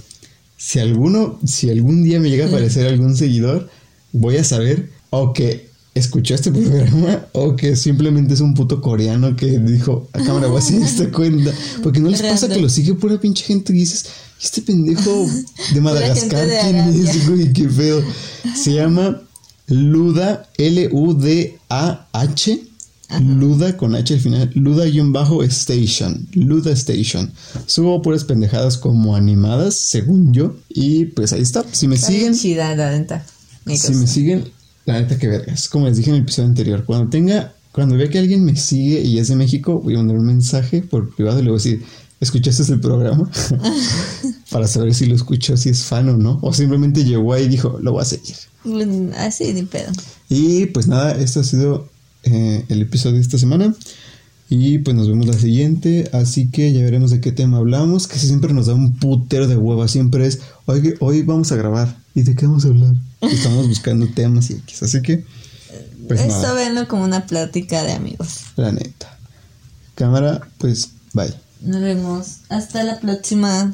Si 0.55 0.79
alguno 0.79 1.37
si 1.45 1.69
algún 1.69 2.03
día 2.03 2.19
me 2.21 2.29
llega 2.29 2.45
a 2.45 2.47
aparecer 2.47 2.87
algún 2.93 3.15
seguidor 3.17 3.69
voy 4.13 4.37
a 4.37 4.43
saber 4.45 4.89
o 5.09 5.33
que 5.33 5.69
escuchó 5.93 6.35
este 6.35 6.51
programa 6.51 7.25
o 7.33 7.55
que 7.55 7.75
simplemente 7.75 8.33
es 8.33 8.41
un 8.41 8.53
puto 8.53 8.81
coreano 8.81 9.35
que 9.35 9.59
dijo 9.59 10.09
a 10.13 10.19
cámara 10.19 10.47
voy 10.47 10.59
a 10.59 10.61
seguir 10.61 10.83
esta 10.83 11.11
cuenta 11.11 11.51
porque 11.83 11.99
no 11.99 12.09
les 12.09 12.21
pasa 12.21 12.47
que 12.47 12.61
lo 12.61 12.69
sigue 12.69 12.93
pura 12.93 13.19
pinche 13.19 13.43
gente 13.43 13.73
y 13.73 13.77
dices 13.77 14.05
este 14.41 14.61
pendejo 14.61 15.27
de 15.73 15.81
Madagascar, 15.81 16.47
¿quién 16.61 16.75
es, 16.77 17.29
güey? 17.29 17.53
Qué 17.53 17.69
feo. 17.69 18.03
Se 18.55 18.73
llama 18.73 19.21
Luda, 19.67 20.49
L-U-D-A-H. 20.57 22.63
Luda 23.19 23.75
con 23.75 23.93
H 23.93 24.13
al 24.13 24.19
final. 24.19 24.51
Luda-Station. 24.55 26.27
Luda 26.33 26.71
Station. 26.71 27.31
Subo 27.65 28.01
puras 28.01 28.23
pendejadas 28.23 28.77
como 28.77 29.15
animadas, 29.15 29.75
según 29.75 30.33
yo. 30.33 30.55
Y 30.69 31.05
pues 31.05 31.33
ahí 31.33 31.41
está. 31.41 31.63
Si 31.71 31.87
me 31.87 31.97
siguen. 31.97 32.33
Chida, 32.33 32.75
la 32.75 32.97
neta. 32.97 33.25
Si 33.67 33.93
me 33.93 34.07
siguen, 34.07 34.45
la 34.85 34.99
neta 34.99 35.17
que 35.17 35.27
vergas. 35.27 35.69
Como 35.69 35.87
les 35.87 35.97
dije 35.97 36.09
en 36.09 36.17
el 36.17 36.21
episodio 36.23 36.49
anterior, 36.49 36.83
cuando 36.85 37.09
tenga. 37.09 37.53
Cuando 37.71 37.95
vea 37.95 38.09
que 38.09 38.19
alguien 38.19 38.43
me 38.43 38.57
sigue 38.57 38.99
y 38.99 39.17
es 39.17 39.29
de 39.29 39.37
México, 39.37 39.79
voy 39.79 39.93
a 39.93 39.97
mandar 39.99 40.17
un 40.17 40.25
mensaje 40.25 40.81
por 40.81 41.15
privado 41.15 41.39
y 41.39 41.43
le 41.43 41.51
voy 41.51 41.57
a 41.57 41.63
decir, 41.63 41.81
¿escuchaste 42.19 42.69
el 42.73 42.81
programa? 42.81 43.31
Para 44.51 44.67
saber 44.67 44.93
si 44.93 45.05
lo 45.05 45.15
escuchó, 45.15 45.55
si 45.55 45.69
es 45.69 45.83
fan 45.83 46.09
o 46.09 46.17
no. 46.17 46.37
O 46.41 46.53
simplemente 46.53 47.05
llegó 47.05 47.31
ahí 47.31 47.43
y 47.45 47.47
dijo, 47.47 47.79
lo 47.81 47.93
voy 47.93 48.01
a 48.01 48.05
seguir. 48.05 48.35
Así 49.15 49.53
ni 49.53 49.63
pedo. 49.63 49.91
Y 50.27 50.65
pues 50.65 50.87
nada, 50.87 51.13
esto 51.13 51.39
ha 51.39 51.43
sido 51.45 51.89
eh, 52.23 52.65
el 52.67 52.81
episodio 52.81 53.15
de 53.15 53.21
esta 53.21 53.37
semana. 53.37 53.73
Y 54.49 54.79
pues 54.79 54.97
nos 54.97 55.07
vemos 55.07 55.25
la 55.27 55.33
siguiente. 55.33 56.09
Así 56.11 56.49
que 56.49 56.73
ya 56.73 56.83
veremos 56.83 57.11
de 57.11 57.21
qué 57.21 57.31
tema 57.31 57.59
hablamos. 57.59 58.09
Que 58.09 58.19
siempre 58.19 58.53
nos 58.53 58.65
da 58.65 58.73
un 58.73 58.97
putero 58.97 59.47
de 59.47 59.55
hueva. 59.55 59.87
Siempre 59.87 60.27
es, 60.27 60.39
oye, 60.65 60.95
hoy 60.99 61.21
vamos 61.21 61.53
a 61.53 61.55
grabar. 61.55 62.00
¿Y 62.13 62.23
de 62.23 62.35
qué 62.35 62.45
vamos 62.45 62.65
a 62.65 62.69
hablar? 62.69 62.93
Estamos 63.21 63.67
buscando 63.67 64.07
temas 64.07 64.49
y 64.49 64.53
X. 64.53 64.83
Así 64.83 65.01
que. 65.01 65.25
Pues 66.07 66.19
Esto 66.19 66.53
venlo 66.55 66.87
como 66.87 67.03
una 67.03 67.25
plática 67.25 67.83
de 67.83 67.93
amigos. 67.93 68.41
La 68.57 68.71
neta. 68.71 69.17
Cámara, 69.95 70.41
pues 70.57 70.89
bye. 71.13 71.33
Nos 71.61 71.81
vemos. 71.81 72.37
Hasta 72.49 72.83
la 72.83 72.99
próxima. 72.99 73.73